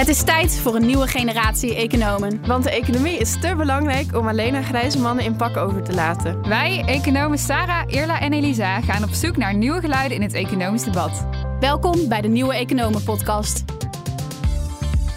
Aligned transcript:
Het 0.00 0.08
is 0.08 0.22
tijd 0.22 0.58
voor 0.58 0.74
een 0.74 0.86
nieuwe 0.86 1.06
generatie 1.06 1.74
economen. 1.74 2.46
Want 2.46 2.64
de 2.64 2.70
economie 2.70 3.18
is 3.18 3.40
te 3.40 3.54
belangrijk 3.56 4.16
om 4.16 4.28
alleen 4.28 4.54
aan 4.54 4.64
grijze 4.64 4.98
mannen 4.98 5.24
in 5.24 5.36
pak 5.36 5.56
over 5.56 5.82
te 5.82 5.94
laten. 5.94 6.48
Wij, 6.48 6.82
economen 6.86 7.38
Sarah, 7.38 7.82
Irla 7.86 8.20
en 8.20 8.32
Elisa, 8.32 8.80
gaan 8.80 9.04
op 9.04 9.10
zoek 9.10 9.36
naar 9.36 9.54
nieuwe 9.54 9.80
geluiden 9.80 10.16
in 10.16 10.22
het 10.22 10.32
economisch 10.32 10.84
debat. 10.84 11.26
Welkom 11.58 12.08
bij 12.08 12.20
de 12.20 12.28
Nieuwe 12.28 12.54
Economen 12.54 13.02
Podcast. 13.02 13.64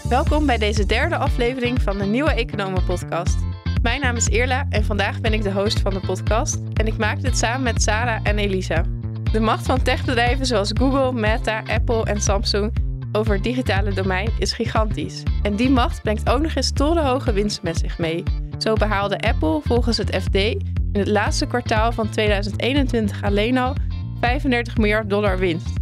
Welkom 0.10 0.46
bij 0.46 0.58
deze 0.58 0.86
derde 0.86 1.18
aflevering 1.18 1.82
van 1.82 1.98
de 1.98 2.06
Nieuwe 2.06 2.34
Economen 2.34 2.86
Podcast. 2.86 3.36
Mijn 3.82 4.02
naam 4.02 4.16
is 4.16 4.28
Irla 4.28 4.66
en 4.70 4.86
vandaag 4.86 5.22
ben 5.22 5.34
ik 5.34 5.44
de 5.44 5.52
host 5.52 5.80
van 5.80 5.94
de 5.94 6.00
podcast. 6.00 6.58
En 6.74 6.88
ik 6.88 6.98
maak 6.98 7.22
dit 7.22 7.38
samen 7.38 7.64
met 7.64 7.82
Sarah 7.82 8.20
en 8.24 8.38
Elisa. 8.38 8.84
De 9.32 9.40
macht 9.40 9.66
van 9.66 9.82
techbedrijven 9.82 10.46
zoals 10.46 10.72
Google, 10.74 11.14
Meta, 11.14 11.64
Apple 11.68 12.06
en 12.06 12.22
Samsung 12.22 12.92
over 13.16 13.34
het 13.34 13.44
digitale 13.44 13.94
domein 13.94 14.30
is 14.40 14.54
gigantisch. 14.54 15.24
En 15.42 15.56
die 15.56 15.70
macht 15.70 16.02
brengt 16.02 16.30
ook 16.30 16.42
nog 16.42 16.56
eens 16.56 16.72
torenhoge 16.72 17.34
winst 17.34 17.64
met 17.64 17.78
zich 17.78 17.98
mee. 17.98 18.24
Zo 18.58 18.74
behaalde 18.74 19.20
Apple 19.20 19.60
volgens 19.64 19.98
het 19.98 20.16
FD 20.16 20.36
in 20.36 21.00
het 21.00 21.08
laatste 21.08 21.46
kwartaal 21.46 21.92
van 21.92 22.10
2021 22.10 23.24
alleen 23.24 23.58
al 23.58 23.74
35 24.20 24.78
miljard 24.78 25.10
dollar 25.10 25.38
winst. 25.38 25.82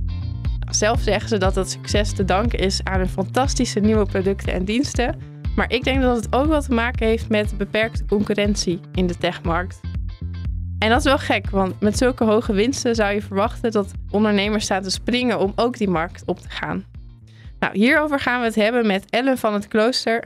Zelf 0.69 0.99
zeggen 0.99 1.29
ze 1.29 1.37
dat 1.37 1.53
dat 1.53 1.69
succes 1.69 2.13
te 2.13 2.25
danken 2.25 2.59
is 2.59 2.83
aan 2.83 2.99
hun 2.99 3.09
fantastische 3.09 3.79
nieuwe 3.79 4.05
producten 4.05 4.53
en 4.53 4.65
diensten. 4.65 5.19
Maar 5.55 5.71
ik 5.71 5.83
denk 5.83 6.01
dat 6.01 6.15
het 6.15 6.35
ook 6.35 6.47
wat 6.47 6.65
te 6.65 6.73
maken 6.73 7.07
heeft 7.07 7.29
met 7.29 7.57
beperkte 7.57 8.05
concurrentie 8.05 8.79
in 8.93 9.07
de 9.07 9.17
techmarkt. 9.17 9.79
En 10.79 10.89
dat 10.89 10.97
is 10.97 11.03
wel 11.03 11.17
gek, 11.17 11.49
want 11.49 11.79
met 11.79 11.97
zulke 11.97 12.23
hoge 12.23 12.53
winsten 12.53 12.95
zou 12.95 13.13
je 13.13 13.21
verwachten 13.21 13.71
dat 13.71 13.91
ondernemers 14.09 14.63
staan 14.63 14.81
te 14.81 14.89
springen 14.89 15.39
om 15.39 15.53
ook 15.55 15.77
die 15.77 15.89
markt 15.89 16.23
op 16.25 16.39
te 16.39 16.49
gaan. 16.49 16.85
Nou, 17.61 17.77
hierover 17.77 18.19
gaan 18.19 18.39
we 18.39 18.45
het 18.45 18.55
hebben 18.55 18.87
met 18.87 19.09
Ellen 19.09 19.37
van 19.37 19.53
het 19.53 19.67
Klooster. 19.67 20.23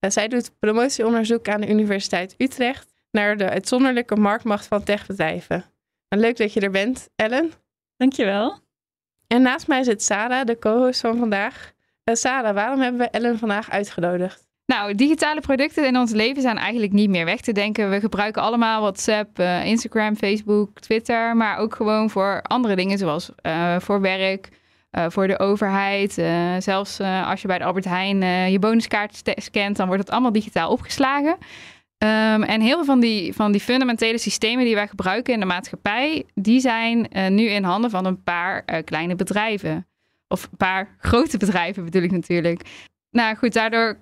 Uh, 0.00 0.10
zij 0.10 0.28
doet 0.28 0.58
promotieonderzoek 0.58 1.48
aan 1.48 1.60
de 1.60 1.68
Universiteit 1.68 2.34
Utrecht 2.38 2.92
naar 3.10 3.36
de 3.36 3.48
uitzonderlijke 3.48 4.16
marktmacht 4.16 4.66
van 4.66 4.82
techbedrijven. 4.82 5.64
En 6.08 6.18
leuk 6.18 6.36
dat 6.36 6.52
je 6.52 6.60
er 6.60 6.70
bent, 6.70 7.08
Ellen. 7.16 7.52
Dankjewel. 7.96 8.58
En 9.26 9.42
naast 9.42 9.66
mij 9.66 9.82
zit 9.82 10.02
Sarah, 10.02 10.46
de 10.46 10.58
co-host 10.58 11.00
van 11.00 11.18
vandaag. 11.18 11.72
Uh, 12.04 12.14
Sarah, 12.14 12.54
waarom 12.54 12.80
hebben 12.80 13.00
we 13.00 13.08
Ellen 13.08 13.38
vandaag 13.38 13.70
uitgenodigd? 13.70 14.46
Nou, 14.66 14.94
digitale 14.94 15.40
producten 15.40 15.86
in 15.86 15.96
ons 15.96 16.12
leven 16.12 16.42
zijn 16.42 16.56
eigenlijk 16.56 16.92
niet 16.92 17.10
meer 17.10 17.24
weg 17.24 17.40
te 17.40 17.52
denken. 17.52 17.90
We 17.90 18.00
gebruiken 18.00 18.42
allemaal 18.42 18.80
WhatsApp, 18.80 19.38
uh, 19.38 19.64
Instagram, 19.64 20.16
Facebook, 20.16 20.80
Twitter, 20.80 21.36
maar 21.36 21.58
ook 21.58 21.74
gewoon 21.74 22.10
voor 22.10 22.42
andere 22.42 22.76
dingen 22.76 22.98
zoals 22.98 23.30
uh, 23.42 23.78
voor 23.78 24.00
werk, 24.00 24.48
voor 25.08 25.26
de 25.26 25.38
overheid. 25.38 26.12
zelfs 26.58 27.00
als 27.00 27.42
je 27.42 27.48
bij 27.48 27.58
de 27.58 27.64
Albert 27.64 27.84
Heijn 27.84 28.50
je 28.50 28.58
bonuskaart 28.58 29.22
scant, 29.24 29.76
dan 29.76 29.86
wordt 29.86 30.02
het 30.02 30.10
allemaal 30.10 30.32
digitaal 30.32 30.70
opgeslagen. 30.70 31.36
Um, 32.04 32.42
en 32.42 32.60
heel 32.60 32.74
veel 32.74 32.84
van 32.84 33.00
die, 33.00 33.32
van 33.32 33.52
die 33.52 33.60
fundamentele 33.60 34.18
systemen 34.18 34.64
die 34.64 34.74
wij 34.74 34.88
gebruiken 34.88 35.34
in 35.34 35.40
de 35.40 35.46
maatschappij, 35.46 36.24
die 36.34 36.60
zijn 36.60 37.08
nu 37.28 37.42
in 37.42 37.64
handen 37.64 37.90
van 37.90 38.04
een 38.04 38.22
paar 38.22 38.64
kleine 38.84 39.14
bedrijven. 39.14 39.86
Of 40.28 40.44
een 40.50 40.56
paar 40.56 40.96
grote 40.98 41.38
bedrijven 41.46 41.84
bedoel 41.84 42.02
ik 42.02 42.10
natuurlijk. 42.10 42.62
Nou 43.10 43.36
goed, 43.36 43.52
daardoor 43.52 43.98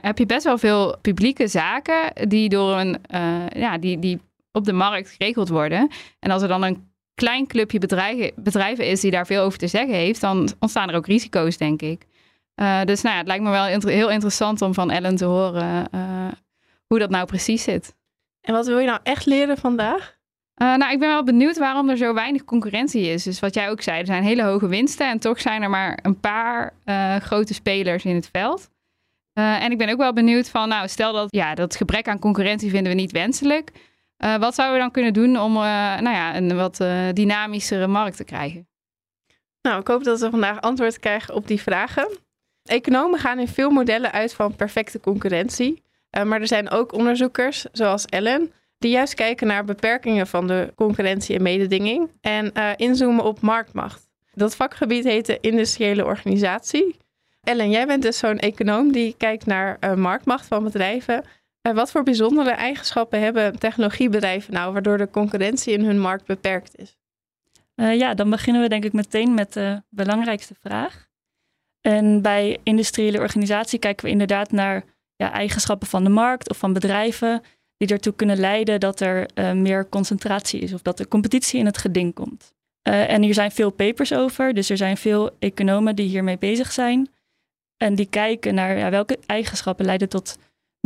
heb 0.00 0.18
je 0.18 0.26
best 0.26 0.44
wel 0.44 0.58
veel 0.58 0.98
publieke 0.98 1.46
zaken 1.46 2.28
die 2.28 2.48
door 2.48 2.78
een, 2.78 2.96
ja, 3.48 3.78
die, 3.78 3.98
die 3.98 4.20
op 4.52 4.64
de 4.64 4.72
markt 4.72 5.10
geregeld 5.10 5.48
worden. 5.48 5.90
En 6.18 6.30
als 6.30 6.42
er 6.42 6.48
dan 6.48 6.62
een 6.62 6.87
klein 7.18 7.46
clubje 7.46 7.78
bedrijven, 7.78 8.32
bedrijven 8.36 8.86
is 8.86 9.00
die 9.00 9.10
daar 9.10 9.26
veel 9.26 9.42
over 9.42 9.58
te 9.58 9.66
zeggen 9.66 9.94
heeft, 9.94 10.20
dan 10.20 10.48
ontstaan 10.58 10.88
er 10.88 10.96
ook 10.96 11.06
risico's, 11.06 11.56
denk 11.56 11.82
ik. 11.82 12.06
Uh, 12.56 12.82
dus 12.84 13.02
nou 13.02 13.14
ja, 13.14 13.20
het 13.20 13.28
lijkt 13.28 13.44
me 13.44 13.50
wel 13.50 13.68
inter 13.68 13.90
heel 13.90 14.10
interessant 14.10 14.62
om 14.62 14.74
van 14.74 14.90
Ellen 14.90 15.16
te 15.16 15.24
horen 15.24 15.88
hoe 16.86 16.98
dat 16.98 17.10
nou 17.10 17.26
precies 17.26 17.62
zit. 17.62 17.94
En 18.40 18.54
wat 18.54 18.66
wil 18.66 18.78
je 18.78 18.86
nou 18.86 19.00
echt 19.02 19.26
leren 19.26 19.56
vandaag? 19.56 20.16
nou, 20.54 20.92
ik 20.92 20.98
ben 20.98 21.08
wel 21.08 21.24
benieuwd 21.24 21.58
waarom 21.58 21.88
er 21.88 21.96
zo 21.96 22.14
weinig 22.14 22.44
concurrentie 22.44 23.06
is. 23.06 23.22
Dus 23.22 23.40
wat 23.40 23.54
jij 23.54 23.70
ook 23.70 23.82
zei, 23.82 24.00
er 24.00 24.06
zijn 24.06 24.22
hele 24.22 24.42
hoge 24.42 24.68
winsten 24.68 25.08
en 25.08 25.18
toch 25.18 25.40
zijn 25.40 25.62
er 25.62 25.70
maar 25.70 25.98
een 26.02 26.20
paar 26.20 26.72
grote 27.20 27.54
spelers 27.54 28.04
in 28.04 28.14
het 28.14 28.28
veld. 28.32 28.70
En 29.32 29.70
ik 29.70 29.78
ben 29.78 29.88
ook 29.88 29.98
wel 29.98 30.12
benieuwd 30.12 30.48
van, 30.48 30.68
nou, 30.68 30.88
stel 30.88 31.12
dat 31.12 31.26
ja, 31.30 31.54
dat 31.54 31.76
gebrek 31.76 32.08
aan 32.08 32.18
concurrentie 32.18 32.70
vinden 32.70 32.92
we 32.92 32.98
niet 32.98 33.12
wenselijk. 33.12 33.72
Uh, 34.24 34.36
wat 34.36 34.54
zouden 34.54 34.76
we 34.76 34.82
dan 34.82 34.92
kunnen 34.92 35.12
doen 35.12 35.40
om 35.40 35.56
uh, 35.56 35.62
nou 36.00 36.10
ja, 36.10 36.36
een 36.36 36.56
wat 36.56 36.76
dynamischere 37.12 37.86
markt 37.86 38.16
te 38.16 38.24
krijgen? 38.24 38.68
Nou, 39.62 39.80
ik 39.80 39.88
hoop 39.88 40.04
dat 40.04 40.20
we 40.20 40.30
vandaag 40.30 40.60
antwoord 40.60 40.98
krijgen 40.98 41.34
op 41.34 41.46
die 41.46 41.60
vragen. 41.60 42.08
Economen 42.64 43.18
gaan 43.18 43.38
in 43.38 43.48
veel 43.48 43.70
modellen 43.70 44.12
uit 44.12 44.34
van 44.34 44.56
perfecte 44.56 45.00
concurrentie. 45.00 45.82
maar 46.24 46.40
er 46.40 46.46
zijn 46.46 46.70
ook 46.70 46.92
onderzoekers, 46.92 47.66
zoals 47.72 48.04
Ellen, 48.04 48.52
die 48.78 48.90
juist 48.90 49.14
kijken 49.14 49.46
naar 49.46 49.64
beperkingen 49.64 50.26
van 50.26 50.46
de 50.46 50.72
concurrentie 50.74 51.36
en 51.36 51.42
mededinging 51.42 52.10
en 52.20 52.52
inzoomen 52.76 53.24
op 53.24 53.40
marktmacht. 53.40 54.08
Dat 54.32 54.56
vakgebied 54.56 55.04
heet 55.04 55.26
de 55.26 55.40
industriële 55.40 56.04
organisatie. 56.04 56.96
Ellen, 57.42 57.70
jij 57.70 57.86
bent 57.86 58.02
dus 58.02 58.18
zo'n 58.18 58.38
econoom 58.38 58.92
die 58.92 59.14
kijkt 59.18 59.46
naar 59.46 59.98
marktmacht 59.98 60.46
van 60.46 60.64
bedrijven. 60.64 61.24
Uh, 61.68 61.74
wat 61.74 61.90
voor 61.90 62.02
bijzondere 62.02 62.50
eigenschappen 62.50 63.20
hebben 63.20 63.58
technologiebedrijven 63.58 64.52
nou, 64.52 64.72
waardoor 64.72 64.98
de 64.98 65.10
concurrentie 65.10 65.72
in 65.72 65.84
hun 65.84 66.00
markt 66.00 66.26
beperkt 66.26 66.76
is? 66.76 66.96
Uh, 67.76 67.98
ja, 67.98 68.14
dan 68.14 68.30
beginnen 68.30 68.62
we 68.62 68.68
denk 68.68 68.84
ik 68.84 68.92
meteen 68.92 69.34
met 69.34 69.52
de 69.52 69.82
belangrijkste 69.88 70.54
vraag. 70.60 71.06
En 71.80 72.22
bij 72.22 72.58
industriële 72.62 73.18
organisatie 73.18 73.78
kijken 73.78 74.04
we 74.04 74.10
inderdaad 74.10 74.52
naar 74.52 74.84
ja, 75.16 75.32
eigenschappen 75.32 75.88
van 75.88 76.04
de 76.04 76.10
markt 76.10 76.50
of 76.50 76.56
van 76.56 76.72
bedrijven 76.72 77.42
die 77.76 77.88
ertoe 77.88 78.14
kunnen 78.14 78.38
leiden 78.38 78.80
dat 78.80 79.00
er 79.00 79.30
meer 79.56 79.88
concentratie 79.88 80.60
is 80.60 80.72
of 80.72 80.82
dat 80.82 80.98
er 80.98 81.08
competitie 81.08 81.58
in 81.58 81.66
het 81.66 81.78
geding 81.78 82.14
komt. 82.14 82.54
en 82.82 83.22
hier 83.22 83.34
zijn 83.34 83.50
veel 83.50 83.70
papers 83.70 84.12
over, 84.12 84.54
dus 84.54 84.70
er 84.70 84.76
zijn 84.76 84.96
veel 84.96 85.30
economen 85.38 85.96
die 85.96 86.08
hiermee 86.08 86.38
bezig 86.38 86.72
zijn. 86.72 87.08
En 87.76 87.94
die 87.94 88.06
kijken 88.06 88.54
naar 88.54 88.78
ja, 88.78 88.90
welke 88.90 89.18
eigenschappen 89.26 89.84
leiden 89.84 90.08
tot 90.08 90.36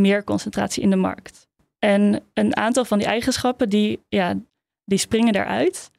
meer 0.03 0.25
concentratie 0.25 0.83
in 0.83 0.91
de 0.91 0.97
markt. 0.97 1.47
En 1.79 2.23
een 2.35 2.57
aantal 2.57 2.85
van 2.85 2.99
die 2.99 3.07
eigenschappen 3.07 3.69
die, 3.69 4.01
ja, 4.09 4.35
die 4.85 4.99
springen 4.99 5.35
eruit. 5.35 5.91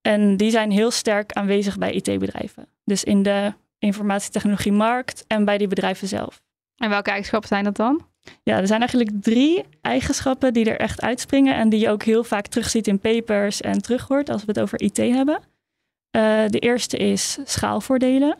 En 0.00 0.36
die 0.36 0.50
zijn 0.50 0.70
heel 0.70 0.90
sterk 0.90 1.32
aanwezig 1.32 1.78
bij 1.78 1.92
IT-bedrijven. 1.92 2.66
Dus 2.84 3.04
in 3.04 3.22
de 3.22 3.52
informatietechnologiemarkt 3.78 5.24
en 5.26 5.44
bij 5.44 5.58
die 5.58 5.68
bedrijven 5.68 6.08
zelf. 6.08 6.42
En 6.76 6.88
welke 6.88 7.10
eigenschappen 7.10 7.48
zijn 7.48 7.64
dat 7.64 7.76
dan? 7.76 8.08
Ja, 8.42 8.58
er 8.58 8.66
zijn 8.66 8.80
eigenlijk 8.80 9.22
drie 9.22 9.64
eigenschappen 9.80 10.52
die 10.52 10.70
er 10.70 10.80
echt 10.80 11.00
uitspringen 11.00 11.54
en 11.54 11.68
die 11.68 11.80
je 11.80 11.90
ook 11.90 12.02
heel 12.02 12.24
vaak 12.24 12.46
terugziet 12.46 12.86
in 12.86 12.98
papers 12.98 13.60
en 13.60 13.82
terughoort 13.82 14.28
als 14.28 14.44
we 14.44 14.52
het 14.52 14.60
over 14.60 14.80
IT 14.80 14.96
hebben. 14.96 15.40
Uh, 16.16 16.46
de 16.46 16.58
eerste 16.58 16.96
is 16.96 17.38
schaalvoordelen. 17.44 18.36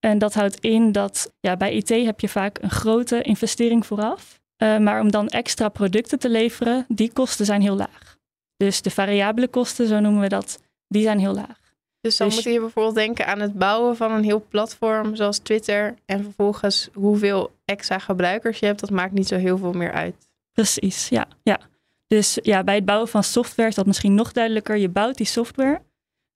En 0.00 0.18
dat 0.18 0.34
houdt 0.34 0.60
in 0.60 0.92
dat 0.92 1.32
ja, 1.40 1.56
bij 1.56 1.72
IT 1.72 1.88
heb 1.88 2.20
je 2.20 2.28
vaak 2.28 2.58
een 2.62 2.70
grote 2.70 3.22
investering 3.22 3.86
vooraf. 3.86 4.40
Uh, 4.62 4.78
maar 4.78 5.00
om 5.00 5.10
dan 5.10 5.28
extra 5.28 5.68
producten 5.68 6.18
te 6.18 6.28
leveren, 6.28 6.84
die 6.88 7.12
kosten 7.12 7.46
zijn 7.46 7.60
heel 7.60 7.76
laag. 7.76 8.16
Dus 8.56 8.82
de 8.82 8.90
variabele 8.90 9.48
kosten, 9.48 9.86
zo 9.86 10.00
noemen 10.00 10.20
we 10.20 10.28
dat, 10.28 10.60
die 10.88 11.02
zijn 11.02 11.18
heel 11.18 11.34
laag. 11.34 11.66
Dus 12.00 12.16
dan 12.16 12.26
dus, 12.28 12.36
moet 12.36 12.54
je 12.54 12.60
bijvoorbeeld 12.60 12.94
denken 12.94 13.26
aan 13.26 13.40
het 13.40 13.58
bouwen 13.58 13.96
van 13.96 14.12
een 14.12 14.24
heel 14.24 14.44
platform 14.48 15.16
zoals 15.16 15.38
Twitter. 15.38 15.94
En 16.04 16.22
vervolgens 16.22 16.88
hoeveel 16.94 17.50
extra 17.64 17.98
gebruikers 17.98 18.58
je 18.58 18.66
hebt, 18.66 18.80
dat 18.80 18.90
maakt 18.90 19.12
niet 19.12 19.28
zo 19.28 19.36
heel 19.36 19.58
veel 19.58 19.72
meer 19.72 19.92
uit. 19.92 20.28
Precies, 20.52 21.08
ja. 21.08 21.26
ja. 21.42 21.60
Dus 22.06 22.38
ja, 22.42 22.64
bij 22.64 22.74
het 22.74 22.84
bouwen 22.84 23.08
van 23.08 23.22
software 23.22 23.68
is 23.68 23.74
dat 23.74 23.86
misschien 23.86 24.14
nog 24.14 24.32
duidelijker. 24.32 24.76
Je 24.76 24.88
bouwt 24.88 25.16
die 25.16 25.26
software. 25.26 25.82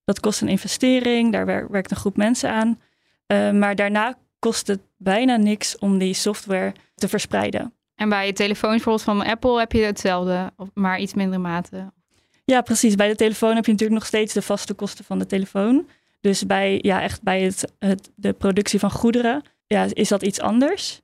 Dat 0.05 0.21
kost 0.21 0.41
een 0.41 0.49
investering, 0.49 1.33
daar 1.33 1.71
werkt 1.71 1.91
een 1.91 1.97
groep 1.97 2.17
mensen 2.17 2.51
aan. 2.51 2.81
Uh, 3.33 3.51
maar 3.51 3.75
daarna 3.75 4.19
kost 4.39 4.67
het 4.67 4.81
bijna 4.97 5.37
niks 5.37 5.79
om 5.79 5.99
die 5.99 6.15
software 6.15 6.73
te 6.95 7.09
verspreiden. 7.09 7.75
En 7.95 8.09
bij 8.09 8.27
je 8.27 8.33
telefoon 8.33 8.71
bijvoorbeeld 8.71 9.05
van 9.05 9.23
Apple 9.23 9.59
heb 9.59 9.73
je 9.73 9.83
hetzelfde, 9.83 10.53
maar 10.75 11.01
iets 11.01 11.15
mindere 11.15 11.43
mate. 11.43 11.93
Ja, 12.45 12.61
precies. 12.61 12.95
Bij 12.95 13.09
de 13.09 13.15
telefoon 13.15 13.55
heb 13.55 13.65
je 13.65 13.73
natuurlijk 13.73 14.01
nog 14.01 14.09
steeds 14.09 14.35
de 14.35 14.43
vaste 14.43 14.75
kosten 14.75 15.05
van 15.05 15.19
de 15.19 15.27
telefoon. 15.27 15.89
Dus 16.21 16.47
bij, 16.47 16.79
ja, 16.83 17.03
echt 17.03 17.23
bij 17.23 17.43
het, 17.43 17.73
het, 17.79 18.11
de 18.15 18.33
productie 18.33 18.79
van 18.79 18.91
goederen 18.91 19.43
ja, 19.67 19.87
is 19.93 20.09
dat 20.09 20.23
iets 20.23 20.41
anders. 20.41 21.01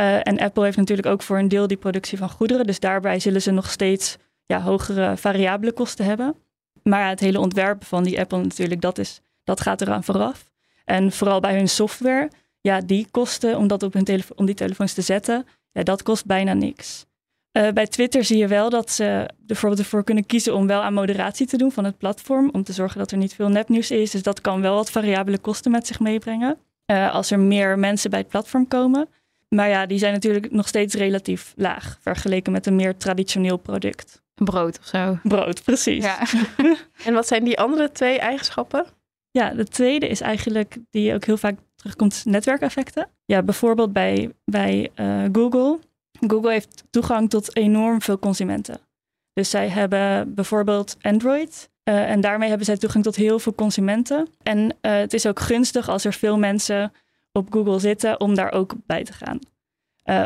Uh, 0.00 0.26
en 0.26 0.38
Apple 0.38 0.64
heeft 0.64 0.76
natuurlijk 0.76 1.08
ook 1.08 1.22
voor 1.22 1.38
een 1.38 1.48
deel 1.48 1.66
die 1.66 1.76
productie 1.76 2.18
van 2.18 2.30
goederen. 2.30 2.66
Dus 2.66 2.80
daarbij 2.80 3.20
zullen 3.20 3.42
ze 3.42 3.50
nog 3.50 3.70
steeds 3.70 4.16
ja, 4.46 4.60
hogere 4.60 5.16
variabele 5.16 5.72
kosten 5.72 6.04
hebben. 6.04 6.34
Maar 6.82 7.08
het 7.08 7.20
hele 7.20 7.40
ontwerpen 7.40 7.86
van 7.86 8.02
die 8.02 8.20
Apple 8.20 8.38
natuurlijk, 8.38 8.80
dat, 8.80 8.98
is, 8.98 9.20
dat 9.44 9.60
gaat 9.60 9.80
eraan 9.80 10.04
vooraf. 10.04 10.49
En 10.90 11.12
vooral 11.12 11.40
bij 11.40 11.56
hun 11.56 11.68
software, 11.68 12.30
ja, 12.60 12.80
die 12.80 13.06
kosten 13.10 13.56
om 13.56 13.66
dat 13.66 13.82
op 13.82 13.92
hun 13.92 14.04
telefoon, 14.04 14.36
om 14.36 14.46
die 14.46 14.54
telefoons 14.54 14.92
te 14.92 15.02
zetten, 15.02 15.46
ja, 15.72 15.82
dat 15.82 16.02
kost 16.02 16.26
bijna 16.26 16.52
niks. 16.52 17.06
Uh, 17.52 17.68
bij 17.68 17.86
Twitter 17.86 18.24
zie 18.24 18.38
je 18.38 18.46
wel 18.46 18.70
dat 18.70 18.90
ze 18.90 19.28
bijvoorbeeld 19.38 19.80
ervoor 19.80 20.04
kunnen 20.04 20.26
kiezen 20.26 20.54
om 20.54 20.66
wel 20.66 20.82
aan 20.82 20.94
moderatie 20.94 21.46
te 21.46 21.56
doen 21.56 21.72
van 21.72 21.84
het 21.84 21.98
platform. 21.98 22.50
Om 22.52 22.62
te 22.62 22.72
zorgen 22.72 22.98
dat 22.98 23.10
er 23.10 23.16
niet 23.16 23.34
veel 23.34 23.48
nepnieuws 23.48 23.90
is. 23.90 24.10
Dus 24.10 24.22
dat 24.22 24.40
kan 24.40 24.60
wel 24.60 24.74
wat 24.74 24.90
variabele 24.90 25.38
kosten 25.38 25.70
met 25.70 25.86
zich 25.86 26.00
meebrengen. 26.00 26.58
uh, 26.86 27.14
als 27.14 27.30
er 27.30 27.40
meer 27.40 27.78
mensen 27.78 28.10
bij 28.10 28.18
het 28.18 28.28
platform 28.28 28.68
komen. 28.68 29.08
Maar 29.48 29.68
ja, 29.68 29.86
die 29.86 29.98
zijn 29.98 30.12
natuurlijk 30.12 30.50
nog 30.50 30.68
steeds 30.68 30.94
relatief 30.94 31.52
laag 31.56 31.98
vergeleken 32.00 32.52
met 32.52 32.66
een 32.66 32.76
meer 32.76 32.96
traditioneel 32.96 33.56
product. 33.56 34.22
Brood 34.34 34.78
of 34.78 34.86
zo. 34.86 35.18
Brood, 35.22 35.62
precies. 35.62 36.04
Ja. 36.04 36.18
en 37.06 37.14
wat 37.14 37.26
zijn 37.26 37.44
die 37.44 37.58
andere 37.58 37.92
twee 37.92 38.18
eigenschappen? 38.18 38.86
Ja, 39.30 39.50
de 39.50 39.64
tweede 39.64 40.08
is 40.08 40.20
eigenlijk 40.20 40.78
die 40.90 41.14
ook 41.14 41.24
heel 41.24 41.36
vaak 41.36 41.58
terugkomt, 41.74 42.24
netwerkeffecten. 42.24 43.08
Ja, 43.24 43.42
bijvoorbeeld 43.42 43.92
bij, 43.92 44.32
bij 44.44 44.90
uh, 44.96 45.24
Google. 45.32 45.78
Google 46.26 46.50
heeft 46.50 46.84
toegang 46.90 47.30
tot 47.30 47.56
enorm 47.56 48.02
veel 48.02 48.18
consumenten. 48.18 48.80
Dus 49.32 49.50
zij 49.50 49.68
hebben 49.68 50.34
bijvoorbeeld 50.34 50.96
Android. 51.00 51.70
Uh, 51.84 52.10
en 52.10 52.20
daarmee 52.20 52.48
hebben 52.48 52.66
zij 52.66 52.76
toegang 52.76 53.04
tot 53.04 53.16
heel 53.16 53.38
veel 53.38 53.54
consumenten. 53.54 54.28
En 54.42 54.58
uh, 54.58 54.70
het 54.80 55.12
is 55.12 55.26
ook 55.26 55.40
gunstig 55.40 55.88
als 55.88 56.04
er 56.04 56.12
veel 56.12 56.38
mensen 56.38 56.92
op 57.32 57.52
Google 57.52 57.78
zitten 57.78 58.20
om 58.20 58.34
daar 58.34 58.52
ook 58.52 58.74
bij 58.86 59.04
te 59.04 59.12
gaan. 59.12 59.38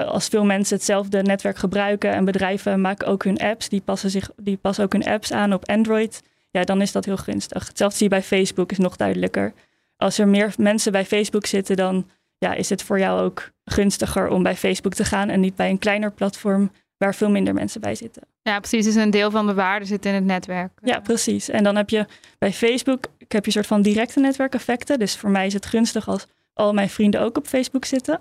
Als 0.06 0.28
veel 0.28 0.44
mensen 0.44 0.76
hetzelfde 0.76 1.22
netwerk 1.22 1.56
gebruiken 1.56 2.12
en 2.12 2.24
bedrijven 2.24 2.80
maken 2.80 3.06
ook 3.06 3.24
hun 3.24 3.38
apps, 3.38 3.68
die 3.68 3.80
passen, 3.80 4.10
zich, 4.10 4.30
die 4.36 4.56
passen 4.56 4.84
ook 4.84 4.92
hun 4.92 5.06
apps 5.06 5.32
aan 5.32 5.52
op 5.52 5.68
Android, 5.68 6.22
ja, 6.58 6.64
dan 6.64 6.80
is 6.80 6.92
dat 6.92 7.04
heel 7.04 7.16
gunstig. 7.16 7.66
Hetzelfde 7.66 7.96
zie 7.96 8.08
je 8.08 8.14
bij 8.14 8.22
Facebook, 8.22 8.70
is 8.70 8.78
nog 8.78 8.96
duidelijker. 8.96 9.52
Als 9.96 10.18
er 10.18 10.28
meer 10.28 10.54
mensen 10.56 10.92
bij 10.92 11.04
Facebook 11.04 11.46
zitten, 11.46 11.76
dan 11.76 12.10
ja, 12.38 12.54
is 12.54 12.68
het 12.68 12.82
voor 12.82 12.98
jou 12.98 13.20
ook 13.20 13.50
gunstiger 13.64 14.28
om 14.28 14.42
bij 14.42 14.56
Facebook 14.56 14.94
te 14.94 15.04
gaan 15.04 15.28
en 15.28 15.40
niet 15.40 15.56
bij 15.56 15.70
een 15.70 15.78
kleiner 15.78 16.12
platform 16.12 16.70
waar 16.96 17.14
veel 17.14 17.30
minder 17.30 17.54
mensen 17.54 17.80
bij 17.80 17.94
zitten. 17.94 18.22
Ja, 18.42 18.58
precies. 18.58 18.84
Dus 18.84 18.94
een 18.94 19.10
deel 19.10 19.30
van 19.30 19.46
de 19.46 19.54
waarde 19.54 19.84
zit 19.84 20.06
in 20.06 20.14
het 20.14 20.24
netwerk. 20.24 20.70
Ja, 20.82 21.00
precies. 21.00 21.48
En 21.48 21.64
dan 21.64 21.76
heb 21.76 21.90
je 21.90 22.06
bij 22.38 22.52
Facebook 22.52 23.04
heb 23.18 23.44
je 23.44 23.46
een 23.46 23.52
soort 23.52 23.66
van 23.66 23.82
directe 23.82 24.20
netwerkeffecten. 24.20 24.98
Dus 24.98 25.16
voor 25.16 25.30
mij 25.30 25.46
is 25.46 25.52
het 25.52 25.66
gunstig 25.66 26.08
als 26.08 26.26
al 26.52 26.72
mijn 26.72 26.90
vrienden 26.90 27.20
ook 27.20 27.36
op 27.36 27.46
Facebook 27.46 27.84
zitten. 27.84 28.20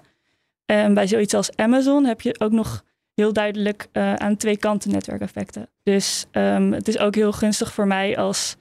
En 0.66 0.94
bij 0.94 1.08
zoiets 1.08 1.34
als 1.34 1.56
Amazon 1.56 2.06
heb 2.06 2.22
je 2.22 2.40
ook 2.40 2.52
nog 2.52 2.84
heel 3.14 3.34
duidelijk 3.34 3.88
uh, 3.94 4.14
aan 4.14 4.38
twee 4.38 4.58
kanten 4.58 4.92
netwerkeffecten. 4.92 5.70
Dus 5.84 6.26
um, 6.32 6.74
het 6.74 6.88
is 6.88 6.98
ook 6.98 7.16
heel 7.16 7.32
gunstig 7.32 7.74
voor 7.74 7.88
mij 7.88 8.18
als 8.18 8.56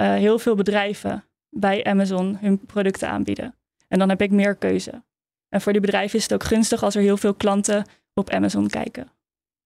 uh, 0.00 0.14
heel 0.14 0.38
veel 0.38 0.54
bedrijven 0.54 1.24
bij 1.50 1.84
Amazon 1.84 2.36
hun 2.40 2.66
producten 2.66 3.08
aanbieden. 3.08 3.54
En 3.88 3.98
dan 3.98 4.08
heb 4.08 4.22
ik 4.22 4.30
meer 4.30 4.54
keuze. 4.54 5.02
En 5.48 5.60
voor 5.60 5.72
die 5.72 5.80
bedrijven 5.80 6.18
is 6.18 6.22
het 6.22 6.34
ook 6.34 6.44
gunstig 6.44 6.82
als 6.82 6.94
er 6.94 7.02
heel 7.02 7.16
veel 7.16 7.34
klanten 7.34 7.84
op 8.14 8.30
Amazon 8.30 8.68
kijken. 8.68 9.10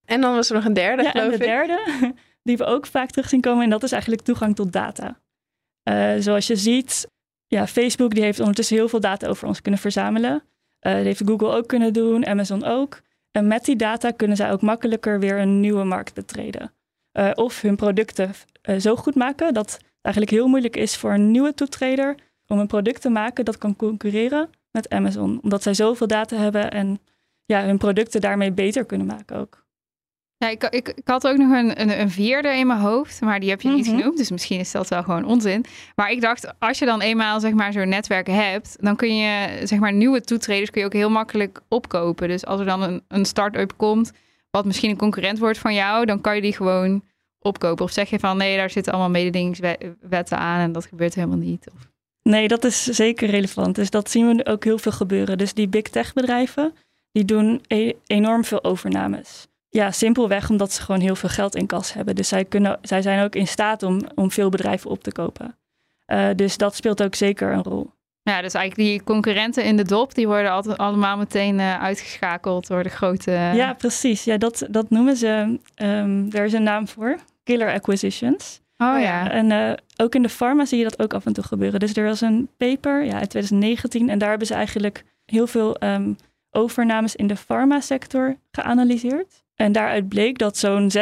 En 0.04 0.20
dan 0.20 0.34
was 0.34 0.48
er 0.48 0.54
nog 0.54 0.64
een 0.64 0.72
derde, 0.72 1.02
ja, 1.02 1.10
geloof 1.10 1.32
en 1.32 1.38
de 1.38 1.44
ik. 1.44 1.50
derde, 1.50 1.78
die 2.42 2.56
we 2.56 2.64
ook 2.64 2.86
vaak 2.86 3.10
terug 3.10 3.28
zien 3.28 3.40
komen, 3.40 3.64
en 3.64 3.70
dat 3.70 3.82
is 3.82 3.92
eigenlijk 3.92 4.22
toegang 4.22 4.54
tot 4.54 4.72
data. 4.72 5.20
Uh, 5.88 6.14
zoals 6.18 6.46
je 6.46 6.56
ziet, 6.56 7.06
ja, 7.46 7.66
Facebook 7.66 8.14
die 8.14 8.22
heeft 8.22 8.40
ondertussen 8.40 8.76
heel 8.76 8.88
veel 8.88 9.00
data 9.00 9.26
over 9.26 9.48
ons 9.48 9.62
kunnen 9.62 9.80
verzamelen. 9.80 10.42
Dat 10.78 10.92
heeft 10.92 11.22
Google 11.26 11.48
ook 11.48 11.66
kunnen 11.66 11.92
doen, 11.92 12.26
Amazon 12.26 12.64
ook. 12.64 13.00
En 13.36 13.46
met 13.46 13.64
die 13.64 13.76
data 13.76 14.10
kunnen 14.10 14.36
zij 14.36 14.52
ook 14.52 14.60
makkelijker 14.60 15.20
weer 15.20 15.38
een 15.38 15.60
nieuwe 15.60 15.84
markt 15.84 16.14
betreden. 16.14 16.72
Uh, 17.12 17.30
of 17.34 17.60
hun 17.60 17.76
producten 17.76 18.32
uh, 18.62 18.78
zo 18.78 18.96
goed 18.96 19.14
maken 19.14 19.54
dat 19.54 19.72
het 19.72 19.84
eigenlijk 20.02 20.36
heel 20.36 20.48
moeilijk 20.48 20.76
is 20.76 20.96
voor 20.96 21.12
een 21.12 21.30
nieuwe 21.30 21.54
toetreder 21.54 22.14
om 22.46 22.58
een 22.58 22.66
product 22.66 23.00
te 23.00 23.08
maken 23.08 23.44
dat 23.44 23.58
kan 23.58 23.76
concurreren 23.76 24.50
met 24.70 24.88
Amazon. 24.88 25.40
Omdat 25.42 25.62
zij 25.62 25.74
zoveel 25.74 26.06
data 26.06 26.36
hebben 26.36 26.70
en 26.70 26.98
ja, 27.44 27.64
hun 27.64 27.78
producten 27.78 28.20
daarmee 28.20 28.52
beter 28.52 28.84
kunnen 28.84 29.06
maken 29.06 29.36
ook. 29.36 29.65
Ja, 30.38 30.48
ik, 30.48 30.62
ik, 30.62 30.88
ik 30.88 31.08
had 31.08 31.26
ook 31.26 31.36
nog 31.36 31.52
een, 31.52 31.80
een, 31.80 32.00
een, 32.00 32.10
vierde 32.10 32.48
in 32.48 32.66
mijn 32.66 32.80
hoofd, 32.80 33.20
maar 33.20 33.40
die 33.40 33.50
heb 33.50 33.60
je 33.60 33.68
niet 33.68 33.84
mm 33.84 33.90
-hmm. 33.90 33.98
genoemd. 33.98 34.18
Dus 34.18 34.30
misschien 34.30 34.60
is 34.60 34.70
dat 34.70 34.88
wel 34.88 35.02
gewoon 35.02 35.24
onzin. 35.24 35.64
Maar 35.94 36.10
ik 36.10 36.20
dacht, 36.20 36.58
als 36.58 36.78
je 36.78 36.84
dan 36.84 37.00
eenmaal 37.00 37.40
zeg 37.40 37.52
maar, 37.52 37.72
zo'n 37.72 37.88
netwerk 37.88 38.26
hebt, 38.26 38.76
dan 38.80 38.96
kun 38.96 39.16
je 39.16 39.60
zeg 39.66 39.78
maar, 39.78 39.92
nieuwe 39.92 40.20
toetreders 40.20 40.70
kun 40.70 40.80
je 40.80 40.86
ook 40.86 40.92
heel 40.92 41.10
makkelijk 41.10 41.60
opkopen. 41.68 42.28
Dus 42.28 42.46
als 42.46 42.60
er 42.60 42.66
dan 42.66 42.82
een, 42.82 43.02
een 43.08 43.24
start-up 43.24 43.72
komt, 43.76 44.12
wat 44.50 44.64
misschien 44.64 44.90
een 44.90 44.96
concurrent 44.96 45.38
wordt 45.38 45.58
van 45.58 45.74
jou, 45.74 46.04
dan 46.04 46.20
kan 46.20 46.34
je 46.34 46.40
die 46.40 46.52
gewoon 46.52 47.02
opkopen. 47.38 47.84
Of 47.84 47.92
zeg 47.92 48.10
je 48.10 48.18
van 48.18 48.36
nee, 48.36 48.56
daar 48.56 48.70
zitten 48.70 48.92
allemaal 48.92 49.10
mededingingswetten 49.10 50.38
aan 50.38 50.60
en 50.60 50.72
dat 50.72 50.86
gebeurt 50.86 51.14
helemaal 51.14 51.36
niet. 51.36 51.66
Of... 51.74 51.88
Nee, 52.22 52.48
dat 52.48 52.64
is 52.64 52.84
zeker 52.84 53.30
relevant. 53.30 53.74
Dus 53.74 53.90
dat 53.90 54.10
zien 54.10 54.36
we 54.36 54.46
ook 54.46 54.64
heel 54.64 54.78
veel 54.78 54.92
gebeuren. 54.92 55.38
Dus 55.38 55.54
die 55.54 55.68
big 55.68 55.82
tech 55.82 56.12
bedrijven, 56.12 56.72
die 57.12 57.24
doen 57.24 57.60
e 57.66 57.92
enorm 58.06 58.44
veel 58.44 58.64
overnames. 58.64 59.46
Ja, 59.68 59.90
simpelweg 59.90 60.50
omdat 60.50 60.72
ze 60.72 60.82
gewoon 60.82 61.00
heel 61.00 61.16
veel 61.16 61.28
geld 61.28 61.54
in 61.54 61.66
kas 61.66 61.92
hebben. 61.92 62.14
Dus 62.14 62.28
zij, 62.28 62.44
kunnen, 62.44 62.78
zij 62.82 63.02
zijn 63.02 63.24
ook 63.24 63.34
in 63.34 63.46
staat 63.46 63.82
om, 63.82 64.00
om 64.14 64.30
veel 64.30 64.48
bedrijven 64.48 64.90
op 64.90 65.02
te 65.02 65.12
kopen. 65.12 65.56
Uh, 66.12 66.28
dus 66.36 66.56
dat 66.56 66.74
speelt 66.74 67.02
ook 67.02 67.14
zeker 67.14 67.52
een 67.52 67.62
rol. 67.62 67.90
Ja, 68.22 68.42
dus 68.42 68.54
eigenlijk 68.54 68.88
die 68.88 69.02
concurrenten 69.02 69.64
in 69.64 69.76
de 69.76 69.84
dop, 69.84 70.14
die 70.14 70.26
worden 70.26 70.50
altijd 70.50 70.78
allemaal 70.78 71.16
meteen 71.16 71.58
uh, 71.58 71.82
uitgeschakeld 71.82 72.66
door 72.66 72.82
de 72.82 72.88
grote... 72.88 73.30
Ja, 73.30 73.74
precies. 73.74 74.24
Ja, 74.24 74.36
dat, 74.36 74.66
dat 74.70 74.90
noemen 74.90 75.16
ze, 75.16 75.58
um, 75.82 76.28
er 76.32 76.44
is 76.44 76.52
een 76.52 76.62
naam 76.62 76.88
voor, 76.88 77.18
killer 77.42 77.72
acquisitions. 77.72 78.60
Oh 78.78 79.00
ja. 79.00 79.30
En 79.30 79.50
uh, 79.50 79.72
ook 79.96 80.14
in 80.14 80.22
de 80.22 80.28
pharma 80.28 80.64
zie 80.64 80.78
je 80.78 80.84
dat 80.84 81.02
ook 81.02 81.14
af 81.14 81.26
en 81.26 81.32
toe 81.32 81.44
gebeuren. 81.44 81.80
Dus 81.80 81.96
er 81.96 82.04
was 82.04 82.20
een 82.20 82.48
paper 82.56 83.04
ja, 83.04 83.20
in 83.20 83.28
2019 83.28 84.08
en 84.08 84.18
daar 84.18 84.28
hebben 84.28 84.46
ze 84.46 84.54
eigenlijk 84.54 85.04
heel 85.24 85.46
veel 85.46 85.82
um, 85.82 86.16
overnames 86.50 87.16
in 87.16 87.26
de 87.26 87.36
farmasector 87.36 88.36
geanalyseerd. 88.50 89.44
En 89.56 89.72
daaruit 89.72 90.08
bleek 90.08 90.38
dat 90.38 90.56
zo'n 90.56 90.90
6% 90.90 90.96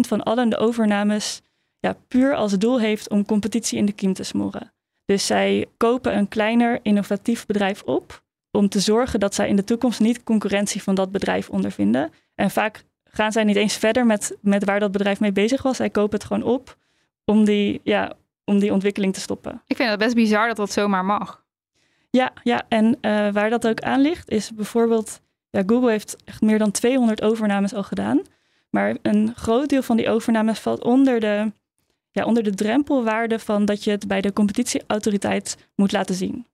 van 0.00 0.22
alle 0.22 0.48
de 0.48 0.56
overnames 0.56 1.40
ja, 1.78 1.96
puur 2.08 2.34
als 2.34 2.58
doel 2.58 2.80
heeft 2.80 3.10
om 3.10 3.26
competitie 3.26 3.78
in 3.78 3.86
de 3.86 3.92
kiem 3.92 4.12
te 4.12 4.22
smoren. 4.22 4.72
Dus 5.04 5.26
zij 5.26 5.66
kopen 5.76 6.16
een 6.16 6.28
kleiner 6.28 6.78
innovatief 6.82 7.46
bedrijf 7.46 7.82
op 7.82 8.22
om 8.50 8.68
te 8.68 8.80
zorgen 8.80 9.20
dat 9.20 9.34
zij 9.34 9.48
in 9.48 9.56
de 9.56 9.64
toekomst 9.64 10.00
niet 10.00 10.22
concurrentie 10.22 10.82
van 10.82 10.94
dat 10.94 11.12
bedrijf 11.12 11.48
ondervinden. 11.48 12.10
En 12.34 12.50
vaak 12.50 12.84
gaan 13.04 13.32
zij 13.32 13.44
niet 13.44 13.56
eens 13.56 13.76
verder 13.76 14.06
met, 14.06 14.36
met 14.40 14.64
waar 14.64 14.80
dat 14.80 14.92
bedrijf 14.92 15.20
mee 15.20 15.32
bezig 15.32 15.62
was. 15.62 15.76
Zij 15.76 15.90
kopen 15.90 16.18
het 16.18 16.26
gewoon 16.26 16.42
op 16.42 16.76
om 17.24 17.44
die, 17.44 17.80
ja, 17.84 18.12
om 18.44 18.58
die 18.58 18.72
ontwikkeling 18.72 19.14
te 19.14 19.20
stoppen. 19.20 19.62
Ik 19.66 19.76
vind 19.76 19.90
het 19.90 19.98
best 19.98 20.14
bizar 20.14 20.46
dat 20.46 20.56
dat 20.56 20.72
zomaar 20.72 21.04
mag. 21.04 21.44
Ja, 22.10 22.32
ja 22.42 22.62
en 22.68 22.86
uh, 22.86 23.32
waar 23.32 23.50
dat 23.50 23.66
ook 23.66 23.80
aan 23.80 24.00
ligt 24.00 24.30
is 24.30 24.54
bijvoorbeeld 24.54 25.20
ja, 25.50 25.62
Google 25.66 25.90
heeft 25.90 26.16
echt 26.24 26.40
meer 26.40 26.58
dan 26.58 26.70
200 26.70 27.22
overnames 27.22 27.74
al 27.74 27.82
gedaan. 27.82 28.22
Maar 28.70 28.96
een 29.02 29.32
groot 29.36 29.68
deel 29.68 29.82
van 29.82 29.96
die 29.96 30.08
overnames 30.08 30.58
valt 30.58 30.84
onder 30.84 31.20
de, 31.20 31.52
ja, 32.10 32.24
onder 32.24 32.42
de 32.42 32.54
drempelwaarde 32.54 33.38
van 33.38 33.64
dat 33.64 33.84
je 33.84 33.90
het 33.90 34.06
bij 34.06 34.20
de 34.20 34.32
competitieautoriteit 34.32 35.56
moet 35.74 35.92
laten 35.92 36.14
zien. 36.14 36.46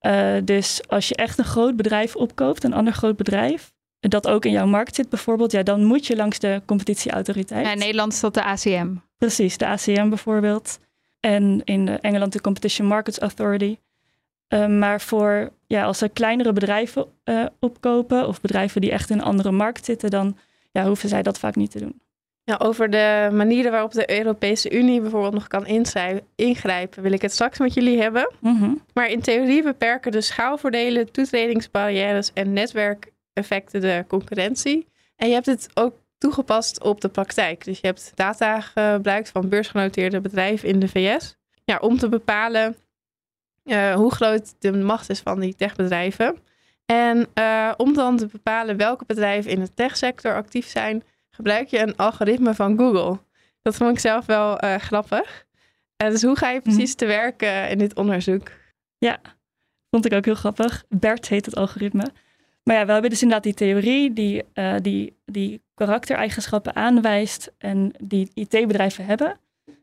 Uh, 0.00 0.36
dus 0.44 0.80
als 0.88 1.08
je 1.08 1.14
echt 1.14 1.38
een 1.38 1.44
groot 1.44 1.76
bedrijf 1.76 2.16
opkoopt, 2.16 2.64
een 2.64 2.72
ander 2.72 2.92
groot 2.92 3.16
bedrijf, 3.16 3.72
dat 4.00 4.26
ook 4.26 4.44
in 4.44 4.52
jouw 4.52 4.66
markt 4.66 4.94
zit 4.94 5.08
bijvoorbeeld, 5.08 5.52
ja, 5.52 5.62
dan 5.62 5.84
moet 5.84 6.06
je 6.06 6.16
langs 6.16 6.38
de 6.38 6.62
competitieautoriteit. 6.66 7.66
Ja, 7.66 7.72
in 7.72 7.78
Nederland 7.78 8.12
is 8.12 8.20
dat 8.20 8.34
de 8.34 8.44
ACM. 8.44 8.94
Precies, 9.18 9.56
de 9.56 9.66
ACM 9.66 10.08
bijvoorbeeld. 10.08 10.78
En 11.20 11.60
in 11.64 12.00
Engeland 12.00 12.32
de 12.32 12.40
Competition 12.40 12.86
Markets 12.86 13.18
Authority. 13.18 13.76
Uh, 14.54 14.66
maar 14.66 15.00
voor 15.00 15.50
ja, 15.66 15.84
als 15.84 16.00
er 16.00 16.10
kleinere 16.10 16.52
bedrijven 16.52 17.06
uh, 17.24 17.46
opkopen 17.60 18.26
of 18.26 18.40
bedrijven 18.40 18.80
die 18.80 18.90
echt 18.90 19.10
in 19.10 19.18
een 19.18 19.24
andere 19.24 19.50
markt 19.50 19.84
zitten, 19.84 20.10
dan 20.10 20.36
ja, 20.72 20.86
hoeven 20.86 21.08
zij 21.08 21.22
dat 21.22 21.38
vaak 21.38 21.56
niet 21.56 21.70
te 21.70 21.78
doen. 21.78 22.00
Ja, 22.44 22.56
over 22.62 22.90
de 22.90 23.28
manieren 23.32 23.70
waarop 23.70 23.92
de 23.92 24.18
Europese 24.18 24.70
Unie 24.70 25.00
bijvoorbeeld 25.00 25.34
nog 25.34 25.46
kan 25.46 25.66
ingrijpen, 26.34 27.02
wil 27.02 27.12
ik 27.12 27.22
het 27.22 27.32
straks 27.32 27.58
met 27.58 27.74
jullie 27.74 28.00
hebben. 28.00 28.32
Mm 28.38 28.56
-hmm. 28.58 28.82
Maar 28.94 29.10
in 29.10 29.20
theorie 29.20 29.62
beperken 29.62 30.12
de 30.12 30.20
schaalvoordelen, 30.20 31.12
toetredingsbarrières 31.12 32.32
en 32.32 32.52
netwerkeffecten 32.52 33.80
de 33.80 34.04
concurrentie. 34.08 34.86
En 35.16 35.28
je 35.28 35.34
hebt 35.34 35.46
het 35.46 35.68
ook 35.74 35.94
toegepast 36.18 36.82
op 36.82 37.00
de 37.00 37.08
praktijk. 37.08 37.64
Dus 37.64 37.80
je 37.80 37.86
hebt 37.86 38.12
data 38.14 38.60
gebruikt 38.60 39.28
van 39.28 39.48
beursgenoteerde 39.48 40.20
bedrijven 40.20 40.68
in 40.68 40.80
de 40.80 40.88
VS 40.88 41.36
ja, 41.64 41.78
om 41.80 41.98
te 41.98 42.08
bepalen 42.08 42.76
uh, 43.70 43.94
hoe 43.94 44.12
groot 44.12 44.54
de 44.58 44.72
macht 44.72 45.10
is 45.10 45.20
van 45.20 45.40
die 45.40 45.54
techbedrijven. 45.54 46.36
En 46.86 47.26
uh, 47.34 47.72
om 47.76 47.94
dan 47.94 48.16
te 48.16 48.26
bepalen 48.26 48.76
welke 48.76 49.04
bedrijven 49.06 49.50
in 49.50 49.60
de 49.60 49.74
techsector 49.74 50.34
actief 50.34 50.66
zijn, 50.66 51.02
gebruik 51.30 51.68
je 51.68 51.78
een 51.78 51.96
algoritme 51.96 52.54
van 52.54 52.78
Google. 52.78 53.18
Dat 53.62 53.76
vond 53.76 53.90
ik 53.90 53.98
zelf 53.98 54.26
wel 54.26 54.64
uh, 54.64 54.74
grappig. 54.76 55.46
dus 55.96 56.22
hoe 56.22 56.36
ga 56.36 56.50
je 56.50 56.60
precies 56.60 56.94
te 56.94 57.06
werk 57.06 57.42
in 57.70 57.78
dit 57.78 57.94
onderzoek? 57.94 58.50
Ja, 58.98 59.20
vond 59.90 60.04
ik 60.06 60.12
ook 60.12 60.24
heel 60.24 60.34
grappig. 60.34 60.84
BERT 60.88 61.28
heet 61.28 61.46
het 61.46 61.56
algoritme. 61.56 62.10
Maar 62.62 62.76
ja, 62.76 62.86
we 62.86 62.92
hebben 62.92 63.10
dus 63.10 63.22
inderdaad 63.22 63.44
die 63.44 63.54
theorie 63.54 64.12
die 64.12 64.44
die, 64.82 65.16
die 65.24 65.62
karaktereigenschappen 65.74 66.76
aanwijst 66.76 67.52
en 67.58 67.92
die 68.02 68.30
IT-bedrijven 68.34 69.04
hebben. 69.06 69.38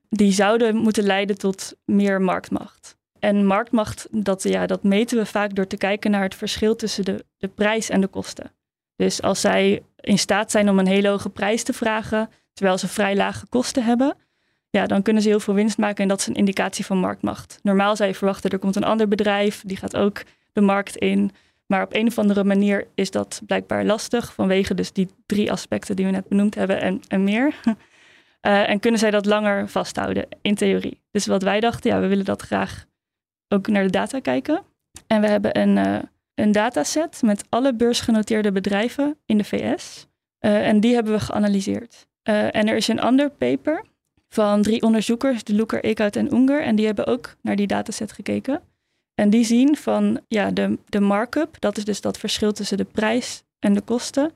Die 0.09 0.31
zouden 0.31 0.75
moeten 0.75 1.03
leiden 1.03 1.37
tot 1.37 1.75
meer 1.85 2.21
marktmacht. 2.21 2.96
En 3.19 3.45
marktmacht, 3.45 4.07
dat, 4.11 4.43
ja, 4.43 4.65
dat 4.65 4.83
meten 4.83 5.17
we 5.17 5.25
vaak 5.25 5.55
door 5.55 5.67
te 5.67 5.77
kijken 5.77 6.11
naar 6.11 6.23
het 6.23 6.35
verschil 6.35 6.75
tussen 6.75 7.05
de, 7.05 7.25
de 7.37 7.47
prijs 7.47 7.89
en 7.89 8.01
de 8.01 8.07
kosten. 8.07 8.51
Dus 8.95 9.21
als 9.21 9.41
zij 9.41 9.83
in 9.99 10.19
staat 10.19 10.51
zijn 10.51 10.69
om 10.69 10.79
een 10.79 10.87
hele 10.87 11.07
hoge 11.07 11.29
prijs 11.29 11.63
te 11.63 11.73
vragen, 11.73 12.29
terwijl 12.53 12.77
ze 12.77 12.87
vrij 12.87 13.15
lage 13.15 13.47
kosten 13.47 13.83
hebben, 13.83 14.15
ja, 14.69 14.85
dan 14.85 15.01
kunnen 15.01 15.21
ze 15.21 15.29
heel 15.29 15.39
veel 15.39 15.53
winst 15.53 15.77
maken 15.77 16.03
en 16.03 16.09
dat 16.09 16.19
is 16.19 16.27
een 16.27 16.33
indicatie 16.33 16.85
van 16.85 16.97
marktmacht. 16.97 17.59
Normaal 17.63 17.95
zou 17.95 18.09
je 18.09 18.15
verwachten, 18.15 18.49
er 18.49 18.59
komt 18.59 18.75
een 18.75 18.83
ander 18.83 19.07
bedrijf, 19.07 19.63
die 19.65 19.77
gaat 19.77 19.95
ook 19.95 20.23
de 20.53 20.61
markt 20.61 20.95
in. 20.95 21.31
Maar 21.65 21.83
op 21.83 21.95
een 21.95 22.07
of 22.07 22.17
andere 22.17 22.43
manier 22.43 22.87
is 22.95 23.11
dat 23.11 23.41
blijkbaar 23.45 23.85
lastig 23.85 24.33
vanwege 24.33 24.73
dus 24.73 24.91
die 24.93 25.09
drie 25.25 25.51
aspecten 25.51 25.95
die 25.95 26.05
we 26.05 26.11
net 26.11 26.27
benoemd 26.27 26.55
hebben 26.55 26.81
en, 26.81 27.01
en 27.07 27.23
meer. 27.23 27.55
Uh, 27.65 27.73
en 28.71 28.79
kunnen 28.79 28.99
zij 28.99 29.11
dat 29.11 29.25
langer 29.25 29.69
vasthouden 29.69 30.27
in 30.41 30.55
theorie. 30.55 31.01
Dus 31.11 31.25
wat 31.25 31.43
wij 31.43 31.59
dachten, 31.59 31.91
ja, 31.91 31.99
we 31.99 32.07
willen 32.07 32.25
dat 32.25 32.41
graag 32.41 32.85
ook 33.47 33.67
naar 33.67 33.83
de 33.83 33.89
data 33.89 34.19
kijken. 34.19 34.63
En 35.07 35.21
we 35.21 35.27
hebben 35.27 35.59
een, 35.59 35.77
uh, 35.77 35.99
een 36.35 36.51
dataset 36.51 37.21
met 37.21 37.45
alle 37.49 37.73
beursgenoteerde 37.73 38.51
bedrijven 38.51 39.17
in 39.25 39.37
de 39.37 39.43
VS. 39.43 40.07
Uh, 40.39 40.67
en 40.67 40.79
die 40.79 40.93
hebben 40.93 41.13
we 41.13 41.19
geanalyseerd. 41.19 42.07
en 42.23 42.67
er 42.67 42.75
is 42.75 42.87
een 42.87 42.99
ander 42.99 43.29
paper 43.29 43.83
van 44.29 44.61
drie 44.61 44.81
onderzoekers, 44.81 45.43
de 45.43 45.53
Luker, 45.53 45.83
Eekhout 45.83 46.15
en 46.15 46.33
Unger. 46.33 46.61
En 46.61 46.75
die 46.75 46.85
hebben 46.85 47.07
ook 47.07 47.35
naar 47.41 47.55
die 47.55 47.67
dataset 47.67 48.11
gekeken. 48.11 48.61
En 49.15 49.29
die 49.29 49.43
zien 49.43 49.75
van 49.75 50.19
ja, 50.27 50.51
de, 50.51 50.77
de 50.85 50.99
markup, 50.99 51.59
dat 51.59 51.77
is 51.77 51.85
dus 51.85 52.01
dat 52.01 52.17
verschil 52.17 52.51
tussen 52.51 52.77
de 52.77 52.83
prijs 52.83 53.43
en 53.59 53.73
de 53.73 53.81
kosten, 53.81 54.31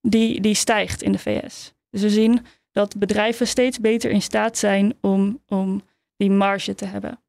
die, 0.00 0.40
die 0.40 0.54
stijgt 0.54 1.02
in 1.02 1.12
de 1.12 1.18
VS. 1.18 1.74
Dus 1.90 2.02
we 2.02 2.10
zien 2.10 2.46
dat 2.70 2.98
bedrijven 2.98 3.46
steeds 3.46 3.80
beter 3.80 4.10
in 4.10 4.22
staat 4.22 4.58
zijn 4.58 4.94
om, 5.00 5.40
om 5.48 5.82
die 6.16 6.30
marge 6.30 6.74
te 6.74 6.84
hebben. 6.84 7.21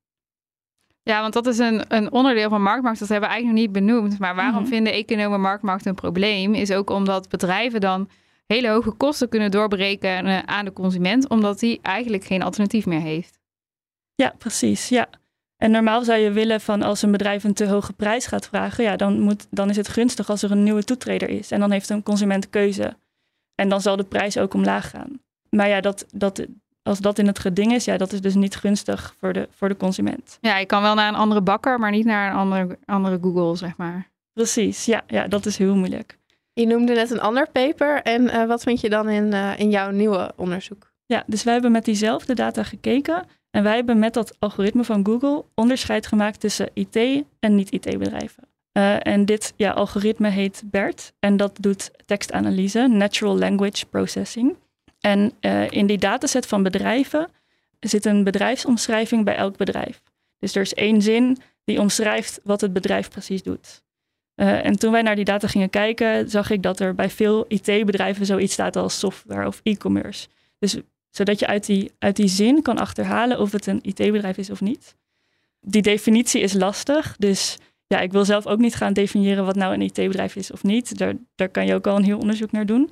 Ja, 1.03 1.21
want 1.21 1.33
dat 1.33 1.47
is 1.47 1.57
een, 1.57 1.83
een 1.87 2.11
onderdeel 2.11 2.49
van 2.49 2.61
marktmacht. 2.61 2.99
Dat 2.99 3.09
hebben 3.09 3.29
we 3.29 3.35
eigenlijk 3.35 3.65
nog 3.65 3.73
niet 3.73 3.85
benoemd. 3.85 4.19
Maar 4.19 4.35
waarom 4.35 4.61
Mhm. 4.61 4.71
vinden 4.71 4.93
economen 4.93 5.41
marktmacht 5.41 5.85
een 5.85 5.95
probleem? 5.95 6.53
Is 6.53 6.71
ook 6.71 6.89
omdat 6.89 7.29
bedrijven 7.29 7.81
dan 7.81 8.09
hele 8.47 8.69
hoge 8.69 8.91
kosten 8.91 9.29
kunnen 9.29 9.51
doorberekenen 9.51 10.47
aan 10.47 10.65
de 10.65 10.73
consument, 10.73 11.29
omdat 11.29 11.59
die 11.59 11.79
eigenlijk 11.81 12.23
geen 12.23 12.43
alternatief 12.43 12.85
meer 12.85 13.01
heeft. 13.01 13.39
Ja, 14.15 14.33
precies. 14.37 14.89
Ja. 14.89 15.07
En 15.57 15.71
normaal 15.71 16.03
zou 16.03 16.19
je 16.19 16.31
willen 16.31 16.61
van 16.61 16.81
als 16.81 17.01
een 17.01 17.11
bedrijf 17.11 17.43
een 17.43 17.53
te 17.53 17.65
hoge 17.67 17.93
prijs 17.93 18.25
gaat 18.27 18.47
vragen, 18.47 18.83
ja, 18.83 18.95
dan, 18.95 19.19
moet, 19.19 19.47
dan 19.49 19.69
is 19.69 19.75
het 19.77 19.87
gunstig 19.87 20.29
als 20.29 20.43
er 20.43 20.51
een 20.51 20.63
nieuwe 20.63 20.83
toetreder 20.83 21.29
is. 21.29 21.51
En 21.51 21.59
dan 21.59 21.71
heeft 21.71 21.89
een 21.89 22.03
consument 22.03 22.49
keuze. 22.49 22.97
En 23.55 23.69
dan 23.69 23.81
zal 23.81 23.95
de 23.95 24.03
prijs 24.03 24.37
ook 24.37 24.53
omlaag 24.53 24.89
gaan. 24.89 25.19
Maar 25.49 25.67
ja, 25.67 25.81
dat, 25.81 26.05
dat, 26.13 26.45
als 26.83 26.99
dat 26.99 27.19
in 27.19 27.27
het 27.27 27.39
geding 27.39 27.73
is, 27.73 27.85
ja, 27.85 27.97
dat 27.97 28.11
is 28.11 28.21
dus 28.21 28.35
niet 28.35 28.55
gunstig 28.55 29.15
voor 29.19 29.33
de, 29.33 29.47
voor 29.51 29.69
de 29.69 29.77
consument. 29.77 30.37
Ja, 30.41 30.57
je 30.57 30.65
kan 30.65 30.81
wel 30.81 30.95
naar 30.95 31.07
een 31.07 31.19
andere 31.19 31.41
bakker, 31.41 31.79
maar 31.79 31.91
niet 31.91 32.05
naar 32.05 32.31
een 32.31 32.37
andere, 32.37 32.77
andere 32.85 33.19
Google, 33.21 33.55
zeg 33.55 33.77
maar. 33.77 34.09
Precies, 34.33 34.85
ja, 34.85 35.01
ja, 35.07 35.27
dat 35.27 35.45
is 35.45 35.57
heel 35.57 35.75
moeilijk. 35.75 36.17
Je 36.53 36.65
noemde 36.65 36.93
net 36.93 37.11
een 37.11 37.21
ander 37.21 37.49
paper. 37.51 38.01
En 38.01 38.29
eh, 38.29 38.45
wat 38.47 38.63
vind 38.63 38.81
je 38.81 38.89
dan 38.89 39.09
in, 39.09 39.33
eh, 39.33 39.59
in 39.59 39.69
jouw 39.69 39.91
nieuwe 39.91 40.31
onderzoek? 40.35 40.91
Ja, 41.05 41.23
dus 41.27 41.43
wij 41.43 41.53
hebben 41.53 41.71
met 41.71 41.85
diezelfde 41.85 42.33
data 42.33 42.63
gekeken. 42.63 43.23
En 43.51 43.63
wij 43.63 43.75
hebben 43.75 43.99
met 43.99 44.13
dat 44.13 44.35
algoritme 44.39 44.83
van 44.83 45.05
Google 45.05 45.45
onderscheid 45.55 46.07
gemaakt 46.07 46.39
tussen 46.39 46.69
IT 46.73 47.23
en 47.39 47.55
niet-IT-bedrijven. 47.55 48.43
Uh, 48.77 49.07
en 49.07 49.25
dit 49.25 49.53
ja, 49.55 49.71
algoritme 49.71 50.29
heet 50.29 50.63
BERT 50.65 51.13
en 51.19 51.37
dat 51.37 51.57
doet 51.59 51.91
tekstanalyse, 52.05 52.87
Natural 52.87 53.37
Language 53.37 53.85
Processing. 53.85 54.55
En 55.05 55.33
uh, 55.41 55.71
in 55.71 55.85
die 55.85 55.97
dataset 55.97 56.45
van 56.45 56.63
bedrijven 56.63 57.27
zit 57.79 58.05
een 58.05 58.23
bedrijfsomschrijving 58.23 59.25
bij 59.25 59.35
elk 59.35 59.57
bedrijf. 59.57 60.01
Dus 60.39 60.55
er 60.55 60.61
is 60.61 60.73
één 60.73 61.01
zin 61.01 61.37
die 61.63 61.79
omschrijft 61.79 62.39
wat 62.43 62.61
het 62.61 62.73
bedrijf 62.73 63.09
precies 63.09 63.43
doet. 63.43 63.83
Uh, 64.35 64.65
en 64.65 64.79
toen 64.79 64.91
wij 64.91 65.01
naar 65.01 65.15
die 65.15 65.25
data 65.25 65.47
gingen 65.47 65.69
kijken, 65.69 66.29
zag 66.29 66.49
ik 66.49 66.63
dat 66.63 66.79
er 66.79 66.95
bij 66.95 67.09
veel 67.09 67.45
IT-bedrijven 67.47 68.25
zoiets 68.25 68.53
staat 68.53 68.75
als 68.75 68.99
software 68.99 69.47
of 69.47 69.59
e-commerce. 69.63 70.27
Dus 70.59 70.77
zodat 71.09 71.39
je 71.39 71.47
uit 71.47 71.65
die, 71.65 71.91
uit 71.99 72.15
die 72.15 72.27
zin 72.27 72.61
kan 72.61 72.77
achterhalen 72.77 73.39
of 73.39 73.51
het 73.51 73.67
een 73.67 73.79
IT-bedrijf 73.81 74.37
is 74.37 74.49
of 74.49 74.61
niet. 74.61 74.95
Die 75.59 75.81
definitie 75.81 76.41
is 76.41 76.53
lastig, 76.53 77.15
dus 77.17 77.57
ja, 77.87 77.99
ik 77.99 78.11
wil 78.11 78.25
zelf 78.25 78.47
ook 78.47 78.59
niet 78.59 78.75
gaan 78.75 78.93
definiëren 78.93 79.45
wat 79.45 79.55
nou 79.55 79.73
een 79.73 79.81
IT-bedrijf 79.81 80.35
is 80.35 80.51
of 80.51 80.63
niet. 80.63 80.97
Daar, 80.97 81.13
daar 81.35 81.49
kan 81.49 81.65
je 81.65 81.73
ook 81.73 81.87
al 81.87 81.95
een 81.95 82.03
heel 82.03 82.19
onderzoek 82.19 82.51
naar 82.51 82.65
doen. 82.65 82.91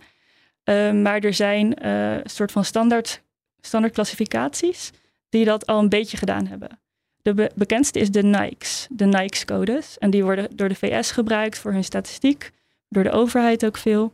Uh, 0.66 0.92
maar 0.92 1.20
er 1.20 1.34
zijn 1.34 1.88
een 1.88 2.30
soort 2.30 2.52
van 2.52 2.66
standaard, 2.66 3.22
standaard 3.62 3.94
klassificaties 3.94 4.92
die 5.30 5.46
dat 5.46 5.66
al 5.66 5.80
een 5.80 5.90
beetje 5.90 6.18
gedaan 6.18 6.48
hebben. 6.48 6.80
De 7.22 7.34
be 7.34 7.52
bekendste 7.56 8.00
is 8.00 8.12
de 8.12 8.24
Nikes, 8.24 8.88
de 8.90 9.06
Nikes-codes. 9.06 9.98
En 9.98 10.10
die 10.10 10.24
worden 10.24 10.56
door 10.56 10.70
de 10.70 10.76
VS 10.76 11.12
gebruikt 11.12 11.58
voor 11.58 11.72
hun 11.72 11.84
statistiek, 11.84 12.52
door 12.90 13.04
de 13.04 13.12
overheid 13.12 13.66
ook 13.66 13.78
veel. 13.78 14.14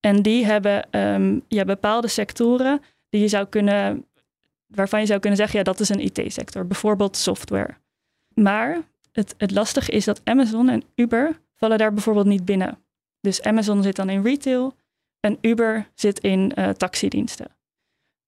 En 0.00 0.22
die 0.22 0.44
hebben 0.44 0.88
um, 0.90 1.42
ja, 1.48 1.64
bepaalde 1.64 2.08
sectoren 2.08 2.82
die 3.08 3.20
je 3.20 3.28
zou 3.28 3.46
kunnen, 3.46 4.04
waarvan 4.66 5.00
je 5.00 5.06
zou 5.06 5.20
kunnen 5.20 5.38
zeggen, 5.38 5.58
ja, 5.58 5.64
dat 5.64 5.80
is 5.80 5.88
een 5.88 6.00
IT-sector, 6.00 6.66
bijvoorbeeld 6.66 7.16
software. 7.16 7.74
Maar 8.34 8.80
het, 9.12 9.34
het 9.38 9.50
lastige 9.50 9.90
is 9.90 10.04
dat 10.04 10.20
Amazon 10.24 10.68
en 10.68 10.82
Uber 10.94 11.40
vallen 11.54 11.78
daar 11.78 11.92
bijvoorbeeld 11.92 12.26
niet 12.26 12.44
binnen. 12.44 12.78
Dus 13.20 13.42
Amazon 13.42 13.82
zit 13.82 13.96
dan 13.96 14.10
in 14.10 14.22
retail 14.22 14.74
en 15.26 15.38
Uber 15.40 15.88
zit 15.94 16.18
in 16.18 16.52
uh, 16.54 16.68
taxidiensten. 16.68 17.46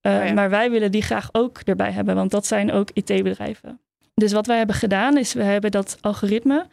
Uh, 0.01 0.13
oh 0.15 0.25
ja. 0.25 0.33
Maar 0.33 0.49
wij 0.49 0.71
willen 0.71 0.91
die 0.91 1.01
graag 1.01 1.29
ook 1.31 1.57
erbij 1.57 1.91
hebben, 1.91 2.15
want 2.15 2.31
dat 2.31 2.45
zijn 2.45 2.71
ook 2.71 2.89
IT-bedrijven. 2.93 3.79
Dus 4.13 4.31
wat 4.31 4.47
wij 4.47 4.57
hebben 4.57 4.75
gedaan 4.75 5.17
is, 5.17 5.33
we 5.33 5.43
hebben 5.43 5.71
dat 5.71 5.97
algoritme 6.01 6.67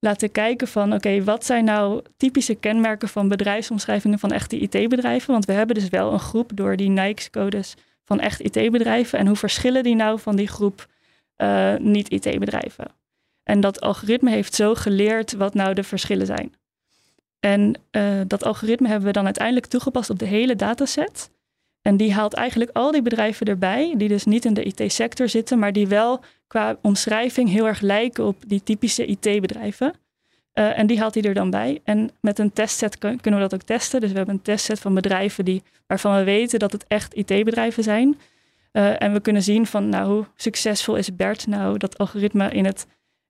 laten 0.00 0.32
kijken 0.32 0.68
van, 0.68 0.86
oké, 0.86 0.94
okay, 0.94 1.24
wat 1.24 1.44
zijn 1.44 1.64
nou 1.64 2.02
typische 2.16 2.54
kenmerken 2.54 3.08
van 3.08 3.28
bedrijfsomschrijvingen 3.28 4.18
van 4.18 4.32
echte 4.32 4.58
IT-bedrijven? 4.58 5.32
Want 5.32 5.44
we 5.44 5.52
hebben 5.52 5.74
dus 5.74 5.88
wel 5.88 6.12
een 6.12 6.18
groep 6.18 6.50
door 6.54 6.76
die 6.76 6.90
Nikes-codes 6.90 7.74
van 8.04 8.20
echt 8.20 8.40
IT-bedrijven. 8.40 9.18
En 9.18 9.26
hoe 9.26 9.36
verschillen 9.36 9.82
die 9.82 9.94
nou 9.94 10.18
van 10.18 10.36
die 10.36 10.48
groep 10.48 10.86
uh, 11.36 11.76
niet-IT-bedrijven? 11.76 12.86
En 13.42 13.60
dat 13.60 13.80
algoritme 13.80 14.30
heeft 14.30 14.54
zo 14.54 14.74
geleerd 14.74 15.32
wat 15.32 15.54
nou 15.54 15.74
de 15.74 15.82
verschillen 15.82 16.26
zijn. 16.26 16.54
En 17.40 17.74
uh, 17.90 18.20
dat 18.26 18.44
algoritme 18.44 18.88
hebben 18.88 19.06
we 19.06 19.12
dan 19.12 19.24
uiteindelijk 19.24 19.66
toegepast 19.66 20.10
op 20.10 20.18
de 20.18 20.26
hele 20.26 20.56
dataset. 20.56 21.30
En 21.82 21.96
die 21.96 22.12
haalt 22.12 22.34
eigenlijk 22.34 22.70
al 22.72 22.92
die 22.92 23.02
bedrijven 23.02 23.46
erbij, 23.46 23.94
die 23.96 24.08
dus 24.08 24.24
niet 24.24 24.44
in 24.44 24.54
de 24.54 24.62
IT-sector 24.62 25.28
zitten, 25.28 25.58
maar 25.58 25.72
die 25.72 25.86
wel 25.86 26.20
qua 26.46 26.78
omschrijving 26.82 27.48
heel 27.48 27.66
erg 27.66 27.80
lijken 27.80 28.24
op 28.24 28.36
die 28.46 28.62
typische 28.62 29.06
IT-bedrijven. 29.06 29.94
Uh, 30.54 30.78
en 30.78 30.86
die 30.86 30.98
haalt 30.98 31.14
hij 31.14 31.22
er 31.22 31.34
dan 31.34 31.50
bij. 31.50 31.80
En 31.84 32.10
met 32.20 32.38
een 32.38 32.52
testset 32.52 32.98
kunnen 32.98 33.20
we 33.22 33.38
dat 33.38 33.54
ook 33.54 33.62
testen. 33.62 34.00
Dus 34.00 34.10
we 34.10 34.16
hebben 34.16 34.34
een 34.34 34.42
testset 34.42 34.78
van 34.78 34.94
bedrijven 34.94 35.44
die, 35.44 35.62
waarvan 35.86 36.16
we 36.16 36.24
weten 36.24 36.58
dat 36.58 36.72
het 36.72 36.84
echt 36.86 37.14
IT-bedrijven 37.14 37.82
zijn. 37.82 38.18
Uh, 38.72 39.02
en 39.02 39.12
we 39.12 39.20
kunnen 39.20 39.42
zien 39.42 39.66
van 39.66 39.88
nou, 39.88 40.14
hoe 40.14 40.24
succesvol 40.36 40.96
is 40.96 41.16
BERT 41.16 41.46
nou, 41.46 41.78
dat 41.78 41.98
algoritme 41.98 42.50
in 42.50 42.64
het, 42.64 42.86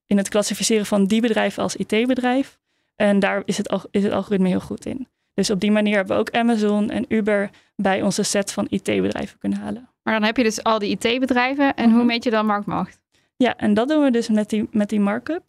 in 0.07 0.17
het 0.17 0.29
klassificeren 0.29 0.87
van 0.87 1.05
die 1.05 1.21
bedrijven 1.21 1.63
als 1.63 1.77
IT-bedrijf. 1.77 2.59
En 3.01 3.19
daar 3.19 3.43
is 3.45 3.57
het, 3.57 3.87
is 3.91 4.03
het 4.03 4.13
algoritme 4.13 4.49
heel 4.49 4.61
goed 4.61 4.87
in. 4.87 5.09
Dus 5.35 5.51
op 5.51 5.61
die 5.61 5.71
manier 5.71 5.97
hebben 5.97 6.15
we 6.15 6.21
ook 6.21 6.31
Amazon 6.31 6.91
en 6.91 7.05
Uber 7.09 7.51
bij 7.77 8.03
onze 8.03 8.23
set 8.23 8.53
van 8.53 8.67
IT-bedrijven 8.71 9.39
kunnen 9.39 9.59
halen. 9.59 9.89
Maar 10.03 10.15
dan 10.15 10.23
heb 10.23 10.37
je 10.37 10.43
dus 10.43 10.63
al 10.63 10.79
die 10.79 10.99
IT-bedrijven. 10.99 11.75
En 11.75 11.87
Mhm. 11.89 11.97
hoe 11.97 12.05
meet 12.07 12.25
je 12.25 12.31
dan 12.31 12.47
marktmacht? 12.47 13.01
Ja, 13.37 13.57
en 13.57 13.75
dat 13.75 13.89
doen 13.89 14.03
we 14.05 14.11
dus 14.11 14.29
met 14.29 14.51
die, 14.51 14.69
met 14.71 14.89
die 14.89 15.01
markup. 15.01 15.43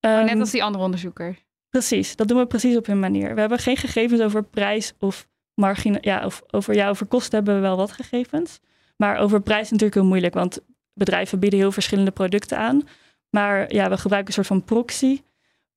Oh, 0.00 0.10
net 0.20 0.28
Ehm, 0.28 0.40
als 0.40 0.50
die 0.50 0.62
andere 0.64 0.84
onderzoekers. 0.84 1.44
Precies, 1.68 2.16
dat 2.16 2.28
doen 2.28 2.38
we 2.38 2.46
precies 2.46 2.76
op 2.76 2.86
hun 2.86 2.98
manier. 3.00 3.34
We 3.34 3.40
hebben 3.40 3.58
geen 3.58 3.76
gegevens 3.76 4.20
over 4.20 4.42
prijs 4.44 4.92
of 4.98 5.28
margine. 5.54 5.98
Ja, 6.00 6.24
of 6.24 6.42
over, 6.50 6.74
ja, 6.74 6.88
over 6.88 7.06
kosten 7.06 7.34
hebben 7.36 7.54
we 7.54 7.60
wel 7.60 7.76
wat 7.76 7.92
gegevens. 7.92 8.60
Maar 8.96 9.16
over 9.16 9.40
prijs 9.40 9.62
is 9.62 9.70
natuurlijk 9.70 10.00
heel 10.00 10.08
moeilijk, 10.08 10.34
want 10.34 10.60
bedrijven 10.94 11.38
bieden 11.38 11.58
heel 11.58 11.72
verschillende 11.72 12.10
producten 12.10 12.58
aan. 12.58 12.82
Maar 13.30 13.72
ja, 13.74 13.88
we 13.90 13.98
gebruiken 13.98 14.28
een 14.28 14.44
soort 14.44 14.46
van 14.46 14.64
proxy 14.64 15.20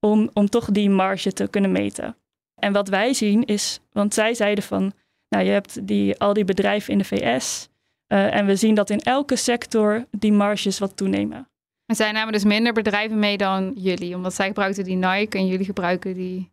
om, 0.03 0.29
om 0.33 0.49
toch 0.49 0.71
die 0.71 0.89
marge 0.89 1.33
te 1.33 1.47
kunnen 1.47 1.71
meten. 1.71 2.15
En 2.55 2.73
wat 2.73 2.87
wij 2.87 3.13
zien 3.13 3.45
is, 3.45 3.79
want 3.91 4.13
zij 4.13 4.33
zeiden 4.33 4.63
van, 4.63 4.93
nou 5.29 5.43
je 5.45 5.51
hebt 5.51 5.87
die, 5.87 6.19
al 6.19 6.33
die 6.33 6.45
bedrijven 6.45 6.91
in 6.91 6.97
de 6.97 7.03
VS. 7.03 7.69
uh, 8.07 8.35
en 8.35 8.45
we 8.45 8.55
zien 8.55 8.75
dat 8.75 8.89
in 8.89 8.99
elke 8.99 9.35
sector 9.35 10.05
die 10.11 10.31
marges 10.31 10.79
wat 10.79 10.97
toenemen. 10.97 11.49
En 11.85 11.95
zij 11.95 12.11
namen 12.11 12.33
dus 12.33 12.43
minder 12.43 12.73
bedrijven 12.73 13.19
mee 13.19 13.37
dan 13.37 13.73
jullie, 13.75 14.15
omdat 14.15 14.33
zij 14.33 14.47
gebruikten 14.47 14.83
die 14.83 14.95
Nike 14.95 15.37
en 15.37 15.47
jullie 15.47 15.65
gebruiken 15.65 16.13
die 16.13 16.51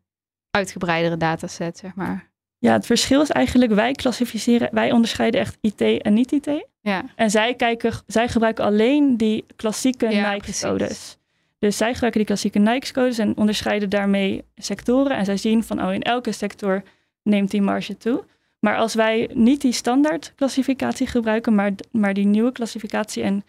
uitgebreidere 0.51 1.17
dataset, 1.17 1.79
zeg 1.79 1.95
maar. 1.95 2.31
Ja, 2.59 2.73
het 2.73 2.87
verschil 2.87 3.21
is 3.21 3.31
eigenlijk, 3.31 3.73
wij 3.73 3.93
klassificeren, 3.93 4.69
wij 4.73 4.93
onderscheiden 4.93 5.41
echt 5.41 5.59
IT 5.61 5.81
en 5.81 6.15
niet-IT. 6.15 6.67
Ja. 6.81 7.05
En 7.17 7.31
zij, 7.31 7.55
kijken, 7.55 7.93
zij 8.07 8.29
gebruiken 8.29 8.65
alleen 8.65 9.17
die 9.17 9.45
klassieke 9.57 10.09
Ja, 10.09 10.33
Nike-codes. 10.33 11.19
Dus 11.61 11.77
zij 11.77 11.93
gebruiken 11.93 12.21
die 12.21 12.29
klassieke 12.29 12.59
Nike-codes 12.59 13.19
en 13.19 13.37
onderscheiden 13.37 13.89
daarmee 13.89 14.45
sectoren. 14.57 15.17
En 15.17 15.25
zij 15.25 15.37
zien 15.37 15.65
van, 15.65 15.83
oh, 15.83 15.93
in 15.93 16.03
elke 16.03 16.33
sector 16.33 16.83
neemt 17.23 17.51
die 17.51 17.63
marge 17.63 17.97
toe. 17.97 18.25
Maar 18.61 18.77
als 18.77 18.95
wij 18.95 19.31
niet 19.35 19.61
die 19.61 19.73
standaard 19.73 20.33
klassificatie 20.37 21.07
gebruiken, 21.07 21.55
maar, 21.55 21.73
maar 21.91 22.15
die 22.15 22.27
nieuwe 22.27 22.53
klassificatie 22.53 23.23
en 23.23 23.45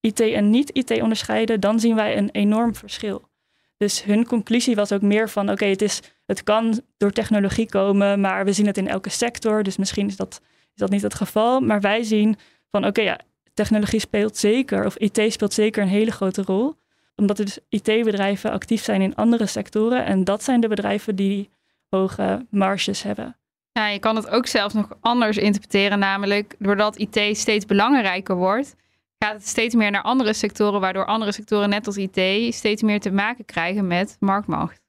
IT 0.00 0.20
en 0.20 0.50
niet-IT 0.50 1.02
onderscheiden, 1.02 1.60
dan 1.60 1.80
zien 1.80 1.94
wij 1.94 2.16
een 2.16 2.30
enorm 2.30 2.74
verschil. 2.74 3.28
Dus 3.76 4.04
hun 4.04 4.26
conclusie 4.26 4.74
was 4.74 4.92
ook 4.92 5.02
meer 5.02 5.28
van, 5.28 5.50
oké, 5.50 5.64
het 5.64 5.80
het, 5.80 6.16
het 6.26 6.42
kan 6.42 6.80
door 6.96 7.12
technologie 7.12 7.68
komen, 7.68 8.20
maar 8.20 8.44
we 8.44 8.52
zien 8.52 8.66
het 8.66 8.78
in 8.78 8.88
elke 8.88 9.10
sector, 9.10 9.62
dus 9.62 9.76
misschien 9.76 10.06
is 10.06 10.16
dat, 10.16 10.40
is 10.74 10.80
dat 10.80 10.90
niet 10.90 11.02
het 11.02 11.14
geval. 11.14 11.60
Maar 11.60 11.80
wij 11.80 12.02
zien 12.02 12.36
van, 12.70 12.86
oké, 12.86 13.00
ja, 13.00 13.20
technologie 13.54 14.00
speelt 14.00 14.36
zeker, 14.36 14.86
of 14.86 14.96
IT 14.96 15.32
speelt 15.32 15.52
zeker 15.52 15.82
een 15.82 15.88
hele 15.88 16.10
grote 16.10 16.42
rol. 16.42 16.74
Omdat 17.16 17.38
er 17.38 17.44
dus 17.44 17.58
IT-bedrijven 17.68 18.50
actief 18.50 18.82
zijn 18.84 19.02
in 19.02 19.14
andere 19.14 19.46
sectoren. 19.46 20.04
En 20.04 20.24
dat 20.24 20.42
zijn 20.42 20.60
de 20.60 20.68
bedrijven 20.68 21.16
die 21.16 21.50
hoge 21.88 22.46
marges 22.50 23.02
hebben. 23.02 23.36
Ja, 23.72 23.88
je 23.88 23.98
kan 23.98 24.16
het 24.16 24.28
ook 24.28 24.46
zelfs 24.46 24.74
nog 24.74 24.88
anders 25.00 25.36
interpreteren, 25.36 25.98
namelijk 25.98 26.54
doordat 26.58 26.98
IT 26.98 27.36
steeds 27.36 27.64
belangrijker 27.64 28.34
wordt, 28.34 28.74
gaat 29.18 29.32
het 29.32 29.46
steeds 29.46 29.74
meer 29.74 29.90
naar 29.90 30.02
andere 30.02 30.32
sectoren, 30.32 30.80
waardoor 30.80 31.06
andere 31.06 31.32
sectoren 31.32 31.68
net 31.68 31.86
als 31.86 31.96
IT 31.96 32.54
steeds 32.54 32.82
meer 32.82 33.00
te 33.00 33.10
maken 33.10 33.44
krijgen 33.44 33.86
met 33.86 34.16
marktmacht. 34.20 34.80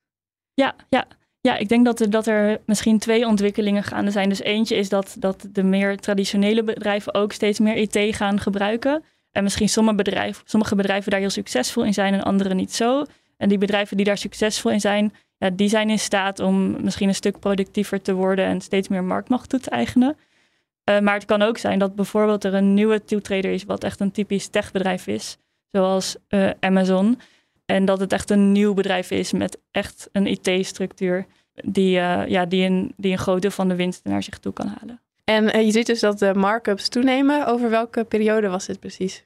Ja, 0.53 0.75
ja. 0.89 1.07
ja 1.41 1.57
ik 1.57 1.69
denk 1.69 1.85
dat 1.85 1.99
er, 1.99 2.09
dat 2.09 2.27
er 2.27 2.61
misschien 2.65 2.99
twee 2.99 3.27
ontwikkelingen 3.27 3.83
gaande 3.83 4.11
zijn. 4.11 4.29
Dus 4.29 4.41
eentje 4.41 4.75
is 4.75 4.89
dat, 4.89 5.15
dat 5.19 5.47
de 5.51 5.63
meer 5.63 5.97
traditionele 5.97 6.63
bedrijven 6.63 7.13
ook 7.13 7.31
steeds 7.31 7.59
meer 7.59 7.75
IT 7.75 8.15
gaan 8.15 8.39
gebruiken. 8.39 9.03
En 9.37 9.43
misschien 9.43 9.69
sommige 9.69 9.95
bedrijven, 9.95 10.43
sommige 10.45 10.75
bedrijven 10.75 11.11
daar 11.11 11.19
heel 11.19 11.29
succesvol 11.29 11.83
in 11.83 11.93
zijn 11.93 12.13
en 12.13 12.23
andere 12.23 12.53
niet 12.53 12.73
zo. 12.73 13.05
En 13.37 13.49
die 13.49 13.57
bedrijven 13.57 13.97
die 13.97 14.05
daar 14.05 14.17
succesvol 14.17 14.71
in 14.71 14.79
zijn, 14.79 15.13
ja, 15.37 15.49
die 15.49 15.69
zijn 15.69 15.89
in 15.89 15.99
staat 15.99 16.39
om 16.39 16.83
misschien 16.83 17.07
een 17.07 17.15
stuk 17.15 17.39
productiever 17.39 18.01
te 18.01 18.13
worden 18.13 18.45
en 18.45 18.61
steeds 18.61 18.87
meer 18.87 19.03
marktmacht 19.03 19.49
toe 19.49 19.59
te 19.59 19.69
eigenen. 19.69 20.17
Uh, 20.89 20.99
maar 20.99 21.13
het 21.13 21.25
kan 21.25 21.41
ook 21.41 21.57
zijn 21.57 21.79
dat 21.79 21.95
bijvoorbeeld 21.95 22.43
er 22.43 22.53
een 22.53 22.73
nieuwe 22.73 23.03
toetreder 23.03 23.51
is, 23.51 23.63
wat 23.63 23.83
echt 23.83 23.99
een 23.99 24.11
typisch 24.11 24.47
techbedrijf 24.47 25.07
is, 25.07 25.37
zoals 25.71 26.15
uh, 26.29 26.49
Amazon. 26.59 27.19
En 27.65 27.85
dat 27.85 27.99
het 27.99 28.13
echt 28.13 28.29
een 28.29 28.51
nieuw 28.51 28.73
bedrijf 28.73 29.11
is 29.11 29.31
met 29.31 29.57
echt 29.71 30.09
een 30.11 30.27
IT-structuur 30.27 31.25
die, 31.53 31.97
uh, 31.97 32.27
ja, 32.27 32.45
die, 32.45 32.65
een, 32.65 32.93
die 32.95 33.11
een 33.11 33.17
groot 33.17 33.41
deel 33.41 33.51
van 33.51 33.67
de 33.67 33.75
winst 33.75 34.03
naar 34.03 34.23
zich 34.23 34.39
toe 34.39 34.53
kan 34.53 34.67
halen. 34.67 35.01
En 35.29 35.65
je 35.65 35.71
ziet 35.71 35.85
dus 35.85 35.99
dat 35.99 36.19
de 36.19 36.33
markups 36.33 36.89
toenemen. 36.89 37.47
Over 37.47 37.69
welke 37.69 38.03
periode 38.03 38.47
was 38.47 38.65
dit 38.65 38.79
precies? 38.79 39.25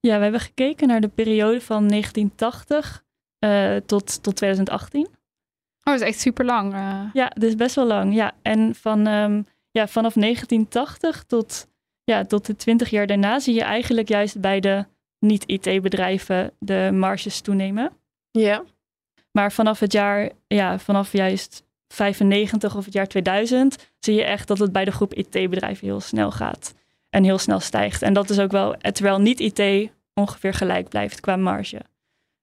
Ja, 0.00 0.16
we 0.16 0.22
hebben 0.22 0.40
gekeken 0.40 0.88
naar 0.88 1.00
de 1.00 1.08
periode 1.08 1.60
van 1.60 1.88
1980 1.88 3.04
tot, 3.86 4.22
tot 4.22 4.36
2018. 4.36 5.06
Oh, 5.06 5.12
dat 5.82 5.94
is 5.94 6.08
echt 6.08 6.20
super 6.20 6.44
lang. 6.44 6.74
Uh. 6.74 7.10
Ja, 7.12 7.28
dat 7.28 7.42
is 7.42 7.54
best 7.54 7.74
wel 7.74 7.86
lang. 7.86 8.14
Ja, 8.14 8.32
en 8.42 8.74
van, 8.74 9.06
um, 9.06 9.46
ja, 9.70 9.88
vanaf 9.88 10.14
1980 10.14 11.24
tot, 11.24 11.68
ja, 12.04 12.24
tot 12.24 12.46
de 12.46 12.56
20 12.56 12.90
jaar 12.90 13.06
daarna 13.06 13.38
zie 13.38 13.54
je 13.54 13.62
eigenlijk 13.62 14.08
juist 14.08 14.40
bij 14.40 14.60
de 14.60 14.86
niet-IT-bedrijven 15.18 16.52
de 16.58 16.90
marges 16.92 17.40
toenemen. 17.40 17.92
Ja. 18.30 18.64
Maar 19.32 19.52
vanaf 19.52 19.80
het 19.80 19.92
jaar, 19.92 20.30
ja, 20.46 20.78
vanaf 20.78 21.12
juist 21.12 21.64
95 21.92 22.76
of 22.76 22.84
het 22.84 22.94
jaar 22.94 23.06
2000 23.06 23.90
zie 23.98 24.14
je 24.14 24.24
echt 24.24 24.48
dat 24.48 24.58
het 24.58 24.72
bij 24.72 24.84
de 24.84 24.90
groep 24.90 25.14
IT-bedrijven 25.14 25.86
heel 25.86 26.00
snel 26.00 26.30
gaat 26.30 26.74
en 27.10 27.24
heel 27.24 27.38
snel 27.38 27.60
stijgt. 27.60 28.02
En 28.02 28.12
dat 28.12 28.30
is 28.30 28.38
ook 28.38 28.50
wel, 28.50 28.76
terwijl 28.92 29.20
niet-IT 29.20 29.90
ongeveer 30.14 30.54
gelijk 30.54 30.88
blijft 30.88 31.20
qua 31.20 31.36
marge. 31.36 31.80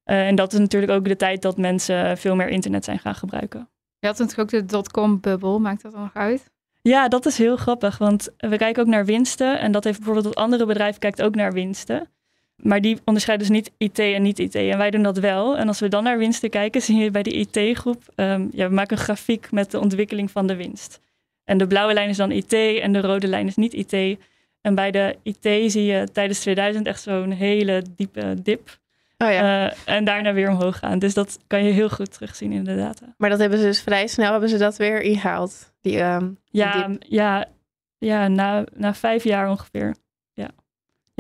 Uh, 0.06 0.28
en 0.28 0.36
dat 0.36 0.54
is 0.54 0.60
natuurlijk 0.60 0.92
ook 0.92 1.06
de 1.06 1.16
tijd 1.16 1.42
dat 1.42 1.58
mensen 1.58 2.18
veel 2.18 2.36
meer 2.36 2.50
internet 2.50 2.84
zijn 2.84 3.00
gaan 3.00 3.16
gebruiken. 3.16 3.70
Je 4.00 4.08
had 4.08 4.18
natuurlijk 4.18 4.54
ook 4.54 4.60
de 4.60 4.66
dotcom-bubbel, 4.66 5.60
maakt 5.60 5.82
dat 5.82 5.92
dan 5.92 6.02
nog 6.02 6.14
uit? 6.14 6.52
Ja, 6.82 7.08
dat 7.08 7.26
is 7.26 7.38
heel 7.38 7.58
grappig, 7.58 7.98
want 7.98 8.30
we 8.38 8.58
kijken 8.58 8.84
ook 8.84 8.90
naar 8.90 9.06
winsten. 9.06 9.60
En 9.60 9.72
dat 9.72 9.84
heeft 9.84 9.98
bijvoorbeeld 9.98 10.26
het 10.26 10.36
andere 10.36 10.66
bedrijf 10.66 10.98
kijkt 10.98 11.22
ook 11.22 11.36
naar 11.36 11.54
winsten. 11.54 12.10
Maar 12.64 12.82
die 12.82 12.98
onderscheiden 13.06 13.48
dus 13.48 13.56
niet 13.56 13.72
IT 13.78 14.00
en 14.00 14.22
niet 14.22 14.40
IT. 14.40 14.56
En 14.56 14.78
wij 14.78 14.92
doen 14.92 15.04
dat 15.04 15.18
wel. 15.18 15.58
En 15.58 15.68
als 15.68 15.80
we 15.80 15.88
dan 15.88 16.04
naar 16.04 16.18
winsten 16.18 16.50
kijken, 16.50 16.82
zie 16.88 16.98
je 16.98 17.12
bij 17.12 17.24
de 17.24 17.32
IT-groep... 17.32 18.04
Um, 18.16 18.50
ja, 18.52 18.68
we 18.68 18.74
maken 18.74 18.98
een 18.98 19.04
grafiek 19.04 19.52
met 19.52 19.72
de 19.72 19.80
ontwikkeling 19.80 20.32
van 20.32 20.48
de 20.48 20.56
winst. 20.56 21.00
En 21.44 21.58
de 21.58 21.68
blauwe 21.68 21.94
lijn 21.94 22.10
is 22.10 22.18
dan 22.18 22.32
IT 22.32 22.54
en 22.54 22.92
de 22.94 23.02
rode 23.02 23.28
lijn 23.28 23.48
is 23.48 23.56
niet 23.56 23.74
IT. 23.74 24.20
En 24.62 24.76
bij 24.76 24.92
de 24.92 25.18
IT 25.24 25.72
zie 25.72 25.84
je 25.84 26.08
tijdens 26.14 26.40
2000 26.40 26.88
echt 26.88 27.02
zo'n 27.02 27.32
hele 27.32 27.84
diepe 27.96 28.42
dip. 28.44 28.78
Oh 29.18 29.32
ja. 29.32 29.66
Uh, 29.66 29.74
en 29.86 30.06
daarna 30.06 30.34
weer 30.34 30.50
omhoog 30.50 30.80
gaan. 30.80 31.00
Dus 31.00 31.14
dat 31.14 31.40
kan 31.48 31.64
je 31.64 31.72
heel 31.72 31.90
goed 31.90 32.14
terugzien 32.14 32.52
in 32.52 32.64
de 32.64 32.76
data. 32.76 33.14
Maar 33.18 33.30
dat 33.30 33.40
hebben 33.40 33.60
ze 33.60 33.66
dus 33.66 33.82
vrij 33.82 34.08
snel 34.08 34.32
hebben 34.32 34.50
ze 34.50 34.58
dat 34.58 34.78
weer 34.78 35.02
ingehaald. 35.02 35.74
Die, 35.82 36.02
um, 36.04 36.38
ja, 36.46 36.88
die 36.88 36.98
ja, 37.00 37.46
ja 37.98 38.28
na, 38.28 38.64
na 38.74 38.94
vijf 38.94 39.24
jaar 39.24 39.50
ongeveer. 39.50 39.96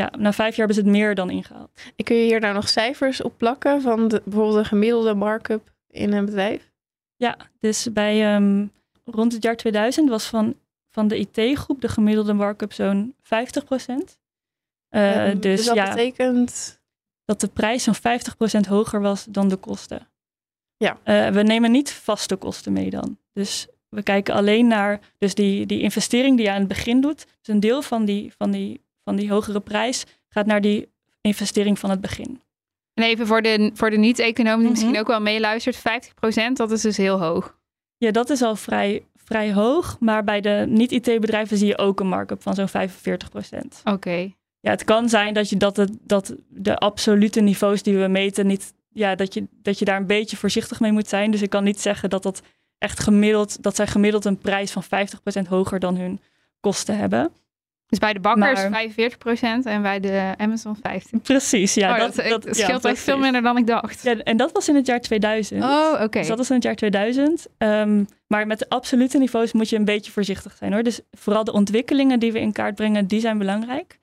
Ja. 0.01 0.11
na 0.17 0.33
vijf 0.33 0.55
jaar 0.55 0.67
hebben 0.67 0.75
ze 0.75 0.81
het 0.81 0.99
meer 0.99 1.15
dan 1.15 1.29
ingehaald. 1.29 1.71
En 1.95 2.05
kun 2.05 2.15
je 2.15 2.25
hier 2.25 2.39
nou 2.39 2.53
nog 2.53 2.69
cijfers 2.69 3.21
op 3.21 3.37
plakken 3.37 3.81
van 3.81 4.07
de, 4.07 4.21
bijvoorbeeld 4.25 4.63
de 4.63 4.69
gemiddelde 4.69 5.13
markup 5.13 5.71
in 5.89 6.13
een 6.13 6.25
bedrijf? 6.25 6.71
Ja, 7.15 7.37
dus 7.59 7.93
bij 7.93 8.35
um, 8.35 8.71
rond 9.05 9.33
het 9.33 9.43
jaar 9.43 9.55
2000 9.55 10.09
was 10.09 10.25
van, 10.25 10.55
van 10.89 11.07
de 11.07 11.17
IT-groep 11.17 11.81
de 11.81 11.87
gemiddelde 11.87 12.33
markup 12.33 12.73
zo'n 12.73 13.15
50 13.21 13.63
procent. 13.63 14.19
Uh, 14.89 15.27
um, 15.27 15.39
dus, 15.39 15.55
dus 15.55 15.65
dat 15.65 15.75
ja, 15.75 15.89
betekent 15.89 16.81
dat 17.25 17.41
de 17.41 17.47
prijs 17.47 17.83
zo'n 17.83 18.65
50% 18.65 18.69
hoger 18.69 19.01
was 19.01 19.25
dan 19.29 19.49
de 19.49 19.55
kosten. 19.55 20.07
Ja. 20.77 20.97
Uh, 21.05 21.29
we 21.29 21.43
nemen 21.43 21.71
niet 21.71 21.91
vaste 21.91 22.35
kosten 22.35 22.73
mee 22.73 22.89
dan. 22.89 23.17
Dus 23.33 23.67
we 23.89 24.03
kijken 24.03 24.33
alleen 24.33 24.67
naar 24.67 24.99
dus 25.17 25.33
die, 25.33 25.65
die 25.65 25.81
investering 25.81 26.37
die 26.37 26.45
je 26.45 26.51
aan 26.51 26.59
het 26.59 26.67
begin 26.67 27.01
doet. 27.01 27.25
Dus 27.41 27.53
een 27.53 27.59
deel 27.59 27.81
van 27.81 28.05
die, 28.05 28.33
van 28.37 28.51
die, 28.51 28.81
van 29.07 29.15
die 29.15 29.31
hogere 29.31 29.59
prijs 29.59 30.05
gaat 30.29 30.45
naar 30.45 30.61
die 30.61 30.89
investering 31.21 31.79
van 31.79 31.89
het 31.89 32.01
begin. 32.01 32.41
En 32.93 33.03
even 33.03 33.27
voor 33.27 33.41
de, 33.41 33.71
voor 33.73 33.89
de 33.89 33.97
niet-econoom 33.97 34.45
die 34.45 34.55
mm 34.55 34.63
-hmm. 34.63 34.71
misschien 34.71 34.99
ook 34.99 35.07
wel 35.07 35.21
meeluistert, 35.21 35.77
50% 35.77 35.81
dat 36.53 36.71
is 36.71 36.81
dus 36.81 36.97
heel 36.97 37.19
hoog. 37.19 37.57
Ja, 37.97 38.11
dat 38.11 38.29
is 38.29 38.41
al 38.41 38.55
vrij, 38.55 39.05
vrij 39.15 39.53
hoog. 39.53 39.97
Maar 39.99 40.23
bij 40.23 40.41
de 40.41 40.65
niet-IT-bedrijven 40.69 41.57
zie 41.57 41.67
je 41.67 41.77
ook 41.77 41.99
een 41.99 42.07
markup 42.07 42.41
van 42.41 42.55
zo'n 42.55 42.69
45%. 42.69 42.71
Oké. 43.83 43.91
Okay 43.91 44.35
ja, 44.67 44.73
het 44.73 44.83
kan 44.83 45.09
zijn 45.09 45.33
dat, 45.33 45.49
je, 45.49 45.57
dat, 45.57 45.77
het, 45.77 45.91
dat 46.01 46.35
de 46.49 46.77
absolute 46.77 47.41
niveaus 47.41 47.83
die 47.83 47.97
we 47.97 48.07
meten, 48.07 48.47
niet, 48.47 48.73
ja, 48.89 49.15
dat, 49.15 49.33
je, 49.33 49.47
dat 49.51 49.79
je 49.79 49.85
daar 49.85 49.99
een 49.99 50.07
beetje 50.07 50.37
voorzichtig 50.37 50.79
mee 50.79 50.91
moet 50.91 51.07
zijn. 51.07 51.31
Dus 51.31 51.41
ik 51.41 51.49
kan 51.49 51.63
niet 51.63 51.81
zeggen 51.81 52.09
dat 52.09 52.23
dat 52.23 52.41
echt 52.77 52.99
gemiddeld, 52.99 53.63
dat 53.63 53.75
zij 53.75 53.87
gemiddeld 53.87 54.25
een 54.25 54.37
prijs 54.37 54.71
van 54.71 54.83
50% 54.83 55.47
hoger 55.49 55.79
dan 55.79 55.97
hun 55.97 56.21
kosten 56.59 56.97
hebben. 56.97 57.31
Dus 57.87 57.99
bij 57.99 58.13
de 58.13 58.19
bakkers 58.19 58.69
maar, 58.69 58.87
45% 58.89 59.63
en 59.63 59.81
bij 59.81 59.99
de 59.99 60.33
Amazon 60.37 60.77
15%. 60.77 61.21
Precies, 61.23 61.73
ja. 61.73 61.91
Oh, 61.93 61.99
dat, 61.99 62.15
dat, 62.15 62.43
dat, 62.43 62.57
scheelt 62.57 62.83
ja, 62.83 62.89
echt 62.89 62.99
veel 62.99 63.17
minder 63.17 63.41
dan 63.41 63.57
ik 63.57 63.67
dacht. 63.67 64.03
Ja, 64.03 64.17
en 64.17 64.37
dat 64.37 64.51
was 64.51 64.69
in 64.69 64.75
het 64.75 64.85
jaar 64.85 65.01
2000. 65.01 65.63
Oh, 65.63 65.89
oké. 65.93 66.03
Okay. 66.03 66.09
Dus 66.09 66.27
dat 66.27 66.37
was 66.37 66.49
in 66.49 66.55
het 66.55 66.63
jaar 66.63 66.75
2000. 66.75 67.47
Um, 67.57 68.07
maar 68.27 68.47
met 68.47 68.59
de 68.59 68.69
absolute 68.69 69.17
niveaus 69.17 69.51
moet 69.51 69.69
je 69.69 69.75
een 69.75 69.85
beetje 69.85 70.11
voorzichtig 70.11 70.55
zijn 70.57 70.73
hoor. 70.73 70.83
Dus 70.83 70.99
vooral 71.11 71.43
de 71.43 71.51
ontwikkelingen 71.51 72.19
die 72.19 72.31
we 72.31 72.39
in 72.39 72.51
kaart 72.51 72.75
brengen, 72.75 73.07
die 73.07 73.19
zijn 73.19 73.37
belangrijk. 73.37 73.99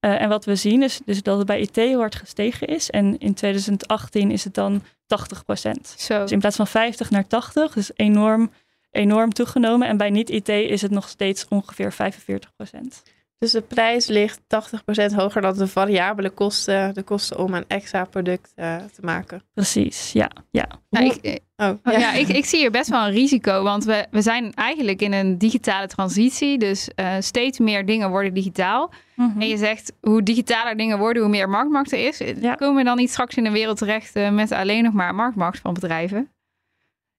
Uh, 0.00 0.20
en 0.20 0.28
wat 0.28 0.44
we 0.44 0.56
zien 0.56 0.82
is 0.82 1.00
dus 1.04 1.22
dat 1.22 1.38
het 1.38 1.46
bij 1.46 1.60
IT 1.60 1.76
heel 1.76 1.98
hard 1.98 2.14
gestegen 2.14 2.66
is. 2.66 2.90
En 2.90 3.18
in 3.18 3.34
2018 3.34 4.30
is 4.30 4.44
het 4.44 4.54
dan 4.54 4.82
80 5.06 5.44
procent. 5.44 6.08
Dus 6.08 6.30
in 6.30 6.38
plaats 6.38 6.56
van 6.56 6.66
50 6.66 7.10
naar 7.10 7.26
80, 7.26 7.72
dus 7.72 7.90
enorm, 7.94 8.50
enorm 8.90 9.32
toegenomen. 9.32 9.88
En 9.88 9.96
bij 9.96 10.10
niet-IT 10.10 10.48
is 10.48 10.82
het 10.82 10.90
nog 10.90 11.08
steeds 11.08 11.48
ongeveer 11.48 11.92
45 11.92 12.52
procent. 12.56 13.02
Dus 13.38 13.52
de 13.52 13.60
prijs 13.60 14.06
ligt 14.06 14.40
80% 14.40 15.14
hoger 15.14 15.40
dan 15.42 15.58
de 15.58 15.66
variabele 15.66 16.30
kosten, 16.30 16.94
de 16.94 17.02
kosten 17.02 17.38
om 17.38 17.54
een 17.54 17.64
extra 17.68 18.04
product 18.04 18.52
uh, 18.56 18.76
te 18.76 19.00
maken. 19.02 19.42
Precies, 19.54 20.12
ja. 20.12 20.30
ja. 20.50 20.68
ja 20.88 21.00
ik, 21.00 21.40
oh, 21.56 21.72
ja. 21.82 21.98
ja 21.98 22.12
ik, 22.12 22.28
ik, 22.28 22.44
zie 22.44 22.58
hier 22.58 22.70
best 22.70 22.90
wel 22.90 23.06
een 23.06 23.12
risico, 23.12 23.62
want 23.62 23.84
we, 23.84 24.06
we 24.10 24.22
zijn 24.22 24.54
eigenlijk 24.54 25.02
in 25.02 25.12
een 25.12 25.38
digitale 25.38 25.86
transitie. 25.86 26.58
Dus 26.58 26.88
uh, 26.96 27.14
steeds 27.18 27.58
meer 27.58 27.86
dingen 27.86 28.10
worden 28.10 28.34
digitaal. 28.34 28.92
Mm 29.14 29.32
-hmm. 29.32 29.40
En 29.40 29.48
je 29.48 29.56
zegt, 29.56 29.92
hoe 30.00 30.22
digitaler 30.22 30.76
dingen 30.76 30.98
worden, 30.98 31.22
hoe 31.22 31.30
meer 31.30 31.48
marktmacht 31.48 31.92
er 31.92 32.06
is. 32.06 32.20
Ja. 32.40 32.54
Komen 32.54 32.76
we 32.76 32.84
dan 32.84 32.96
niet 32.96 33.10
straks 33.10 33.36
in 33.36 33.46
een 33.46 33.52
wereld 33.52 33.78
terecht 33.78 34.16
uh, 34.16 34.30
met 34.30 34.52
alleen 34.52 34.84
nog 34.84 34.92
maar 34.92 35.14
marktmacht 35.14 35.58
van 35.58 35.74
bedrijven? 35.74 36.30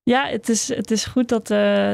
Ja, 0.04 0.28
het 0.28 0.50
is, 0.50 0.68
het 0.68 0.92
is 0.92 1.06
goed 1.06 1.30
dat, 1.30 1.48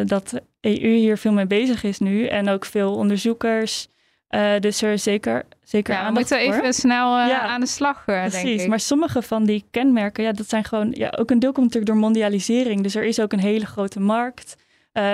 dat 0.08 0.30
de 0.30 0.44
EU 0.62 0.96
hier 0.96 1.18
veel 1.18 1.34
mee 1.34 1.48
bezig 1.48 1.84
is 1.84 2.00
nu. 2.00 2.26
En 2.26 2.50
ook 2.50 2.66
veel 2.66 2.96
onderzoekers... 2.96 3.88
Uh, 4.36 4.60
dus 4.60 4.82
er 4.82 4.92
is 4.92 5.04
zeker, 5.04 5.44
zeker 5.64 5.94
ja, 5.94 6.08
we 6.08 6.12
moeten 6.12 6.38
even 6.38 6.74
snel 6.74 7.20
uh, 7.20 7.28
ja, 7.28 7.40
aan 7.40 7.60
de 7.60 7.66
slag, 7.66 7.98
uh, 7.98 8.22
precies. 8.22 8.42
denk 8.42 8.60
ik. 8.60 8.68
Maar 8.68 8.80
sommige 8.80 9.22
van 9.22 9.46
die 9.46 9.66
kenmerken, 9.72 10.24
ja, 10.24 10.32
dat 10.32 10.50
zijn 10.50 10.64
gewoon... 10.64 10.92
Ja, 10.92 11.14
ook 11.18 11.30
een 11.30 11.40
deel 11.40 11.52
komt 11.52 11.66
natuurlijk 11.66 11.92
door 11.92 12.02
mondialisering. 12.02 12.84
Dus 12.84 12.96
er 12.96 13.04
is 13.04 13.20
ook 13.20 13.34
een 13.34 13.40
hele 13.40 13.66
grote 13.66 14.00
markt. 14.00 14.56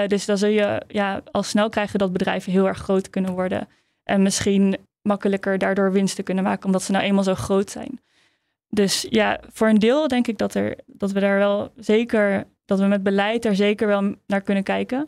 dus 0.08 0.26
dan 0.26 0.38
zul 0.38 0.50
je 0.50 0.82
ja, 0.88 1.22
al 1.32 1.44
snel 1.44 1.70
krijgen 1.70 2.00
dat 2.00 2.14
bedrijven 2.14 2.52
heel 2.52 2.68
erg 2.68 2.78
groot 2.78 3.10
kunnen 3.10 3.32
worden. 3.32 3.68
En 4.04 4.22
misschien 4.22 4.78
makkelijker 5.02 5.58
daardoor 5.58 5.92
winsten 5.92 6.24
kunnen 6.24 6.44
maken, 6.44 6.66
omdat 6.66 6.84
ze 6.84 6.92
nou 6.92 7.04
eenmaal 7.04 7.24
zo 7.24 7.36
groot 7.36 7.70
zijn. 7.70 8.00
Dus 8.70 9.06
ja, 9.10 9.40
voor 9.52 9.68
een 9.68 9.80
deel 9.80 10.08
denk 10.08 10.28
ik 10.28 10.38
dat, 10.38 10.54
er, 10.54 10.78
dat 10.86 11.12
we 11.12 11.20
daar 11.20 11.38
wel 11.38 11.72
zeker... 11.76 12.44
dat 12.66 12.80
we 12.80 12.86
met 12.86 13.04
beleid 13.04 13.44
daar 13.44 13.56
zeker 13.56 13.88
wel 13.88 14.16
naar 14.28 14.42
kunnen 14.42 14.64
kijken... 14.64 15.08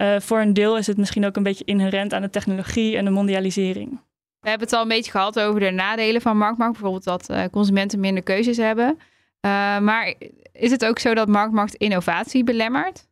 Uh, 0.00 0.20
voor 0.20 0.40
een 0.40 0.54
deel 0.54 0.78
is 0.78 0.86
het 0.86 0.96
misschien 0.96 1.26
ook 1.26 1.36
een 1.36 1.42
beetje 1.42 1.64
inherent 1.64 2.14
aan 2.14 2.22
de 2.22 2.30
technologie 2.30 2.96
en 2.96 3.04
de 3.04 3.10
mondialisering. 3.10 4.00
We 4.40 4.48
hebben 4.48 4.66
het 4.66 4.76
al 4.76 4.82
een 4.82 4.88
beetje 4.88 5.10
gehad 5.10 5.40
over 5.40 5.60
de 5.60 5.70
nadelen 5.70 6.20
van 6.20 6.36
marktmacht. 6.36 6.72
Bijvoorbeeld 6.72 7.04
dat 7.04 7.30
uh, 7.30 7.44
consumenten 7.50 8.00
minder 8.00 8.22
keuzes 8.22 8.56
hebben. 8.56 8.86
Uh, 8.96 9.78
maar 9.78 10.14
is 10.52 10.70
het 10.70 10.84
ook 10.84 10.98
zo 10.98 11.14
dat 11.14 11.28
marktmacht 11.28 11.74
innovatie 11.74 12.44
belemmert? 12.44 13.08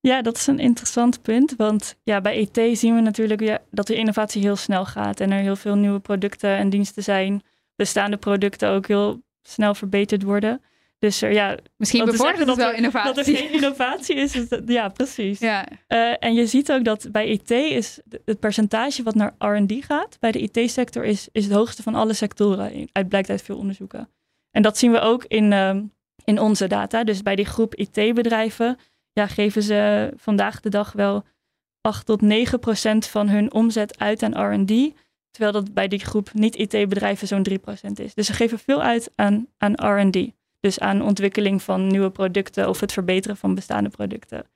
Ja, 0.00 0.22
dat 0.22 0.36
is 0.36 0.46
een 0.46 0.58
interessant 0.58 1.22
punt. 1.22 1.54
Want 1.56 1.96
ja, 2.02 2.20
bij 2.20 2.36
IT 2.36 2.78
zien 2.78 2.94
we 2.94 3.00
natuurlijk 3.00 3.40
ja, 3.40 3.58
dat 3.70 3.86
de 3.86 3.94
innovatie 3.94 4.42
heel 4.42 4.56
snel 4.56 4.84
gaat. 4.84 5.20
En 5.20 5.30
er 5.30 5.40
heel 5.40 5.56
veel 5.56 5.76
nieuwe 5.76 5.98
producten 5.98 6.56
en 6.56 6.70
diensten 6.70 7.02
zijn. 7.02 7.42
Bestaande 7.76 8.16
producten 8.16 8.68
ook 8.70 8.86
heel 8.86 9.22
snel 9.42 9.74
verbeterd 9.74 10.22
worden. 10.22 10.62
Dus 10.98 11.22
er, 11.22 11.32
ja, 11.32 11.56
Misschien 11.76 12.04
bevordert 12.04 12.48
het 12.48 12.56
wel 12.56 12.68
er- 12.68 12.74
innovatie. 12.76 13.14
Dat 13.14 13.26
er 13.26 13.36
geen 13.36 13.52
innovatie 13.52 14.16
is, 14.16 14.48
dat- 14.48 14.62
ja, 14.66 14.88
precies. 14.88 15.38
Ja, 15.38 15.66
Eh, 15.86 16.12
en 16.18 16.34
je 16.34 16.46
ziet 16.46 16.72
ook 16.72 16.84
dat 16.84 17.08
bij 17.12 17.26
IT 17.28 17.50
is 17.50 18.00
het 18.24 18.40
percentage 18.40 19.02
wat 19.02 19.14
naar 19.14 19.34
R&D 19.38 19.72
gaat, 19.84 20.16
bij 20.20 20.32
de 20.32 20.38
IT-sector, 20.40 21.04
is, 21.04 21.28
is 21.32 21.44
het 21.44 21.52
hoogste 21.54 21.82
van 21.82 21.94
alle 21.94 22.12
sectoren. 22.12 22.88
Uit, 22.92 23.08
blijkt 23.08 23.30
uit 23.30 23.42
veel 23.42 23.56
onderzoeken. 23.56 24.08
En 24.50 24.62
dat 24.62 24.78
zien 24.78 24.92
we 24.92 25.00
ook 25.00 25.24
in, 25.24 25.52
ehm, 25.52 25.82
in 26.24 26.40
onze 26.40 26.66
data. 26.66 27.04
Dus 27.04 27.22
bij 27.22 27.36
die 27.36 27.44
groep 27.44 27.74
IT-bedrijven 27.74 28.78
ja, 29.12 29.26
geven 29.26 29.62
ze 29.62 30.12
vandaag 30.16 30.60
de 30.60 30.68
dag 30.70 30.92
wel 30.92 31.24
8 31.80 32.06
tot 32.06 32.20
9 32.20 32.58
procent 32.58 33.06
van 33.06 33.28
hun 33.28 33.52
omzet 33.52 33.98
uit 33.98 34.22
aan 34.22 34.52
R&D. 34.52 34.92
Terwijl 35.30 35.52
dat 35.52 35.74
bij 35.74 35.88
die 35.88 35.98
groep 35.98 36.30
niet-IT-bedrijven 36.32 37.26
zo'n 37.28 37.42
3 37.42 37.58
procent 37.58 37.98
is. 37.98 38.14
Dus 38.14 38.26
ze 38.26 38.32
geven 38.32 38.58
veel 38.58 38.82
uit 38.82 39.10
aan, 39.14 39.46
aan 39.58 39.72
R&D. 39.74 40.32
Dus 40.60 40.78
aan 40.78 41.02
ontwikkeling 41.02 41.62
van 41.62 41.86
nieuwe 41.86 42.10
producten 42.10 42.68
of 42.68 42.80
het 42.80 42.92
verbeteren 42.92 43.36
van 43.36 43.54
bestaande 43.54 43.88
producten. 43.88 44.46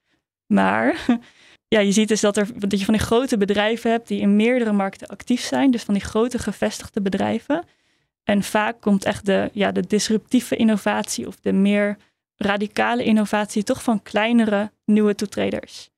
Maar 0.46 1.06
ja, 1.74 1.80
je 1.80 1.92
ziet 1.92 2.08
dus 2.08 2.20
dat, 2.20 2.36
er, 2.36 2.48
dat 2.68 2.78
je 2.78 2.84
van 2.84 2.94
die 2.94 3.02
grote 3.02 3.36
bedrijven 3.36 3.90
hebt 3.90 4.08
die 4.08 4.20
in 4.20 4.36
meerdere 4.36 4.72
markten 4.72 5.08
actief 5.08 5.40
zijn. 5.40 5.70
Dus 5.70 5.82
van 5.82 5.94
die 5.94 6.02
grote 6.04 6.38
gevestigde 6.38 7.00
bedrijven. 7.00 7.64
En 8.24 8.42
vaak 8.42 8.80
komt 8.80 9.04
echt 9.04 9.26
de, 9.26 9.50
ja, 9.52 9.72
de 9.72 9.86
disruptieve 9.86 10.56
innovatie 10.56 11.26
of 11.26 11.36
de 11.40 11.52
meer 11.52 11.96
radicale 12.36 13.04
innovatie 13.04 13.62
toch 13.62 13.82
van 13.82 14.02
kleinere 14.02 14.70
nieuwe 14.84 15.14
toetreders. 15.14 15.90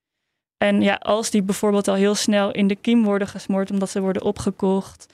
En 0.56 0.82
ja, 0.82 0.94
als 0.94 1.30
die 1.30 1.42
bijvoorbeeld 1.42 1.88
al 1.88 1.94
heel 1.94 2.14
snel 2.14 2.52
in 2.52 2.66
de 2.66 2.76
kiem 2.76 3.04
worden 3.04 3.28
gesmoord 3.28 3.70
omdat 3.70 3.90
ze 3.90 4.00
worden 4.00 4.22
opgekocht. 4.22 5.06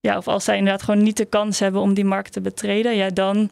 Ja, 0.00 0.16
of 0.16 0.28
als 0.28 0.44
zij 0.44 0.56
inderdaad 0.56 0.82
gewoon 0.82 1.02
niet 1.02 1.16
de 1.16 1.24
kans 1.24 1.58
hebben 1.58 1.80
om 1.80 1.94
die 1.94 2.04
markt 2.04 2.32
te 2.32 2.40
betreden, 2.40 2.96
ja, 2.96 3.08
dan 3.08 3.50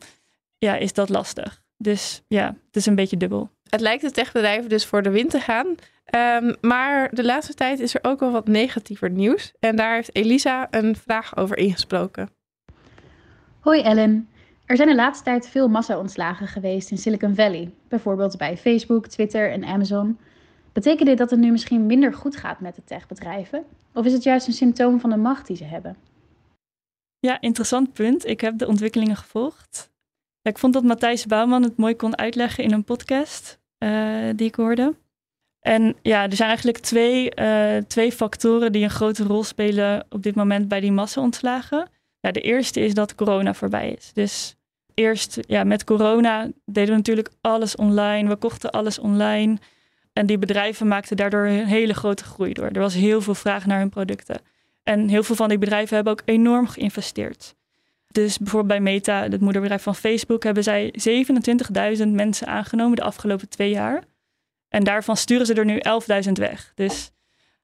ja, 0.59 0.77
is 0.77 0.92
dat 0.92 1.09
lastig. 1.09 1.62
Dus 1.77 2.23
ja, 2.29 2.47
het 2.47 2.77
is 2.77 2.87
een 2.87 2.94
beetje 2.94 3.16
dubbel. 3.16 3.51
Het 3.68 3.81
lijkt 3.81 4.03
de 4.03 4.11
techbedrijven 4.11 4.68
dus 4.68 4.87
voor 4.87 5.03
de 5.03 5.11
wind 5.11 5.31
te 5.31 5.40
gaan. 5.40 5.75
Ehm, 6.05 6.55
maar 6.61 7.14
de 7.14 7.25
laatste 7.25 7.55
tijd 7.55 7.81
is 7.81 7.94
er 7.94 8.05
ook 8.05 8.21
wel 8.21 8.31
wat 8.31 8.49
negatiever 8.49 9.11
nieuws. 9.11 9.53
En 9.59 9.77
daar 9.77 9.94
heeft 9.94 10.16
Elisa 10.16 10.66
een 10.71 10.97
vraag 10.97 11.37
over 11.37 11.57
ingesproken. 11.57 12.31
Hoi 13.61 13.83
Ellen. 13.83 14.29
Er 14.66 14.77
zijn 14.77 14.88
de 14.88 14.94
laatste 14.94 15.25
tijd 15.25 15.49
veel 15.49 15.68
massa-ontslagen 15.68 16.47
geweest 16.47 16.90
in 16.90 16.99
Silicon 16.99 17.35
Valley, 17.35 17.71
bijvoorbeeld 17.88 18.37
bij 18.37 18.57
Facebook, 18.57 19.07
Twitter 19.07 19.51
en 19.51 19.64
Amazon. 19.64 20.18
Betekent 20.73 21.09
dit 21.09 21.18
dat 21.18 21.31
het 21.31 21.40
nu 21.40 21.51
misschien 21.51 21.87
minder 21.87 22.14
goed 22.14 22.37
gaat 22.37 22.61
met 22.61 22.75
de 22.75 22.85
techbedrijven? 22.85 23.64
Of 23.94 24.05
is 24.05 24.12
het 24.12 24.23
juist 24.23 24.47
een 24.47 24.53
symptoom 24.53 25.01
van 25.01 25.11
de 25.11 25.16
macht 25.16 25.47
die 25.47 25.57
ze 25.57 25.64
hebben? 25.64 25.97
Ja, 27.18 27.40
interessant 27.40 27.92
punt. 27.92 28.27
Ik 28.27 28.40
heb 28.40 28.59
de 28.59 28.66
ontwikkelingen 28.66 29.16
gevolgd. 29.16 29.90
Ik 30.49 30.59
vond 30.59 30.73
dat 30.73 30.83
Matthijs 30.83 31.27
Bouwman 31.27 31.63
het 31.63 31.77
mooi 31.77 31.97
kon 31.97 32.19
uitleggen 32.19 32.65
in 32.65 32.73
een 32.73 32.85
podcast 32.85 33.59
eh, 33.79 33.91
die 34.35 34.47
ik 34.47 34.55
hoorde. 34.55 34.95
En 35.61 35.97
ja, 36.03 36.23
er 36.23 36.37
zijn 36.37 36.49
eigenlijk 36.49 36.79
twee, 36.79 37.31
eh, 37.31 37.83
twee 37.87 38.13
factoren 38.13 38.73
die 38.73 38.83
een 38.83 38.91
grote 38.91 39.25
rol 39.25 39.45
spelen 39.45 40.07
op 40.11 40.23
dit 40.23 40.35
moment 40.35 40.69
bij 40.69 40.81
die 40.81 40.93
massa-ontslagen. 40.93 41.89
Ja, 42.21 42.31
de 42.31 42.41
eerste 42.41 42.81
is 42.81 42.95
dat 42.95 43.15
corona 43.15 43.55
voorbij 43.55 43.91
is. 43.91 44.11
Dus 44.13 44.57
eerst 44.95 45.39
ja, 45.47 45.65
met 45.65 45.85
corona 45.85 46.51
deden 46.65 46.91
we 46.91 46.97
natuurlijk 46.97 47.31
alles 47.41 47.77
online. 47.77 48.29
We 48.29 48.37
kochten 48.37 48.71
alles 48.71 48.99
online. 48.99 49.59
En 50.13 50.27
die 50.27 50.39
bedrijven 50.39 50.89
maakten 50.89 51.17
daardoor 51.17 51.47
een 51.47 51.67
hele 51.67 51.95
grote 51.95 52.25
groei 52.25 52.53
door. 52.53 52.67
Er 52.67 52.81
was 52.81 52.95
heel 52.95 53.21
veel 53.21 53.35
vraag 53.35 53.67
naar 53.67 53.79
hun 53.79 53.89
producten. 53.89 54.41
En 54.83 55.09
heel 55.09 55.23
veel 55.23 55.37
van 55.37 55.49
die 55.49 55.59
bedrijven 55.59 55.95
hebben 55.95 56.13
ook 56.13 56.23
enorm 56.25 56.67
geïnvesteerd. 56.67 57.57
Dus 58.09 58.38
bijvoorbeeld 58.38 58.83
bij 58.83 58.92
Meta, 58.92 59.23
het 59.23 59.40
moederbedrijf 59.40 59.83
van 59.83 59.94
Facebook, 59.94 60.42
hebben 60.42 60.62
zij 60.62 60.94
27.000 61.99 62.09
mensen 62.09 62.47
aangenomen 62.47 62.97
de 62.97 63.03
afgelopen 63.03 63.49
twee 63.49 63.71
jaar. 63.71 64.03
En 64.68 64.85
daarvan 64.85 65.16
sturen 65.16 65.47
ze 65.47 65.55
er 65.55 65.64
nu 65.64 65.81
11.000 66.27 66.33
weg. 66.33 66.73
Dus 66.75 67.11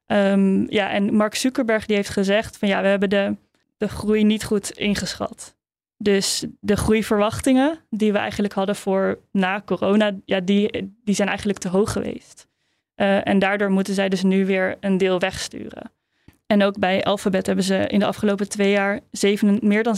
ehm, 0.06 0.72
ja, 0.72 0.90
en 0.90 1.14
Mark 1.14 1.34
Zuckerberg 1.34 1.86
die 1.86 1.96
heeft 1.96 2.08
gezegd 2.08 2.58
van 2.58 2.68
ja, 2.68 2.82
we 2.82 2.88
hebben 2.88 3.10
de, 3.10 3.36
de 3.76 3.88
groei 3.88 4.24
niet 4.24 4.44
goed 4.44 4.70
ingeschat. 4.70 5.56
Dus 5.96 6.44
de 6.60 6.76
groeiverwachtingen 6.76 7.78
die 7.90 8.12
we 8.12 8.18
eigenlijk 8.18 8.54
hadden 8.54 8.76
voor 8.76 9.18
na 9.32 9.62
corona, 9.64 10.12
ja, 10.24 10.40
die, 10.40 10.94
die 11.04 11.14
zijn 11.14 11.28
eigenlijk 11.28 11.58
te 11.58 11.68
hoog 11.68 11.92
geweest. 11.92 12.46
Eh, 12.94 13.28
en 13.28 13.38
daardoor 13.38 13.70
moeten 13.70 13.94
zij 13.94 14.08
dus 14.08 14.22
nu 14.22 14.46
weer 14.46 14.76
een 14.80 14.98
deel 14.98 15.18
wegsturen. 15.18 15.90
En 16.54 16.62
ook 16.62 16.78
bij 16.78 17.04
Alphabet 17.04 17.46
hebben 17.46 17.64
ze 17.64 17.86
in 17.86 17.98
de 17.98 18.06
afgelopen 18.06 18.48
twee 18.48 18.70
jaar 18.70 19.00
zeven, 19.10 19.58
meer 19.62 19.82
dan 19.82 19.96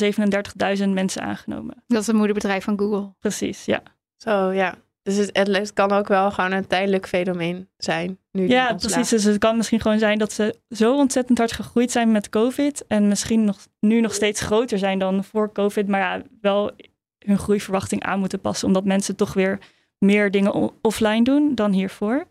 37.000 0.78 0.88
mensen 0.88 1.22
aangenomen. 1.22 1.82
dat 1.86 2.00
is 2.00 2.06
het 2.06 2.16
moederbedrijf 2.16 2.64
van 2.64 2.78
Google. 2.78 3.14
Precies, 3.18 3.64
ja. 3.64 3.82
Zo 4.16 4.52
ja. 4.52 4.74
Dus 5.02 5.16
het, 5.32 5.72
kan 5.72 5.92
ook 5.92 6.08
wel 6.08 6.30
gewoon 6.30 6.52
een 6.52 6.66
tijdelijk 6.66 7.08
fenomeen 7.08 7.68
zijn. 7.76 8.18
Nu 8.32 8.48
Ja, 8.48 8.74
precies. 8.74 9.08
Dus 9.08 9.24
het 9.24 9.38
kan 9.38 9.56
misschien 9.56 9.80
gewoon 9.80 9.98
zijn 9.98 10.18
dat 10.18 10.32
ze 10.32 10.58
zo 10.68 10.96
ontzettend 10.96 11.38
hard 11.38 11.52
gegroeid 11.52 11.90
zijn 11.90 12.12
met 12.12 12.28
COVID. 12.28 12.86
En 12.86 13.08
misschien 13.08 13.44
nog, 13.44 13.58
nu 13.80 14.00
nog 14.00 14.14
steeds 14.14 14.40
groter 14.40 14.78
zijn 14.78 14.98
dan 14.98 15.24
voor 15.24 15.52
COVID. 15.52 15.88
Maar 15.88 16.00
ja, 16.00 16.22
wel 16.40 16.70
hun 17.18 17.38
groeiverwachting 17.38 18.02
aan 18.02 18.18
moeten 18.18 18.40
passen. 18.40 18.66
Omdat 18.66 18.84
mensen 18.84 19.16
toch 19.16 19.32
weer 19.32 19.58
meer 19.98 20.30
dingen 20.30 20.72
offline 20.82 21.24
doen 21.24 21.54
dan 21.54 21.72
hiervoor. 21.72 22.26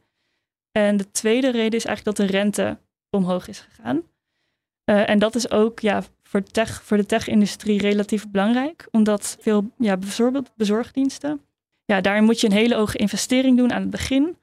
En 0.71 0.97
de 0.97 1.11
tweede 1.11 1.51
reden 1.51 1.79
is 1.79 1.85
eigenlijk 1.85 2.17
dat 2.17 2.27
de 2.27 2.33
rente 2.33 2.77
omhoog 3.09 3.47
is 3.47 3.59
gegaan. 3.59 4.03
Eh, 4.85 5.09
en 5.09 5.19
dat 5.19 5.35
is 5.35 5.51
ook 5.51 5.79
ja, 5.79 6.03
voor, 6.23 6.43
tech, 6.43 6.83
voor 6.83 6.97
de 6.97 7.05
tech-industrie 7.05 7.81
relatief 7.81 8.29
belangrijk. 8.29 8.87
Omdat 8.91 9.37
veel, 9.39 9.71
ja, 9.77 9.97
bijvoorbeeld 9.97 10.51
bezorgdiensten. 10.55 11.41
Ja, 11.85 12.01
daarin 12.01 12.23
moet 12.23 12.41
je 12.41 12.47
een 12.47 12.53
hele 12.53 12.75
hoge 12.75 12.97
investering 12.97 13.57
doen 13.57 13.73
aan 13.73 13.81
het 13.81 13.89
begin. 13.89 14.37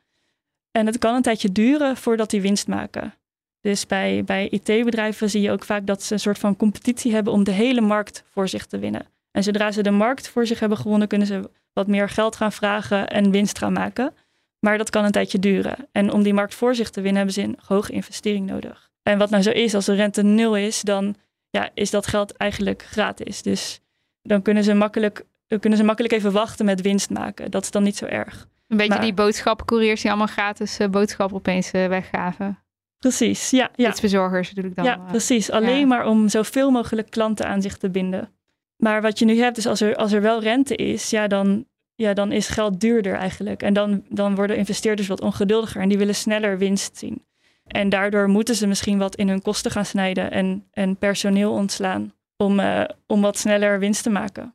En 0.71 0.87
het 0.87 0.99
kan 0.99 1.15
een 1.15 1.23
tijdje 1.23 1.53
duren 1.53 1.97
voordat 1.97 2.31
die 2.31 2.41
winst 2.41 2.67
maken. 2.67 3.15
Dus 3.61 3.87
bij, 3.87 4.25
bij 4.25 4.49
IT-bedrijven 4.49 5.31
zie 5.31 5.41
je 5.41 5.51
ook 5.51 5.65
vaak 5.65 5.87
dat 5.87 6.03
ze 6.03 6.13
een 6.13 6.21
soort 6.21 6.39
van 6.39 6.57
competitie 6.57 7.13
hebben 7.13 7.33
om 7.33 7.45
de 7.45 7.51
hele 7.51 7.81
markt 7.81 8.25
voor 8.31 8.49
zich 8.49 8.67
te 8.67 8.79
winnen. 8.79 9.07
En 9.31 9.43
zodra 9.43 9.73
ze 9.73 9.83
de 9.83 9.91
markt 9.91 10.29
voor 10.29 10.47
zich 10.47 10.61
hebben 10.61 10.79
gewonnen, 10.79 11.09
kunnen 11.09 11.27
ze 11.27 11.51
wat 11.73 11.87
meer 11.87 12.09
geld 12.09 12.37
gaan 12.37 12.53
vragen 12.53 13.09
en 13.09 13.31
winst 13.31 13.59
gaan 13.59 13.73
maken. 13.73 14.15
Maar 14.59 14.79
dat 14.79 14.91
kan 14.91 15.05
een 15.05 15.13
tijdje 15.13 15.39
duren. 15.39 15.89
En 15.93 16.13
om 16.13 16.23
die 16.23 16.35
markt 16.35 16.55
voor 16.55 16.75
zich 16.75 16.91
te 16.91 17.01
winnen, 17.01 17.17
hebben 17.17 17.35
ze 17.35 17.43
een 17.43 17.59
hoge 17.67 17.93
investering 17.93 18.47
nodig. 18.47 18.92
En 19.03 19.19
wat 19.19 19.31
nou 19.31 19.43
zo 19.43 19.51
is, 19.51 19.75
als 19.75 19.85
de 19.85 19.95
rente 19.95 20.23
nul 20.23 20.57
is, 20.57 20.81
dan 20.81 21.15
ja, 21.51 21.71
is 21.75 21.91
dat 21.91 22.07
geld 22.07 22.37
eigenlijk 22.37 22.83
gratis. 22.83 23.43
Dus 23.43 23.81
dan 24.23 24.43
kunnen 24.43 24.65
ze 24.65 24.75
makkelijk, 24.75 25.25
kunnen 25.61 25.79
ze 25.79 25.85
makkelijk 25.85 26.15
even 26.15 26.33
wachten 26.33 26.65
met 26.65 26.81
winst 26.81 27.11
maken. 27.11 27.51
Dat 27.51 27.63
is 27.63 27.71
dan 27.71 27.83
niet 27.83 27.97
zo 27.97 28.05
erg. 28.05 28.49
Een 28.69 28.77
beetje 28.77 28.93
Maar- 28.93 29.03
die 29.03 29.15
boodschappencouriers 29.15 30.01
die 30.01 30.11
allemaal 30.11 30.29
gratis 30.29 30.79
eh, 30.79 30.89
boodschappen 30.89 31.37
opeens 31.37 31.71
eh, 31.71 31.87
weggaven. 31.87 32.59
Precies, 32.99 33.51
ja. 33.51 33.71
ja. 33.75 33.89
Fietsbezorgers 33.89 34.53
bedoel 34.53 34.71
ik 34.71 34.77
dan. 34.77 34.85
Ja, 34.85 34.95
eh. 34.95 35.07
precies. 35.07 35.51
Alleen 35.51 35.79
ja. 35.79 35.87
maar 35.87 36.07
om 36.07 36.29
zoveel 36.29 36.71
mogelijk 36.71 37.11
klanten 37.11 37.47
aan 37.47 37.63
zich 37.63 37.77
te 37.77 37.91
binden. 37.91 38.33
Maar 38.77 39.03
wat 39.03 39.19
je 39.19 39.25
nu 39.25 39.39
hebt, 39.39 39.57
is 39.57 39.67
als 39.67 39.81
er, 39.81 39.97
als 39.97 40.13
er 40.13 40.23
wel 40.23 40.41
rente 40.41 40.77
is, 40.77 41.11
ja, 41.11 41.27
dan, 41.27 41.67
ja, 41.95 42.15
dan 42.15 42.33
is 42.33 42.49
geld 42.49 42.81
duurder 42.81 43.15
eigenlijk. 43.15 43.63
En 43.63 43.75
dan, 43.75 44.05
dan 44.09 44.35
worden 44.35 44.57
investeerders 44.57 45.09
wat 45.09 45.21
ongeduldiger 45.21 45.81
en 45.81 45.89
die 45.89 45.99
willen 45.99 46.15
sneller 46.15 46.59
winst 46.59 46.99
zien. 46.99 47.25
En 47.73 47.89
daardoor 47.89 48.29
moeten 48.29 48.55
ze 48.55 48.67
misschien 48.67 48.99
wat 48.99 49.17
in 49.17 49.29
hun 49.29 49.43
kosten 49.43 49.71
gaan 49.71 49.85
snijden 49.85 50.31
en, 50.31 50.69
en 50.73 50.97
personeel 50.97 51.53
ontslaan 51.53 52.13
om, 52.37 52.61
eh, 52.61 52.85
om 53.07 53.21
wat 53.21 53.39
sneller 53.39 53.79
winst 53.79 54.03
te 54.03 54.11
maken. 54.11 54.55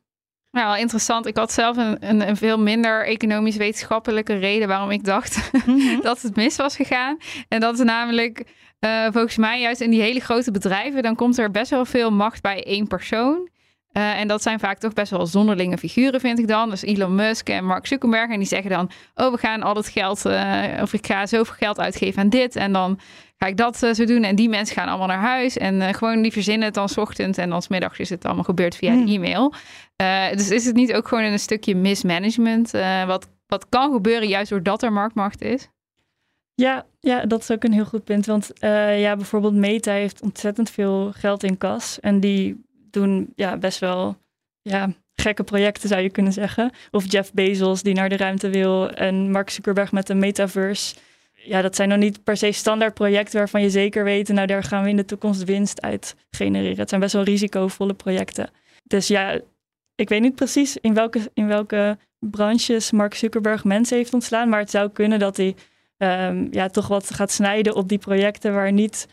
Nou, 0.50 0.78
interessant. 0.78 1.26
Ik 1.26 1.36
had 1.36 1.52
zelf 1.52 1.76
een, 1.76 2.08
een, 2.08 2.28
een 2.28 2.36
veel 2.36 2.58
minder 2.58 3.06
economisch-wetenschappelijke 3.06 4.34
reden 4.34 4.68
waarom 4.68 4.90
ik 4.90 5.04
dacht 5.04 5.50
dat 6.02 6.22
het 6.22 6.36
mis 6.36 6.56
was 6.56 6.76
gegaan. 6.76 7.18
En 7.48 7.60
dat 7.60 7.78
is 7.78 7.84
namelijk, 7.84 8.44
eh, 8.78 9.02
volgens 9.02 9.36
mij, 9.36 9.60
juist 9.60 9.80
in 9.80 9.90
die 9.90 10.00
hele 10.00 10.20
grote 10.20 10.50
bedrijven, 10.50 11.02
dan 11.02 11.14
komt 11.14 11.38
er 11.38 11.50
best 11.50 11.70
wel 11.70 11.84
veel 11.84 12.10
macht 12.10 12.42
bij 12.42 12.64
één 12.64 12.86
persoon. 12.86 13.48
Eh, 13.98 14.20
en 14.20 14.28
dat 14.28 14.42
zijn 14.42 14.58
vaak 14.58 14.78
toch 14.78 14.92
best 14.92 15.10
wel 15.10 15.26
zonderlinge 15.26 15.78
figuren, 15.78 16.20
vind 16.20 16.38
ik 16.38 16.48
dan. 16.48 16.70
Dus 16.70 16.82
Elon 16.82 17.14
Musk 17.14 17.48
en 17.48 17.64
Mark 17.64 17.86
Zuckerberg. 17.86 18.30
En 18.30 18.38
die 18.38 18.48
zeggen 18.48 18.70
dan: 18.70 18.90
Oh, 19.14 19.32
we 19.32 19.38
gaan 19.38 19.62
al 19.62 19.74
het 19.74 19.88
geld, 19.88 20.24
eh, 20.26 20.62
of 20.82 20.92
ik 20.92 21.06
ga 21.06 21.26
zoveel 21.26 21.54
geld 21.54 21.78
uitgeven 21.78 22.22
aan 22.22 22.28
dit. 22.28 22.56
En 22.56 22.72
dan 22.72 22.98
ga 23.36 23.46
ik 23.46 23.56
dat 23.56 23.82
eh, 23.82 23.92
zo 23.92 24.04
doen. 24.04 24.22
En 24.22 24.36
die 24.36 24.48
mensen 24.48 24.76
gaan 24.76 24.88
allemaal 24.88 25.06
naar 25.06 25.20
huis. 25.20 25.56
En 25.56 25.94
gewoon 25.94 26.22
die 26.22 26.32
verzinnen 26.32 26.64
het 26.64 26.74
dan 26.74 26.88
's 26.88 26.96
ochtends. 26.96 27.38
En 27.38 27.50
dan 27.50 27.62
's 27.62 27.68
middags 27.68 27.98
is 27.98 28.10
het 28.10 28.24
allemaal 28.24 28.44
gebeurd 28.44 28.76
via 28.76 28.92
Hmm. 28.92 29.06
de 29.06 29.12
e-mail. 29.12 29.54
Dus 30.36 30.50
is 30.50 30.64
het 30.64 30.74
niet 30.74 30.94
ook 30.94 31.08
gewoon 31.08 31.24
een 31.24 31.38
stukje 31.38 31.74
mismanagement? 31.74 32.70
wat, 33.06 33.28
wat 33.46 33.68
kan 33.68 33.92
gebeuren 33.92 34.28
juist 34.28 34.50
doordat 34.50 34.82
er 34.82 34.92
marktmacht 34.92 35.42
is? 35.42 35.68
Ja, 36.54 36.86
ja, 37.00 37.26
dat 37.26 37.40
is 37.40 37.50
ook 37.50 37.64
een 37.64 37.72
heel 37.72 37.84
goed 37.84 38.04
punt. 38.04 38.26
Want 38.26 38.50
ja, 38.96 39.16
bijvoorbeeld 39.16 39.54
Meta 39.54 39.92
heeft 39.92 40.22
ontzettend 40.22 40.70
veel 40.70 41.12
geld 41.16 41.42
in 41.42 41.58
kas. 41.58 42.00
En 42.00 42.20
die 42.20 42.66
ja, 43.34 43.56
best 43.56 43.78
wel 43.78 44.16
ja, 44.62 44.92
gekke 45.14 45.42
projecten, 45.42 45.88
zou 45.88 46.00
je 46.00 46.10
kunnen 46.10 46.32
zeggen. 46.32 46.70
Of 46.90 47.12
Jeff 47.12 47.32
Bezos 47.32 47.82
die 47.82 47.94
naar 47.94 48.08
de 48.08 48.16
ruimte 48.16 48.50
wil. 48.50 48.90
En 48.90 49.30
Mark 49.30 49.50
Zuckerberg 49.50 49.92
met 49.92 50.06
de 50.06 50.14
metaverse. 50.14 50.96
Ja, 51.32 51.62
dat 51.62 51.76
zijn 51.76 51.88
nog 51.88 51.98
niet 51.98 52.24
per 52.24 52.36
se 52.36 52.52
standaard 52.52 52.94
projecten 52.94 53.38
waarvan 53.38 53.62
je 53.62 53.70
zeker 53.70 54.04
weet... 54.04 54.28
nou, 54.28 54.46
daar 54.46 54.62
gaan 54.62 54.82
we 54.82 54.88
in 54.88 54.96
de 54.96 55.04
toekomst 55.04 55.44
winst 55.44 55.80
uit 55.80 56.14
genereren. 56.30 56.78
Het 56.78 56.88
zijn 56.88 57.00
best 57.00 57.12
wel 57.12 57.22
risicovolle 57.22 57.94
projecten. 57.94 58.50
Dus 58.84 59.06
ja, 59.06 59.40
ik 59.94 60.08
weet 60.08 60.20
niet 60.20 60.34
precies 60.34 60.76
in 60.76 60.94
welke, 60.94 61.30
in 61.34 61.46
welke 61.46 61.98
branches 62.18 62.90
Mark 62.90 63.14
Zuckerberg 63.14 63.64
mensen 63.64 63.96
heeft 63.96 64.14
ontslaan, 64.14 64.48
maar 64.48 64.60
het 64.60 64.70
zou 64.70 64.90
kunnen 64.90 65.18
dat 65.18 65.36
hij 65.36 65.54
ehm, 65.96 66.46
ja, 66.50 66.68
toch 66.68 66.88
wat 66.88 67.14
gaat 67.14 67.30
snijden 67.30 67.74
op 67.74 67.88
die 67.88 67.98
projecten 67.98 68.54
waar 68.54 68.72
niet 68.72 69.06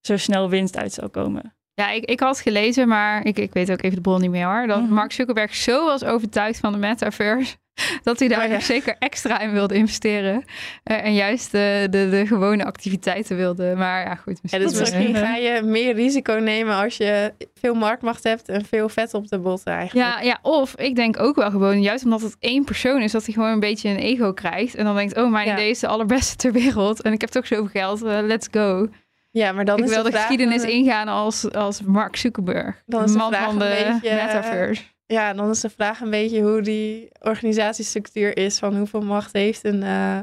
zo 0.00 0.16
snel 0.16 0.48
winst 0.48 0.76
uit 0.76 0.92
zou 0.92 1.08
komen. 1.08 1.54
Ja, 1.80 1.90
ik, 1.90 2.04
ik 2.04 2.20
had 2.20 2.40
gelezen, 2.40 2.88
maar 2.88 3.26
ik, 3.26 3.38
ik 3.38 3.52
weet 3.52 3.70
ook 3.72 3.82
even 3.82 3.96
de 3.96 4.00
bron 4.02 4.20
niet 4.20 4.30
meer 4.30 4.46
hoor. 4.46 4.66
Dat 4.66 4.82
Mhm. 4.82 4.92
Mark 4.94 5.12
Zuckerberg 5.12 5.54
zo 5.54 5.84
was 5.84 6.04
overtuigd 6.04 6.58
van 6.58 6.72
de 6.72 6.78
metaverse. 6.78 7.56
Dat 8.02 8.18
hij 8.18 8.28
daar 8.28 8.44
Oh 8.44 8.50
ja. 8.50 8.60
zeker 8.60 8.96
extra 8.98 9.40
in 9.40 9.52
wilde 9.52 9.74
investeren. 9.74 10.44
Eh, 10.82 11.04
en 11.04 11.14
juist 11.14 11.50
de, 11.52 11.86
de, 11.90 12.08
de 12.10 12.26
gewone 12.26 12.64
activiteiten 12.64 13.36
wilde. 13.36 13.74
Maar 13.76 14.04
ja, 14.04 14.14
goed. 14.14 14.38
Ja, 14.42 14.58
Misschien, 14.58 14.62
dus 14.62 14.78
misschien 14.78 15.14
ga 15.26 15.36
je 15.36 15.62
meer 15.62 15.94
risico 15.94 16.32
nemen 16.32 16.74
als 16.76 16.96
je 16.96 17.32
veel 17.54 17.74
marktmacht 17.74 18.24
hebt 18.24 18.48
en 18.48 18.64
veel 18.64 18.88
vet 18.88 19.14
op 19.14 19.28
de 19.28 19.38
botten 19.38 19.72
eigenlijk. 19.72 20.08
ja, 20.08 20.20
ja, 20.20 20.38
of 20.42 20.74
ik 20.76 20.96
denk 20.96 21.20
ook 21.20 21.36
wel 21.36 21.50
gewoon, 21.50 21.82
juist 21.82 22.04
omdat 22.04 22.20
het 22.20 22.36
één 22.38 22.64
persoon 22.64 23.02
is, 23.02 23.12
dat 23.12 23.24
hij 23.24 23.34
gewoon 23.34 23.50
een 23.50 23.60
beetje 23.60 23.88
een 23.88 23.96
ego 23.96 24.32
krijgt. 24.32 24.74
En 24.74 24.84
dan 24.84 24.94
denkt, 24.96 25.16
oh, 25.16 25.30
mijn 25.30 25.46
Ja. 25.46 25.52
idee 25.52 25.70
is 25.70 25.78
de 25.78 25.86
allerbeste 25.86 26.36
ter 26.36 26.52
wereld. 26.52 27.02
En 27.02 27.12
ik 27.12 27.20
heb 27.20 27.30
toch 27.30 27.46
zoveel 27.46 27.66
geld, 27.66 28.02
eh, 28.02 28.18
let's 28.22 28.48
go. 28.50 28.88
Ja, 29.30 29.52
maar 29.52 29.64
dan 29.64 29.78
ik 29.78 29.84
is 29.84 29.90
wil 29.90 30.02
de, 30.02 30.12
geschiedenis 30.12 30.62
ingaan 30.62 31.08
als, 31.08 31.52
als 31.52 31.82
Mark 31.82 32.16
Zuckerberg. 32.16 32.82
Dan 32.86 33.00
de 33.00 33.06
is 33.06 33.12
de 33.12 33.18
man 33.18 33.32
van 33.32 33.58
de 33.58 33.90
beetje, 33.92 34.08
eh, 34.08 34.26
metaverse. 34.26 34.82
Ja, 35.06 35.32
dan 35.32 35.50
is 35.50 35.60
de 35.60 35.70
vraag 35.70 36.00
een 36.00 36.10
beetje 36.10 36.42
hoe 36.42 36.60
die 36.60 37.08
organisatiestructuur 37.20 38.36
is. 38.36 38.58
Van 38.58 38.76
hoeveel 38.76 39.00
macht 39.00 39.32
heeft 39.32 39.64
een 39.64 39.82
eh, 39.82 40.18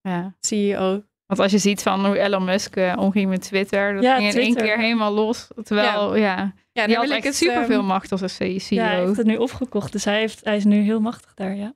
Ja. 0.00 0.34
CEO. 0.40 1.02
Want 1.26 1.40
als 1.40 1.50
je 1.50 1.58
ziet 1.58 1.82
van 1.82 2.06
hoe 2.06 2.18
Elon 2.18 2.44
Musk 2.44 2.76
eh, 2.76 2.96
omging 2.98 3.28
met 3.28 3.40
Twitter, 3.40 3.94
dat 3.94 4.02
Ja, 4.02 4.16
ging 4.16 4.32
in 4.34 4.40
één 4.40 4.54
keer 4.54 4.78
helemaal 4.78 5.12
los. 5.12 5.48
Terwijl, 5.62 6.16
ja, 6.16 6.54
Ja, 6.72 6.86
die 6.86 6.94
dan 6.94 6.96
had 6.96 7.06
wil 7.06 7.16
echt 7.16 7.16
ik 7.16 7.24
het 7.24 7.34
superveel 7.36 7.78
ehm, 7.78 7.86
macht 7.86 8.12
als 8.12 8.20
een 8.20 8.28
CEO. 8.28 8.58
Ja, 8.68 8.86
hij 8.86 9.00
heeft 9.04 9.16
het 9.16 9.26
nu 9.26 9.36
opgekocht, 9.36 9.92
dus 9.92 10.04
hij, 10.04 10.18
heeft, 10.18 10.44
hij 10.44 10.56
is 10.56 10.64
nu 10.64 10.80
heel 10.80 11.00
machtig 11.00 11.34
daar, 11.34 11.54
ja. 11.54 11.74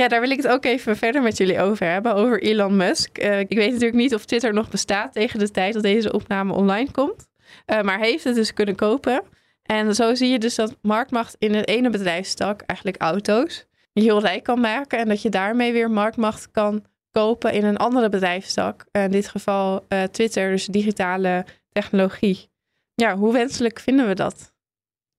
Ja, 0.00 0.08
daar 0.08 0.20
wil 0.20 0.30
ik 0.30 0.36
het 0.36 0.48
ook 0.48 0.64
even 0.64 0.96
verder 0.96 1.22
met 1.22 1.36
jullie 1.36 1.60
over 1.60 1.86
hebben. 1.86 2.14
Over 2.14 2.42
Elon 2.42 2.76
Musk. 2.76 3.18
Eh, 3.18 3.40
ik 3.40 3.48
weet 3.48 3.70
natuurlijk 3.70 3.98
niet 3.98 4.14
of 4.14 4.24
Twitter 4.24 4.52
nog 4.52 4.70
bestaat 4.70 5.12
tegen 5.12 5.38
de 5.38 5.50
tijd 5.50 5.74
dat 5.74 5.82
deze 5.82 6.12
opname 6.12 6.52
online 6.52 6.90
komt. 6.90 7.28
Eh, 7.66 7.82
maar 7.82 7.98
heeft 7.98 8.24
het 8.24 8.34
dus 8.34 8.52
kunnen 8.52 8.74
kopen. 8.74 9.22
En 9.62 9.94
zo 9.94 10.14
zie 10.14 10.28
je 10.28 10.38
dus 10.38 10.54
dat 10.54 10.76
marktmacht 10.82 11.36
in 11.38 11.54
het 11.54 11.68
ene 11.68 11.90
bedrijfstak, 11.90 12.60
eigenlijk 12.60 13.02
auto's, 13.02 13.66
heel 13.92 14.20
rijk 14.20 14.42
kan 14.42 14.60
maken. 14.60 14.98
En 14.98 15.08
dat 15.08 15.22
je 15.22 15.28
daarmee 15.28 15.72
weer 15.72 15.90
marktmacht 15.90 16.50
kan 16.50 16.84
kopen 17.10 17.52
in 17.52 17.64
een 17.64 17.76
andere 17.76 18.08
bedrijfstak. 18.08 18.86
Eh, 18.92 19.04
in 19.04 19.10
dit 19.10 19.28
geval 19.28 19.86
Twitter, 20.10 20.50
dus 20.50 20.66
digitale 20.66 21.44
technologie. 21.72 22.50
Ja, 22.94 23.16
hoe 23.16 23.32
wenselijk 23.32 23.80
vinden 23.80 24.06
we 24.06 24.14
dat? 24.14 24.54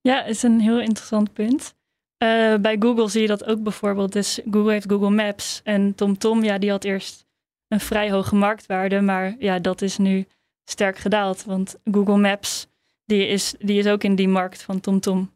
Ja, 0.02 0.24
is 0.24 0.44
een 0.44 0.60
heel 0.60 0.80
interessant 0.80 1.34
punt. 1.34 1.80
Eh, 2.22 2.56
bij 2.56 2.76
Google 2.80 3.10
zie 3.10 3.22
je 3.22 3.28
dat 3.28 3.46
ook 3.46 3.64
bijvoorbeeld. 3.64 4.14
Dus 4.14 4.40
Google 4.52 4.72
heeft 4.72 4.90
Google 4.90 5.10
Maps 5.10 5.62
en 5.64 5.96
TomTom, 5.96 6.44
ja, 6.44 6.58
die 6.58 6.70
had 6.70 6.84
eerst 6.84 7.26
een 7.68 7.80
vrij 7.80 8.12
hoge 8.12 8.36
marktwaarde, 8.36 9.02
maar 9.02 9.36
ja, 9.40 9.60
dat 9.60 9.82
is 9.82 9.98
nu 9.98 10.26
sterk 10.64 10.98
gedaald, 10.98 11.44
want 11.44 11.76
Google 11.92 12.18
Maps, 12.18 12.68
die 13.06 13.28
is, 13.28 13.56
die 13.60 13.80
is 13.80 13.88
ook 13.88 14.04
in 14.04 14.16
die 14.16 14.28
markt 14.28 14.62
van 14.62 14.80
TomTom. 14.80 15.32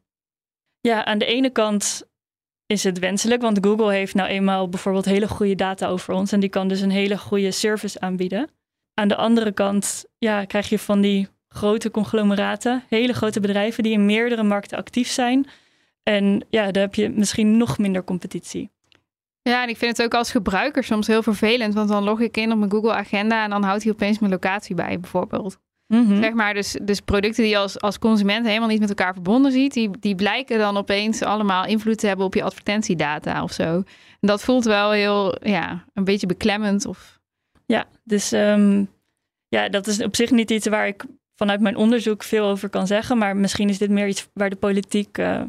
Ja, 0.81 1.05
aan 1.05 1.17
de 1.17 1.25
ene 1.25 1.49
kant 1.49 2.07
is 2.65 2.83
het 2.83 2.99
wenselijk, 2.99 3.41
want 3.41 3.65
Google 3.65 3.93
heeft 3.93 4.13
nou 4.13 4.29
eenmaal 4.29 4.69
bijvoorbeeld 4.69 5.05
hele 5.05 5.27
goede 5.27 5.55
data 5.55 5.87
over 5.87 6.13
ons 6.13 6.31
en 6.31 6.39
die 6.39 6.49
kan 6.49 6.67
dus 6.67 6.81
een 6.81 6.91
hele 6.91 7.17
goede 7.17 7.51
service 7.51 7.99
aanbieden. 7.99 8.49
Aan 8.93 9.07
de 9.07 9.15
andere 9.15 9.51
kant 9.51 10.05
ja, 10.17 10.45
krijg 10.45 10.69
je 10.69 10.79
van 10.79 11.01
die 11.01 11.27
grote 11.47 11.91
conglomeraten, 11.91 12.83
hele 12.89 13.13
grote 13.13 13.39
bedrijven 13.39 13.83
die 13.83 13.93
in 13.93 14.05
meerdere 14.05 14.43
markten 14.43 14.77
actief 14.77 15.07
zijn. 15.07 15.47
En 16.09 16.45
ja, 16.49 16.71
daar 16.71 16.83
heb 16.83 16.95
je 16.95 17.09
misschien 17.09 17.57
nog 17.57 17.77
minder 17.77 18.03
competitie. 18.03 18.69
Ja, 19.41 19.63
en 19.63 19.69
ik 19.69 19.77
vind 19.77 19.97
het 19.97 20.05
ook 20.05 20.13
als 20.13 20.31
gebruiker 20.31 20.83
soms 20.83 21.07
heel 21.07 21.23
vervelend. 21.23 21.73
Want 21.73 21.89
dan 21.89 22.03
log 22.03 22.19
ik 22.19 22.37
in 22.37 22.51
op 22.51 22.57
mijn 22.57 22.71
Google 22.71 22.93
Agenda 22.93 23.43
en 23.43 23.49
dan 23.49 23.63
houdt 23.63 23.83
hij 23.83 23.91
opeens 23.91 24.19
mijn 24.19 24.31
locatie 24.31 24.75
bij, 24.75 24.99
bijvoorbeeld. 24.99 25.57
Mhm. 25.87 26.21
Zeg 26.21 26.33
maar, 26.33 26.53
dus, 26.53 26.77
dus 26.81 26.99
producten 26.99 27.43
die 27.43 27.51
je 27.51 27.57
als, 27.57 27.81
als 27.81 27.99
consument 27.99 28.45
helemaal 28.45 28.67
niet 28.67 28.79
met 28.79 28.89
elkaar 28.89 29.13
verbonden 29.13 29.51
ziet, 29.51 29.73
die, 29.73 29.89
die 29.99 30.15
blijken 30.15 30.59
dan 30.59 30.77
opeens 30.77 31.21
allemaal 31.21 31.65
invloed 31.65 31.97
te 31.97 32.07
hebben 32.07 32.25
op 32.25 32.33
je 32.33 32.43
advertentiedata 32.43 33.43
of 33.43 33.51
zo. 33.51 33.63
En 34.19 34.27
dat 34.27 34.43
voelt 34.43 34.63
wel 34.63 34.91
heel, 34.91 35.37
ja, 35.47 35.85
een 35.93 36.03
beetje 36.03 36.27
beklemmend. 36.27 36.85
Of, 36.85 37.19
Ja, 37.65 37.85
dus 38.03 38.31
ehm, 38.31 38.85
ja, 39.47 39.69
dat 39.69 39.87
is 39.87 40.03
op 40.03 40.15
zich 40.15 40.31
niet 40.31 40.51
iets 40.51 40.67
waar 40.67 40.87
ik 40.87 41.05
vanuit 41.35 41.61
mijn 41.61 41.75
onderzoek 41.75 42.23
veel 42.23 42.45
over 42.45 42.69
kan 42.69 42.87
zeggen. 42.87 43.17
Maar 43.17 43.37
misschien 43.37 43.69
is 43.69 43.77
dit 43.77 43.89
meer 43.89 44.07
iets 44.07 44.29
waar 44.33 44.49
de 44.49 44.55
politiek 44.55 45.17
eh, 45.17 45.41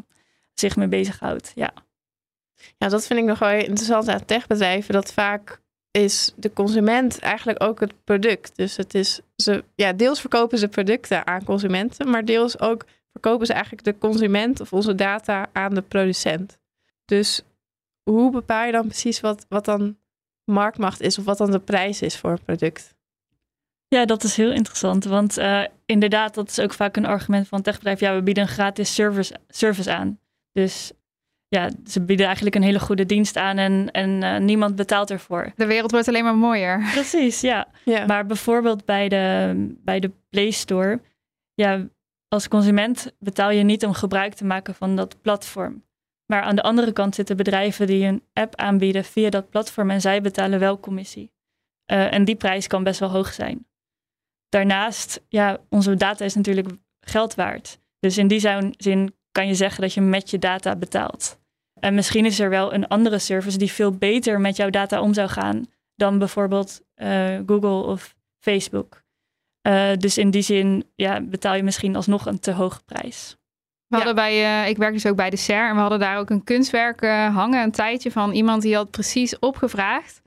zich 0.59 0.75
mee 0.75 0.87
bezighoudt. 0.87 1.51
Ja. 1.55 1.73
Ja, 2.77 2.87
dat 2.87 3.05
vind 3.05 3.19
ik 3.19 3.25
nog 3.25 3.39
wel 3.39 3.49
interessant 3.49 4.07
aan 4.07 4.25
techbedrijven. 4.25 4.93
Dat 4.93 5.13
vaak 5.13 5.61
is 5.91 6.33
de 6.35 6.53
consument 6.53 7.19
eigenlijk 7.19 7.63
ook 7.63 7.79
het 7.79 8.03
product. 8.03 8.55
Dus 8.55 8.77
het 8.77 8.93
is 8.93 9.19
ze, 9.35 9.63
ja, 9.75 9.93
deels 9.93 10.19
verkopen 10.19 10.57
ze 10.57 10.67
producten 10.67 11.27
aan 11.27 11.43
consumenten, 11.43 12.09
maar 12.09 12.25
deels 12.25 12.59
ook 12.59 12.85
verkopen 13.11 13.45
ze 13.45 13.53
eigenlijk 13.53 13.83
de 13.83 13.97
consument 13.97 14.59
of 14.59 14.73
onze 14.73 14.95
data 14.95 15.49
aan 15.53 15.73
de 15.73 15.81
producent. 15.81 16.57
Dus 17.05 17.41
hoe 18.03 18.31
bepaal 18.31 18.65
je 18.65 18.71
dan 18.71 18.87
precies 18.87 19.19
wat, 19.19 19.45
wat 19.49 19.65
dan 19.65 19.97
marktmacht 20.43 21.01
is 21.01 21.17
of 21.17 21.25
wat 21.25 21.37
dan 21.37 21.51
de 21.51 21.59
prijs 21.59 22.01
is 22.01 22.17
voor 22.17 22.31
een 22.31 22.43
product? 22.43 22.95
ja, 23.87 24.05
dat 24.05 24.23
is 24.23 24.35
heel 24.35 24.51
interessant. 24.51 25.03
Want 25.03 25.37
eh, 25.37 25.63
inderdaad, 25.85 26.33
dat 26.33 26.49
is 26.49 26.59
ook 26.59 26.73
vaak 26.73 26.95
een 26.95 27.05
argument 27.05 27.47
van 27.47 27.61
techbedrijf. 27.61 27.99
Ja, 27.99 28.15
we 28.15 28.21
bieden 28.21 28.43
een 28.43 28.49
gratis 28.49 28.93
service, 28.93 29.35
service 29.47 29.91
aan. 29.91 30.19
Dus 30.57 30.91
ja, 31.47 31.69
ze 31.85 32.01
bieden 32.01 32.25
eigenlijk 32.25 32.55
een 32.55 32.61
hele 32.61 32.79
goede 32.79 33.05
dienst 33.05 33.37
aan 33.37 33.57
en, 33.57 33.91
en 33.91 34.23
eh, 34.23 34.39
niemand 34.39 34.75
betaalt 34.75 35.11
ervoor. 35.11 35.51
de 35.55 35.65
wereld 35.65 35.91
wordt 35.91 36.07
alleen 36.07 36.23
maar 36.23 36.35
mooier. 36.35 36.89
Precies, 36.93 37.41
ja. 37.41 37.67
Ja, 37.85 38.05
Maar 38.05 38.25
bijvoorbeeld 38.25 38.85
bij 38.85 39.09
de, 39.09 39.53
bij 39.83 39.99
de 39.99 40.11
Play 40.29 40.51
Store, 40.51 41.01
ja, 41.53 41.87
als 42.27 42.47
consument 42.47 43.15
betaal 43.19 43.49
je 43.49 43.63
niet 43.63 43.85
om 43.85 43.93
gebruik 43.93 44.33
te 44.33 44.45
maken 44.45 44.75
van 44.75 44.95
dat 44.95 45.21
platform. 45.21 45.83
Maar 46.25 46.41
aan 46.41 46.55
de 46.55 46.63
andere 46.63 46.91
kant 46.91 47.15
zitten 47.15 47.37
bedrijven 47.37 47.87
die 47.87 48.05
een 48.05 48.23
app 48.33 48.55
aanbieden 48.55 49.03
via 49.03 49.29
dat 49.29 49.49
platform 49.49 49.89
en 49.89 50.01
zij 50.01 50.21
betalen 50.21 50.59
wel 50.59 50.79
commissie. 50.79 51.31
Eh, 51.85 52.13
en 52.13 52.25
die 52.25 52.35
prijs 52.35 52.67
kan 52.67 52.83
best 52.83 52.99
wel 52.99 53.09
hoog 53.09 53.33
zijn. 53.33 53.67
Daarnaast, 54.49 55.21
ja, 55.27 55.57
onze 55.69 55.95
data 55.95 56.25
is 56.25 56.35
natuurlijk 56.35 56.67
geld 56.99 57.35
waard. 57.35 57.79
Dus 57.99 58.17
in 58.17 58.27
die 58.27 58.39
zin 58.77 59.16
kan 59.37 59.47
je 59.47 59.55
zeggen 59.55 59.81
dat 59.81 59.93
je 59.93 60.01
met 60.01 60.29
je 60.29 60.39
data 60.39 60.75
betaalt. 60.75 61.39
En 61.79 61.95
misschien 61.95 62.25
is 62.25 62.39
er 62.39 62.49
wel 62.49 62.73
een 62.73 62.87
andere 62.87 63.19
service 63.19 63.57
die 63.57 63.71
veel 63.71 63.91
beter 63.91 64.41
met 64.41 64.55
jouw 64.55 64.69
data 64.69 65.01
om 65.01 65.13
zou 65.13 65.29
gaan 65.29 65.65
dan 65.95 66.19
bijvoorbeeld 66.19 66.81
eh, 66.93 67.37
Google 67.45 67.91
of 67.91 68.15
Facebook. 68.39 69.03
Eh, 69.61 69.91
dus 69.97 70.17
in 70.17 70.31
die 70.31 70.41
zin 70.41 70.89
ja, 70.95 71.21
betaal 71.21 71.55
je 71.55 71.63
misschien 71.63 71.95
alsnog 71.95 72.25
een 72.25 72.39
te 72.39 72.51
hoge 72.51 72.83
prijs. 72.85 73.37
We 73.87 73.95
hadden 73.95 74.15
bij, 74.15 74.61
eh, 74.63 74.69
ik 74.69 74.77
werk 74.77 74.93
dus 74.93 75.05
ook 75.05 75.15
bij 75.15 75.29
de 75.29 75.35
SER 75.37 75.67
en 75.67 75.75
we 75.75 75.81
hadden 75.81 75.99
daar 75.99 76.17
ook 76.17 76.29
een 76.29 76.43
kunstwerk 76.43 77.01
hangen 77.33 77.63
een 77.63 77.71
tijdje 77.71 78.11
van 78.11 78.31
iemand 78.31 78.61
die 78.61 78.75
had 78.75 78.91
precies 78.91 79.39
opgevraagd 79.39 80.21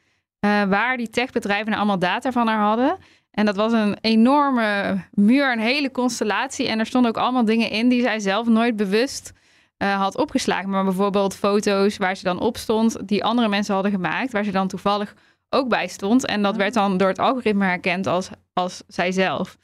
waar 0.68 0.96
die 0.96 1.10
techbedrijven 1.10 1.66
nou 1.66 1.76
allemaal 1.76 1.98
data 1.98 2.32
van 2.32 2.46
haar 2.46 2.60
hadden. 2.60 2.98
En 3.30 3.46
dat 3.46 3.56
was 3.56 3.72
een 3.72 3.96
enorme 4.00 5.00
muur, 5.12 5.52
een 5.52 5.58
hele 5.58 5.90
constellatie. 5.90 6.68
En 6.68 6.78
er 6.78 6.86
stonden 6.86 7.10
ook 7.10 7.22
allemaal 7.22 7.44
dingen 7.44 7.70
in 7.70 7.88
die 7.88 8.02
zij 8.02 8.18
zelf 8.18 8.46
nooit 8.46 8.76
bewust 8.76 9.32
eh, 9.76 10.00
had 10.00 10.16
opgeslagen. 10.16 10.70
Maar 10.70 10.84
bijvoorbeeld 10.84 11.36
foto's 11.36 11.96
waar 11.96 12.16
ze 12.16 12.24
dan 12.24 12.40
op 12.40 12.56
stond, 12.56 13.08
die 13.08 13.24
andere 13.24 13.48
mensen 13.48 13.74
hadden 13.74 13.92
gemaakt, 13.92 14.32
waar 14.32 14.44
ze 14.44 14.50
dan 14.50 14.68
toevallig 14.68 15.14
ook 15.50 15.68
bij 15.68 15.86
stond. 15.88 16.26
En 16.26 16.42
dat 16.42 16.52
Ah. 16.52 16.58
werd 16.58 16.74
dan 16.74 16.96
door 16.96 17.08
het 17.08 17.18
algoritme 17.18 17.64
herkend 17.64 18.06
als, 18.06 18.30
als 18.52 18.82
zijzelf. 18.86 19.56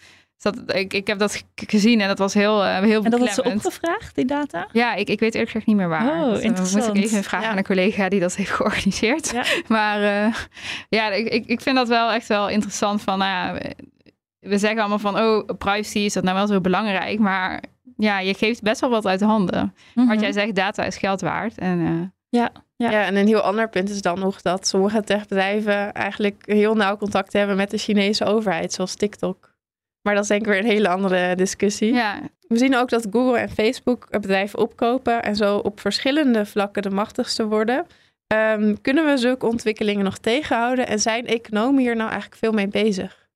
Dat, 0.55 0.75
ik, 0.77 0.93
ik 0.93 1.07
heb 1.07 1.19
dat 1.19 1.45
gezien 1.55 2.01
en 2.01 2.09
dat 2.09 2.19
was 2.19 2.35
heel, 2.35 2.65
eh, 2.65 2.79
heel 2.81 3.05
En 3.05 3.11
dat 3.11 3.21
had 3.21 3.29
ze 3.35 3.45
opgevraagd, 3.45 4.15
die 4.15 4.25
data? 4.25 4.69
Ja, 4.73 4.95
ik, 4.95 5.09
ik 5.09 5.21
weet 5.21 5.33
eerlijk 5.35 5.51
gezegd 5.51 5.67
niet 5.67 5.77
meer 5.77 5.89
waar. 5.89 6.21
Oh, 6.23 6.29
Dus, 6.31 6.39
eh, 6.39 6.45
interessant. 6.45 6.87
moet 6.87 6.97
ik 6.97 7.05
even 7.05 7.23
vragen 7.25 7.47
Ja. 7.47 7.53
aan 7.53 7.59
een 7.59 7.65
collega 7.65 8.09
die 8.09 8.21
dat 8.21 8.35
heeft 8.37 8.51
georganiseerd. 8.51 9.31
Ja. 9.31 9.45
Maar 9.77 10.03
eh, 10.03 10.35
ja, 10.89 11.11
ik, 11.11 11.29
ik, 11.29 11.47
ik 11.47 11.61
vind 11.61 11.77
dat 11.77 11.89
wel 11.89 12.11
echt 12.11 12.27
wel 12.29 12.49
interessant 12.49 13.03
van, 13.03 13.19
nou 13.19 13.31
ja, 13.31 13.61
we- 14.41 14.59
zeggen 14.59 14.79
allemaal 14.79 14.99
van, 14.99 15.19
oh, 15.19 15.45
privacy 15.59 15.99
is 15.99 16.13
dat 16.13 16.23
nou 16.25 16.37
wel 16.37 16.47
zo 16.47 16.61
belangrijk, 16.61 17.19
maar 17.19 17.63
ja, 17.97 18.19
je 18.21 18.35
geeft 18.35 18.63
best 18.63 18.81
wel 18.81 18.91
wat 18.91 19.07
uit 19.07 19.21
handen. 19.21 19.75
Mhm. 19.95 20.07
Wat 20.07 20.21
jij 20.21 20.33
zegt, 20.33 20.55
data 20.55 20.85
is 20.85 20.97
geld 20.97 21.21
waard. 21.21 21.59
En 21.59 21.81
eh, 21.81 22.09
Ja. 22.29 22.51
Ja. 22.77 23.05
en 23.05 23.17
een 23.17 23.27
heel 23.27 23.41
ander 23.41 23.69
punt 23.69 23.91
is 23.91 24.03
dan 24.03 24.19
nog 24.19 24.43
dat 24.43 24.67
sommige 24.67 25.03
techbedrijven 25.03 25.93
eigenlijk 25.93 26.43
heel 26.47 26.75
nauw 26.75 26.97
contact 26.97 27.33
hebben 27.33 27.57
met 27.57 27.71
de 27.71 27.79
Chinese 27.79 28.25
overheid, 28.25 28.73
zoals 28.73 28.95
TikTok. 28.95 29.55
Maar 30.07 30.15
dat 30.15 30.25
is 30.25 30.31
denk 30.31 30.41
ik 30.41 30.47
weer 30.47 30.59
een 30.59 30.71
hele 30.71 30.89
andere 30.89 31.35
discussie. 31.35 31.93
ja, 31.93 32.21
We 32.49 32.59
zien 32.59 32.77
ook 32.77 32.89
dat 32.89 33.07
Google 33.11 33.39
en 33.39 33.49
Facebook 33.49 34.11
bedrijven 34.11 34.59
opkopen 34.59 35.23
en 35.23 35.37
zo 35.37 35.57
op 35.57 35.81
verschillende 35.81 36.47
vlakken 36.47 36.83
de 36.83 36.91
machtigste 36.91 37.47
worden. 37.47 37.87
Ehm, 38.27 38.75
kunnen 38.83 39.05
we 39.05 39.17
zulke 39.17 39.47
ontwikkelingen 39.47 40.05
nog 40.05 40.19
tegenhouden 40.19 40.87
en 40.87 40.99
zijn 40.99 41.27
economen 41.27 41.81
hier 41.81 41.97
nou 41.97 42.11
eigenlijk 42.11 42.41
veel 42.41 42.53
mee 42.53 42.69
bezig? 42.69 43.29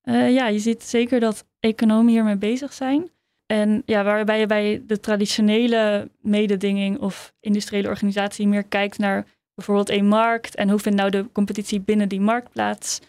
Eh, 0.00 0.34
ja, 0.34 0.48
je 0.48 0.58
ziet 0.58 0.82
zeker 0.82 1.20
dat 1.20 1.44
economen 1.60 2.12
hiermee 2.12 2.36
bezig 2.36 2.72
zijn. 2.72 3.10
En 3.46 3.82
ja, 3.86 4.04
waarbij 4.04 4.40
je 4.40 4.46
bij 4.46 4.82
de 4.86 5.00
traditionele 5.00 6.10
mededinging 6.20 6.98
of 6.98 7.34
industriële 7.40 7.88
organisatie 7.88 8.48
meer 8.48 8.64
kijkt 8.64 8.98
naar 8.98 9.26
bijvoorbeeld 9.54 9.90
een 9.90 10.06
markt 10.08 10.54
en 10.54 10.70
hoe 10.70 10.78
vindt 10.78 10.98
nou 10.98 11.10
de 11.10 11.26
competitie 11.32 11.80
binnen 11.80 12.08
die 12.08 12.20
markt 12.20 12.50
plaats? 12.50 13.00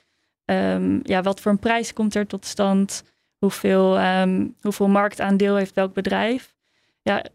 Ehm, 0.46 1.00
ja, 1.04 1.22
wat 1.22 1.40
voor 1.40 1.52
een 1.52 1.60
prijs 1.60 1.94
komt 1.94 2.16
er 2.16 2.28
tot 2.28 2.46
stand? 2.46 3.04
Hoeveel, 3.38 4.00
um, 4.00 4.56
hoeveel 4.62 4.88
marktaandeel 4.88 5.56
heeft 5.56 5.76
welk 5.76 5.94
bedrijf? 5.94 6.54
Ja, 7.02 7.26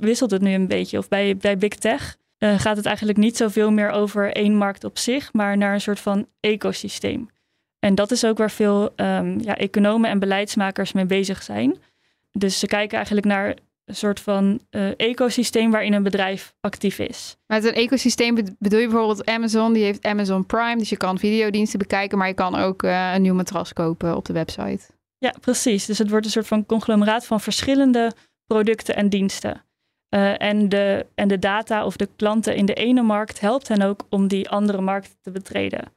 wisselt 0.00 0.30
het 0.30 0.42
nu 0.42 0.52
een 0.52 0.66
beetje? 0.66 0.98
Of 0.98 1.08
bij, 1.08 1.36
bij 1.36 1.58
Big 1.58 1.74
Tech 1.74 2.16
uh, 2.38 2.58
gaat 2.58 2.76
het 2.76 2.86
eigenlijk 2.86 3.18
niet 3.18 3.36
zoveel 3.36 3.70
meer 3.70 3.90
over 3.90 4.32
één 4.32 4.54
markt 4.54 4.84
op 4.84 4.98
zich, 4.98 5.32
maar 5.32 5.56
naar 5.56 5.74
een 5.74 5.80
soort 5.80 6.00
van 6.00 6.26
ecosysteem. 6.40 7.28
En 7.78 7.94
dat 7.94 8.10
is 8.10 8.24
ook 8.24 8.38
waar 8.38 8.50
veel 8.50 8.92
um, 8.96 9.40
ja, 9.40 9.56
economen 9.56 10.10
en 10.10 10.18
beleidsmakers 10.18 10.92
mee 10.92 11.06
bezig 11.06 11.42
zijn. 11.42 11.76
Dus 12.32 12.58
ze 12.58 12.66
kijken 12.66 12.96
eigenlijk 12.96 13.26
naar 13.26 13.54
een 13.88 13.96
soort 13.96 14.20
van 14.20 14.60
uh, 14.70 14.90
ecosysteem 14.96 15.70
waarin 15.70 15.92
een 15.92 16.02
bedrijf 16.02 16.54
actief 16.60 16.98
is. 16.98 17.36
Met 17.46 17.64
een 17.64 17.74
ecosysteem 17.74 18.34
bedoel 18.58 18.80
je 18.80 18.88
bijvoorbeeld 18.88 19.26
Amazon, 19.26 19.72
die 19.72 19.84
heeft 19.84 20.04
Amazon 20.04 20.46
Prime, 20.46 20.76
dus 20.76 20.88
je 20.88 20.96
kan 20.96 21.18
videodiensten 21.18 21.78
bekijken, 21.78 22.18
maar 22.18 22.28
je 22.28 22.34
kan 22.34 22.54
ook 22.54 22.82
uh, 22.82 23.12
een 23.14 23.22
nieuw 23.22 23.34
matras 23.34 23.72
kopen 23.72 24.16
op 24.16 24.24
de 24.24 24.32
website. 24.32 24.80
Ja, 25.18 25.34
precies. 25.40 25.86
Dus 25.86 25.98
het 25.98 26.10
wordt 26.10 26.24
een 26.24 26.32
soort 26.32 26.46
van 26.46 26.66
conglomeraat 26.66 27.26
van 27.26 27.40
verschillende 27.40 28.12
producten 28.46 28.96
en 28.96 29.08
diensten. 29.08 29.64
Uh, 30.14 30.42
en, 30.42 30.68
de, 30.68 31.06
en 31.14 31.28
de 31.28 31.38
data 31.38 31.84
of 31.84 31.96
de 31.96 32.08
klanten 32.16 32.56
in 32.56 32.66
de 32.66 32.74
ene 32.74 33.02
markt 33.02 33.40
helpt 33.40 33.68
hen 33.68 33.82
ook 33.82 34.06
om 34.08 34.28
die 34.28 34.48
andere 34.48 34.80
markt 34.80 35.16
te 35.20 35.30
betreden. 35.30 35.92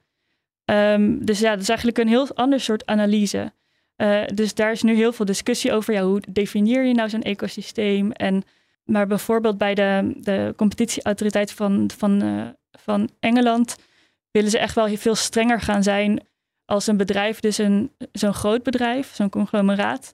Um, 0.66 1.26
dus 1.26 1.40
ja, 1.40 1.52
dat 1.52 1.62
is 1.62 1.70
eigenlijk 1.70 1.98
een 1.98 2.08
heel 2.08 2.36
ander 2.36 2.60
soort 2.60 2.86
analyse. 2.86 3.54
Uh, 4.02 4.22
dus 4.34 4.54
daar 4.54 4.72
is 4.72 4.82
nu 4.82 4.96
heel 4.96 5.14
veel 5.14 5.26
discussie 5.26 5.72
over. 5.72 5.94
Ja, 5.94 6.04
hoe 6.04 6.22
definieer 6.30 6.84
je 6.84 6.94
nou 6.94 7.10
zo'n 7.10 7.22
ecosysteem? 7.22 8.12
En, 8.12 8.44
maar 8.84 9.08
bijvoorbeeld 9.08 9.58
bij 9.58 9.74
de, 9.74 10.14
de 10.16 10.54
competitieautoriteit 10.58 11.52
van, 11.52 11.90
van, 11.98 12.24
uh, 12.24 12.48
van 12.72 13.10
Engeland 13.20 13.76
willen 14.32 14.50
ze 14.50 14.60
echt 14.60 14.76
wel 14.76 14.98
veel 14.98 15.16
strenger 15.16 15.62
gaan 15.62 15.84
zijn 15.84 16.28
als 16.66 16.88
een 16.88 16.98
bedrijf, 16.98 17.40
dus 17.40 17.58
een, 17.58 17.92
zo'n 18.12 18.34
groot 18.34 18.64
bedrijf, 18.64 19.16
zo'n 19.16 19.30
conglomeraat, 19.30 20.14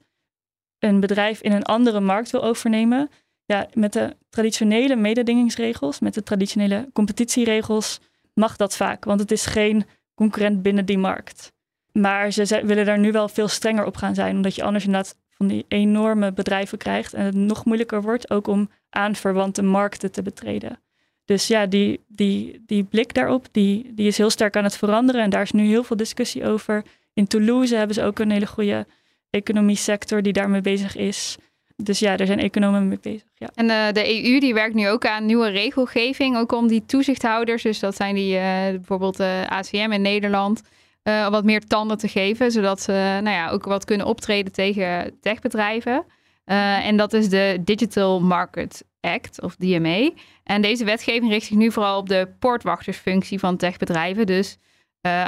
een 0.80 1.00
bedrijf 1.00 1.41
in 1.41 1.52
een 1.52 1.63
andere 1.63 2.00
markt 2.00 2.30
wil 2.30 2.43
overnemen. 2.43 3.10
Ja, 3.45 3.67
met 3.73 3.93
de 3.93 4.15
traditionele 4.30 4.95
mededingingsregels, 4.95 6.00
met 6.00 6.13
de 6.13 6.23
traditionele 6.23 6.89
competitieregels, 6.93 8.00
mag 8.34 8.56
dat 8.56 8.76
vaak, 8.76 9.06
want 9.06 9.19
het 9.19 9.32
is 9.32 9.45
geen 9.45 9.86
concurrent 10.15 10.62
binnen 10.62 10.86
die 10.86 10.97
markt. 10.97 11.56
Maar 11.99 12.31
ze 12.31 12.62
willen 12.65 12.86
daar 12.86 12.99
nu 12.99 13.12
wel 13.12 13.29
veel 13.29 13.47
strenger 13.47 13.86
op 13.86 13.95
gaan 13.95 14.15
zijn, 14.15 14.36
omdat 14.36 14.55
je 14.55 14.63
anders 14.63 14.86
inderdaad 14.86 15.15
van 15.29 15.47
die 15.47 15.65
enorme 15.67 16.31
bedrijven 16.31 16.77
krijgt 16.77 17.13
en 17.13 17.25
het 17.25 17.36
nog 17.36 17.65
moeilijker 17.65 18.01
wordt 18.01 18.29
ook 18.29 18.47
om 18.47 18.69
aanverwante 18.89 19.62
markten 19.62 20.12
te 20.12 20.21
betreden. 20.21 20.79
Dus 21.25 21.47
ja, 21.47 21.65
die, 21.65 22.03
die, 22.07 22.63
die 22.65 22.83
blik 22.83 23.13
daarop, 23.13 23.47
die, 23.51 23.93
die 23.93 24.07
is 24.07 24.17
heel 24.17 24.29
sterk 24.29 24.55
aan 24.55 24.63
het 24.63 24.77
veranderen 24.77 25.21
en 25.21 25.29
daar 25.29 25.41
is 25.41 25.51
nu 25.51 25.65
heel 25.65 25.83
veel 25.83 25.95
discussie 25.97 26.45
over. 26.45 26.83
In 27.13 27.27
Toulouse 27.27 27.75
hebben 27.75 27.95
ze 27.95 28.03
ook 28.03 28.19
een 28.19 28.31
hele 28.31 28.47
goede 28.47 28.86
economie 29.29 29.75
sector 29.75 30.21
die 30.21 30.33
daarmee 30.33 30.62
bezig 30.62 30.95
is. 30.95 31.38
Dus 31.75 31.99
ja, 31.99 32.17
daar 32.17 32.27
zijn 32.27 32.39
economen 32.39 32.88
mee 32.88 32.99
bezig. 33.01 33.27
Ja. 33.36 33.49
En 33.53 33.65
uh, 33.65 33.91
de 33.91 34.23
EU 34.23 34.39
die 34.39 34.53
werkt 34.53 34.75
nu 34.75 34.89
ook 34.89 35.05
aan 35.05 35.25
nieuwe 35.25 35.49
regelgeving, 35.49 36.38
ook 36.38 36.51
om 36.51 36.67
die 36.67 36.86
toezichthouders, 36.86 37.63
dus 37.63 37.79
dat 37.79 37.95
zijn 37.95 38.15
die 38.15 38.36
uh, 38.36 38.41
bijvoorbeeld 38.69 39.17
de 39.17 39.41
uh, 39.43 39.57
ACM 39.57 39.91
in 39.91 40.01
Nederland, 40.01 40.62
uh, 41.08 41.30
wat 41.30 41.43
meer 41.43 41.65
tanden 41.65 41.98
te 41.98 42.08
geven, 42.08 42.52
zodat 42.52 42.82
ze 42.82 42.91
nou 42.91 43.30
ja, 43.30 43.50
ook 43.50 43.65
wat 43.65 43.86
kunnen 43.86 44.06
optreden 44.06 44.54
tegen 44.54 45.17
techbedrijven. 45.22 46.06
Uh, 46.46 46.86
en 46.86 46.98
dat 46.98 47.13
is 47.13 47.30
de 47.30 47.58
Digital 47.62 48.22
Market 48.22 48.86
Act, 49.02 49.41
of 49.41 49.56
DMA. 49.56 50.12
En 50.43 50.62
deze 50.62 50.86
wetgeving 50.86 51.32
richt 51.32 51.46
zich 51.46 51.58
nu 51.58 51.72
vooral 51.72 52.00
op 52.00 52.10
de 52.10 52.28
poortwachtersfunctie 52.39 53.39
van 53.39 53.58
techbedrijven. 53.58 54.26
Dus 54.26 54.58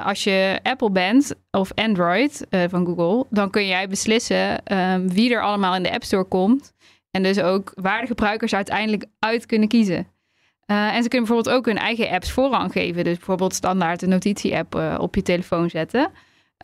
als 0.03 0.23
je 0.23 0.59
Apple 0.63 0.91
bent 0.91 1.35
of 1.51 1.71
Android 1.75 2.47
van 2.49 2.85
Google, 2.85 3.25
dan 3.29 3.49
kun 3.49 3.67
jij 3.67 3.87
beslissen 3.87 4.63
wie 5.07 5.33
er 5.33 5.41
allemaal 5.41 5.75
in 5.75 5.83
de 5.83 5.91
App 5.91 6.03
Store 6.03 6.23
komt. 6.23 6.73
En 7.11 7.23
dus 7.23 7.39
ook 7.39 7.71
waar 7.75 8.01
de 8.01 8.07
gebruikers 8.07 8.53
uiteindelijk 8.53 9.05
uit 9.19 9.45
kunnen 9.45 9.67
kiezen. 9.67 10.07
Uh, 10.71 10.95
en 10.95 11.03
ze 11.03 11.09
kunnen 11.09 11.27
bijvoorbeeld 11.27 11.57
ook 11.57 11.65
hun 11.65 11.77
eigen 11.77 12.09
apps 12.09 12.31
voorrang 12.31 12.71
geven. 12.71 13.03
Dus 13.03 13.17
bijvoorbeeld 13.17 13.53
standaard 13.53 14.01
een 14.01 14.09
notitie-app 14.09 14.75
uh, 14.75 14.97
op 14.99 15.15
je 15.15 15.21
telefoon 15.21 15.69
zetten. 15.69 16.11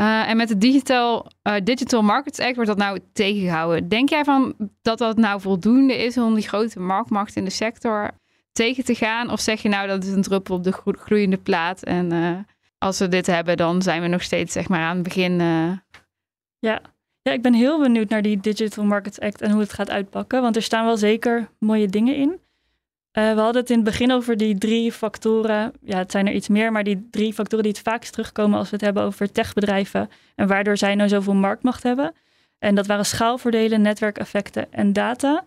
Uh, 0.01 0.29
en 0.29 0.37
met 0.37 0.47
de 0.47 0.57
Digital, 0.57 1.31
Digital 1.63 2.01
Markets 2.01 2.39
Act 2.39 2.55
wordt 2.55 2.69
dat 2.69 2.77
nou 2.77 2.99
tegengehouden. 3.13 3.89
Denk 3.89 4.09
jij 4.09 4.23
van 4.23 4.55
dat 4.81 4.97
dat 4.97 5.17
nou 5.17 5.41
voldoende 5.41 6.03
is 6.03 6.17
om 6.17 6.35
die 6.35 6.47
grote 6.47 6.79
marktmacht 6.79 7.35
in 7.35 7.43
de 7.43 7.49
sector 7.49 8.11
tegen 8.51 8.85
te 8.85 8.95
gaan? 8.95 9.29
Of 9.29 9.39
zeg 9.39 9.61
je 9.61 9.69
nou 9.69 9.87
dat 9.87 10.03
is 10.03 10.11
een 10.11 10.21
druppel 10.21 10.55
op 10.55 10.63
de 10.63 10.71
groeiende 10.71 11.37
plaat 11.37 11.83
en 11.83 12.45
als 12.77 12.99
we 12.99 13.07
dit 13.07 13.27
hebben, 13.27 13.57
dan 13.57 13.81
zijn 13.81 14.01
we 14.01 14.07
nog 14.07 14.21
steeds 14.23 14.53
zeg 14.53 14.67
maar 14.67 14.81
aan 14.81 14.95
het 14.95 15.03
begin. 15.03 15.39
Ja. 15.39 16.81
ja, 17.21 17.31
ik 17.31 17.41
ben 17.41 17.53
heel 17.53 17.79
benieuwd 17.79 18.09
naar 18.09 18.21
die 18.21 18.39
Digital 18.39 18.83
Markets 18.83 19.19
Act 19.19 19.41
en 19.41 19.51
hoe 19.51 19.61
het 19.61 19.73
gaat 19.73 19.89
uitpakken. 19.89 20.41
Want 20.41 20.55
er 20.55 20.61
staan 20.61 20.85
wel 20.85 20.97
zeker 20.97 21.49
mooie 21.59 21.87
dingen 21.87 22.15
in. 22.15 22.39
Uh, 23.17 23.34
we 23.34 23.39
hadden 23.39 23.62
het 23.62 23.69
in 23.69 23.75
het 23.75 23.86
begin 23.86 24.12
over 24.12 24.38
die 24.38 24.58
drie 24.58 24.91
factoren. 24.91 25.73
Ja, 25.82 25.97
het 25.97 26.12
zijn 26.12 26.28
er 26.28 26.34
iets 26.34 26.47
meer, 26.47 26.71
maar 26.71 26.84
die 26.84 27.08
drie 27.12 27.34
factoren 27.34 27.63
die 27.63 27.73
het 27.73 27.82
vaakst 27.82 28.12
terugkomen 28.12 28.58
als 28.60 28.69
we 28.69 28.75
het 28.75 28.86
hebben 28.86 29.04
over 29.04 29.32
techbedrijven 29.32 30.10
en 30.36 30.47
waardoor 30.47 30.78
zij 30.78 30.95
nou 30.95 31.10
zoveel 31.10 31.34
marktmacht 31.34 31.84
hebben. 31.84 32.13
En 32.60 32.75
dat 32.75 32.86
waren 32.86 33.06
schaalvoordelen, 33.06 33.82
netwerkeffecten 33.82 34.73
en 34.73 34.93
data. 34.93 35.43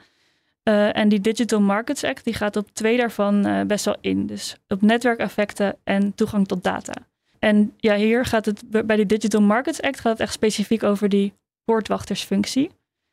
Uh, 0.65 0.97
en 0.97 1.09
die 1.09 1.21
Digital 1.21 1.61
Markets 1.61 2.05
Act 2.05 2.25
die 2.25 2.35
gaat 2.35 2.57
op 2.57 2.69
twee 2.73 2.97
daarvan 2.97 3.47
uh, 3.47 3.63
best 3.63 3.85
wel 3.85 3.97
in. 4.01 4.27
Dus 4.27 4.57
op 4.69 4.83
netwerkeffecten 4.83 5.77
en 5.85 6.15
toegang 6.15 6.49
tot 6.49 6.65
data. 6.65 6.93
En 7.39 7.75
ja, 7.77 7.97
hier 7.97 8.25
gaat 8.25 8.45
het 8.45 8.87
bij 8.87 8.97
die 8.97 9.07
Digital 9.07 9.41
Markets 9.41 9.83
Act 9.83 10.01
gaat 10.01 10.13
het 10.13 10.21
echt 10.21 10.33
specifiek 10.33 10.83
over 10.83 11.09
die 11.09 11.33
poortwachtersfunctie. 11.65 12.71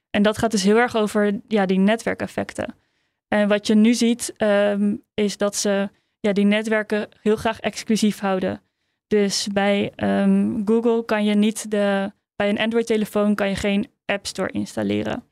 En 0.10 0.24
dat 0.24 0.38
gaat 0.38 0.52
dus 0.52 0.64
heel 0.64 0.78
erg 0.78 0.96
over 0.96 1.40
ja, 1.48 1.66
die 1.66 1.80
netwerkeffecten. 1.80 2.76
En 3.28 3.48
wat 3.48 3.68
je 3.68 3.76
nu 3.76 3.94
ziet, 3.94 4.34
um, 4.38 5.04
is 5.14 5.38
dat 5.38 5.56
ze 5.56 5.90
ja, 6.20 6.34
die 6.34 6.46
netwerken 6.46 7.08
heel 7.22 7.36
graag 7.36 7.60
exclusief 7.60 8.20
houden. 8.20 8.62
Dus 9.08 9.48
bij 9.54 9.92
um, 9.96 10.62
Google 10.66 11.06
kan 11.06 11.26
je 11.26 11.36
niet 11.36 11.72
de. 11.72 12.12
Bij 12.36 12.50
een 12.50 12.60
Android-telefoon 12.60 13.36
kan 13.36 13.50
je 13.50 13.56
geen 13.56 13.88
App 14.06 14.26
Store 14.26 14.52
installeren. 14.52 15.24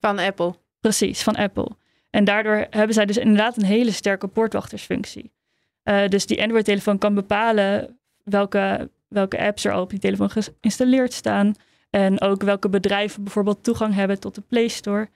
Van 0.00 0.18
Apple. 0.18 0.54
Precies, 0.80 1.22
van 1.22 1.36
Apple. 1.36 1.68
En 2.10 2.24
daardoor 2.24 2.66
hebben 2.70 2.94
zij 2.94 3.06
dus 3.06 3.16
inderdaad 3.16 3.56
een 3.56 3.64
hele 3.64 3.90
sterke 3.90 4.26
poortwachtersfunctie. 4.26 5.32
Uh, 5.84 6.08
dus 6.08 6.26
die 6.26 6.42
Android-telefoon 6.42 6.98
kan 6.98 7.14
bepalen 7.14 7.98
welke, 8.24 8.90
welke 9.08 9.38
apps 9.38 9.64
er 9.64 9.72
al 9.72 9.82
op 9.82 9.90
die 9.90 9.98
telefoon 9.98 10.30
geïnstalleerd 10.30 11.12
staan. 11.12 11.54
En 11.90 12.20
ook 12.20 12.42
welke 12.42 12.68
bedrijven 12.68 13.22
bijvoorbeeld 13.22 13.64
toegang 13.64 13.94
hebben 13.94 14.20
tot 14.20 14.34
de 14.34 14.40
Play 14.40 14.68
Store. 14.68 15.08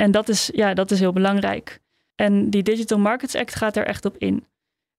En 0.00 0.10
dat 0.10 0.28
is, 0.28 0.50
ja, 0.52 0.74
dat 0.74 0.90
is 0.90 1.00
heel 1.00 1.12
belangrijk. 1.12 1.80
En 2.14 2.50
die 2.50 2.62
Digital 2.62 2.98
Markets 2.98 3.34
Act 3.34 3.54
gaat 3.54 3.76
er 3.76 3.86
echt 3.86 4.04
op 4.04 4.16
in. 4.18 4.46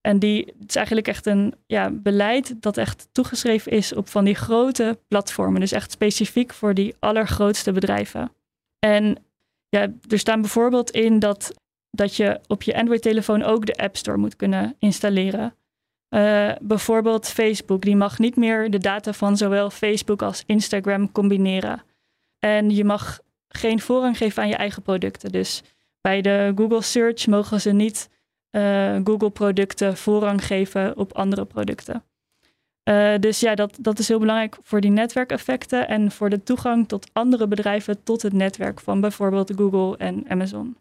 En 0.02 0.20
die 0.20 0.54
het 0.60 0.70
is 0.70 0.76
eigenlijk 0.76 1.08
echt 1.08 1.26
een 1.26 1.54
ja, 1.66 1.90
beleid 1.90 2.62
dat 2.62 2.78
echt 2.78 3.08
toegeschreven 3.12 3.72
is 3.72 3.94
op 3.94 4.08
van 4.08 4.26
die 4.26 4.36
grote 4.36 5.00
platformen. 5.08 5.60
Dus 5.60 5.72
echt 5.72 5.92
specifiek 5.92 6.54
voor 6.54 6.74
die 6.74 6.96
allergrootste 7.00 7.72
bedrijven. 7.72 8.32
En 8.80 9.18
ja, 9.70 9.88
er 10.08 10.20
staan 10.20 10.42
bijvoorbeeld 10.42 10.92
in 10.92 11.20
dat, 11.20 11.54
dat 11.92 12.16
je 12.16 12.40
op 12.48 12.64
je 12.64 12.76
Android-telefoon 12.76 13.44
ook 13.44 13.66
de 13.66 13.76
App 13.76 13.98
Store 13.98 14.18
moet 14.18 14.36
kunnen 14.36 14.76
installeren. 14.80 15.56
Uh, 16.10 16.52
bijvoorbeeld 16.62 17.28
Facebook, 17.28 17.82
die 17.82 17.96
mag 17.96 18.20
niet 18.20 18.36
meer 18.36 18.72
de 18.72 18.78
data 18.78 19.14
van 19.14 19.38
zowel 19.38 19.70
Facebook 19.70 20.22
als 20.22 20.44
Instagram 20.46 21.12
combineren. 21.12 21.84
En 22.40 22.70
je 22.70 22.84
mag 22.84 23.20
geen 23.50 23.80
voorrang 23.80 24.18
geven 24.18 24.42
aan 24.44 24.50
je 24.50 24.56
eigen 24.56 24.82
producten. 24.82 25.32
Dus 25.32 25.64
bij 26.02 26.22
de 26.22 26.52
Google 26.56 26.82
Search 26.82 27.28
mogen 27.28 27.62
ze 27.62 27.72
niet 27.72 28.10
uh, 28.52 29.00
Google-producten 29.04 29.98
voorrang 29.98 30.46
geven 30.46 30.98
op 30.98 31.14
andere 31.14 31.46
producten. 31.46 32.04
Uh, 32.90 33.14
dus 33.20 33.40
ja, 33.40 33.56
dat, 33.56 33.78
dat 33.82 34.00
is 34.00 34.08
heel 34.08 34.20
belangrijk 34.20 34.58
voor 34.62 34.82
die 34.82 34.92
netwerkeffecten 34.92 35.88
en 35.88 36.12
voor 36.12 36.30
de 36.30 36.44
toegang 36.44 36.88
tot 36.88 37.10
andere 37.14 37.48
bedrijven 37.48 38.04
tot 38.04 38.22
het 38.22 38.34
netwerk 38.34 38.80
van 38.80 39.02
bijvoorbeeld 39.02 39.54
Google 39.56 39.98
en 39.98 40.26
Amazon. 40.28 40.78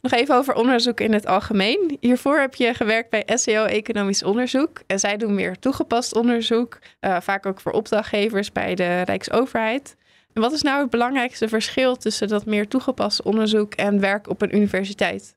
Nog 0.00 0.12
even 0.12 0.34
over 0.34 0.54
onderzoek 0.54 1.00
in 1.00 1.12
het 1.12 1.26
algemeen. 1.26 1.96
Hiervoor 2.00 2.38
heb 2.38 2.54
je 2.54 2.74
gewerkt 2.74 3.10
bij 3.10 3.28
SEO 3.34 3.64
Economisch 3.64 4.22
Onderzoek. 4.22 4.82
En 4.86 4.98
zij 4.98 5.16
doen 5.16 5.34
meer 5.34 5.58
toegepast 5.58 6.14
onderzoek, 6.14 6.78
uh, 7.00 7.20
vaak 7.20 7.46
ook 7.46 7.60
voor 7.60 7.72
opdrachtgevers 7.72 8.52
bij 8.52 8.74
de 8.74 9.00
Rijksoverheid. 9.02 9.96
En 10.32 10.40
wat 10.40 10.52
is 10.52 10.62
nou 10.62 10.80
het 10.80 10.90
belangrijkste 10.90 11.48
verschil 11.48 11.96
tussen 11.96 12.28
dat 12.28 12.46
meer 12.46 12.68
toegepast 12.68 13.22
onderzoek 13.22 13.74
en 13.74 14.00
werk 14.00 14.28
op 14.28 14.42
een 14.42 14.56
universiteit? 14.56 15.36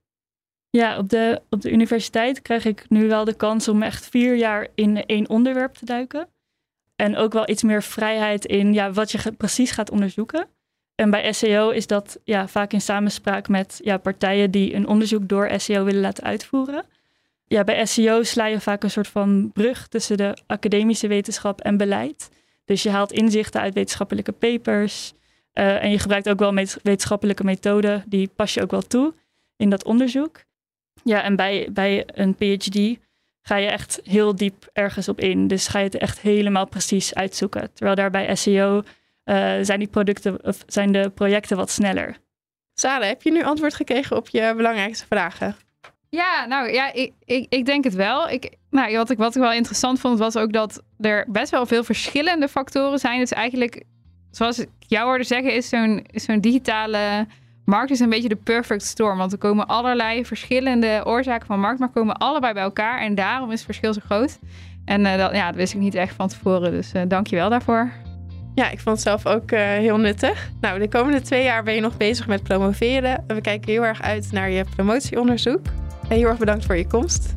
Ja, 0.70 0.98
op 0.98 1.10
de, 1.10 1.42
op 1.50 1.62
de 1.62 1.72
universiteit 1.72 2.42
krijg 2.42 2.66
ik 2.66 2.86
nu 2.89 3.08
wel 3.08 3.26
de 3.26 3.34
kans 3.34 3.68
om 3.68 3.82
echt 3.82 4.10
vier 4.10 4.36
jaar 4.36 4.68
in 4.76 5.06
één 5.06 5.30
onderwerp 5.30 5.74
te 5.74 5.86
duiken. 5.86 6.28
En 6.96 7.18
ook 7.18 7.34
wel 7.34 7.50
iets 7.50 7.64
meer 7.64 7.84
vrijheid 7.84 8.46
in 8.46 8.74
ja, 8.74 8.92
wat 8.92 9.12
je 9.12 9.32
precies 9.32 9.72
gaat 9.72 9.92
onderzoeken. 9.92 10.48
En 10.96 11.10
bij 11.10 11.34
SEO 11.34 11.70
is 11.70 11.88
dat 11.88 12.20
ja, 12.24 12.48
vaak 12.48 12.74
in 12.74 12.82
samenspraak 12.82 13.48
met 13.48 13.80
ja, 13.84 13.98
partijen 13.98 14.52
die 14.52 14.74
een 14.74 14.88
onderzoek 14.88 15.28
door 15.28 15.52
SEO 15.58 15.84
willen 15.84 16.02
laten 16.02 16.24
uitvoeren. 16.24 16.86
Ja, 17.48 17.64
bij 17.64 17.86
SEO 17.86 18.24
sla 18.24 18.46
je 18.46 18.60
vaak 18.60 18.84
een 18.84 18.92
soort 18.92 19.08
van 19.08 19.52
brug 19.54 19.88
tussen 19.88 20.18
de 20.18 20.38
academische 20.48 21.08
wetenschap 21.08 21.62
en 21.62 21.78
beleid. 21.78 22.30
Dus 22.72 22.84
je 22.84 22.89
haalt 22.89 23.11
inzichten 23.11 23.61
uit 23.61 23.74
wetenschappelijke 23.74 24.32
papers. 24.32 25.13
Uh, 25.53 25.84
en 25.84 25.91
je 25.91 25.99
gebruikt 25.99 26.30
ook 26.30 26.39
wel 26.39 26.53
wetenschappelijke 26.84 27.43
methoden, 27.43 28.03
die 28.07 28.30
pas 28.36 28.53
je 28.53 28.61
ook 28.61 28.72
wel 28.72 28.82
toe 28.82 29.13
in 29.57 29.69
dat 29.69 29.84
onderzoek. 29.84 30.43
Ja, 31.03 31.24
en 31.24 31.36
bij, 31.36 31.69
bij 31.72 32.03
een 32.05 32.36
PhD 32.36 32.99
ga 33.41 33.55
je 33.55 33.67
echt 33.67 33.99
heel 34.03 34.36
diep 34.36 34.69
ergens 34.74 35.09
op 35.09 35.19
in. 35.19 35.47
Dus 35.47 35.67
ga 35.67 35.80
je 35.80 35.86
het 35.86 35.97
echt 35.97 36.19
helemaal 36.19 36.67
precies 36.67 37.13
uitzoeken. 37.13 37.74
Terwijl 37.74 37.95
daar 37.95 38.09
bij 38.09 38.36
SEO 38.36 38.78
uh, 38.78 38.84
zijn, 39.61 39.80
die 39.80 39.88
producten, 39.88 40.45
of 40.45 40.63
zijn 40.67 40.91
de 40.91 41.09
projecten 41.09 41.57
wat 41.57 41.69
sneller. 41.69 42.17
Sarah, 42.74 43.07
heb 43.07 43.22
je 43.22 43.32
nu 43.32 43.43
antwoord 43.43 43.74
gekregen 43.74 44.17
op 44.17 44.30
je 44.30 44.53
belangrijkste 44.55 45.05
vragen? 45.05 45.55
Ja, 46.12 46.45
nou 46.45 46.72
ja, 46.72 46.93
ik, 46.93 47.12
ik, 47.26 47.45
ik 47.49 47.66
denk 47.66 47.84
het 47.84 47.93
wel. 47.93 48.30
Ik, 48.30 48.55
nou, 48.70 48.97
wat, 48.97 49.09
ik, 49.09 49.18
wat 49.18 49.36
ik 49.36 49.41
wel 49.41 49.53
interessant 49.53 49.99
vond, 49.99 50.20
was 50.20 50.36
ook 50.36 50.53
dat 50.53 50.82
er 50.99 51.26
best 51.28 51.51
wel 51.51 51.66
veel 51.66 51.84
verschillende 51.84 52.47
factoren 52.47 52.99
zijn. 52.99 53.20
Dus 53.20 53.32
eigenlijk, 53.32 53.84
zoals 54.32 54.59
ik 54.59 54.70
jou 54.80 55.05
hoorde 55.05 55.24
zeggen, 55.24 55.53
is 55.53 55.70
zo'n 55.70 56.05
zo'n 56.14 56.39
digitale 56.39 57.28
markt 57.66 57.91
is 57.91 57.99
een 57.99 58.09
beetje 58.09 58.30
de 58.30 58.36
perfect 58.36 58.84
storm. 58.84 59.18
Want 59.18 59.32
er 59.32 59.38
komen 59.38 59.68
allerlei 59.68 60.26
verschillende 60.26 61.01
oorzaken 61.05 61.47
van 61.47 61.59
markt, 61.59 61.80
maar 61.80 61.89
komen 61.89 62.18
allebei 62.18 62.53
bij 62.53 62.64
elkaar. 62.64 62.99
En 62.99 63.16
daarom 63.16 63.51
is 63.51 63.55
het 63.55 63.66
verschil 63.66 63.93
zo 63.93 64.01
groot. 64.05 64.39
En 64.86 65.01
uh, 65.01 65.18
dat, 65.18 65.36
ja, 65.36 65.47
dat 65.47 65.55
wist 65.55 65.74
ik 65.74 65.80
niet 65.80 65.95
echt 65.95 66.16
van 66.16 66.28
tevoren. 66.28 66.72
Dus 66.72 66.93
uh, 66.93 67.01
dank 67.07 67.28
je 67.28 67.36
wel 67.36 67.49
daarvoor. 67.49 67.91
Ja, 68.55 68.70
ik 68.70 68.80
vond 68.80 68.95
het 68.95 69.05
zelf 69.05 69.26
ook 69.26 69.51
uh, 69.51 69.59
heel 69.59 69.97
nuttig. 69.97 70.49
Nou, 70.62 70.80
de 70.80 70.89
komende 70.89 71.22
twee 71.22 71.43
jaar 71.43 71.64
ben 71.64 71.74
je 71.74 71.82
nog 71.82 71.97
bezig 71.97 72.28
met 72.28 72.43
promoveren. 72.43 73.24
We 73.28 73.41
kijken 73.41 73.72
heel 73.72 73.86
erg 73.86 74.01
uit 74.01 74.32
naar 74.32 74.49
je 74.49 74.66
promotieonderzoek. 74.76 75.62
En 76.12 76.18
heel 76.18 76.28
erg 76.28 76.38
bedankt 76.38 76.66
voor 76.66 76.78
je 76.78 76.88
komst. 76.88 77.36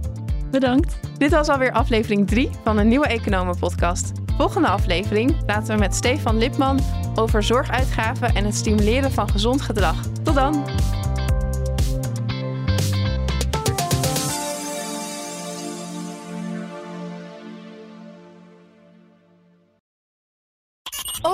Bedankt. 0.51 0.97
Dit 1.18 1.31
was 1.31 1.49
alweer 1.49 1.72
aflevering 1.72 2.27
3 2.27 2.51
van 2.64 2.79
een 2.79 2.89
nieuwe 2.89 3.07
Economen 3.07 3.59
podcast. 3.59 4.12
Volgende 4.37 4.68
aflevering 4.68 5.45
praten 5.45 5.75
we 5.75 5.81
met 5.81 5.95
Stefan 5.95 6.39
Lipman 6.39 6.81
over 7.14 7.43
zorguitgaven 7.43 8.35
en 8.35 8.45
het 8.45 8.55
stimuleren 8.55 9.12
van 9.12 9.29
gezond 9.29 9.61
gedrag. 9.61 10.07
Tot 10.22 10.35
dan! 10.35 10.64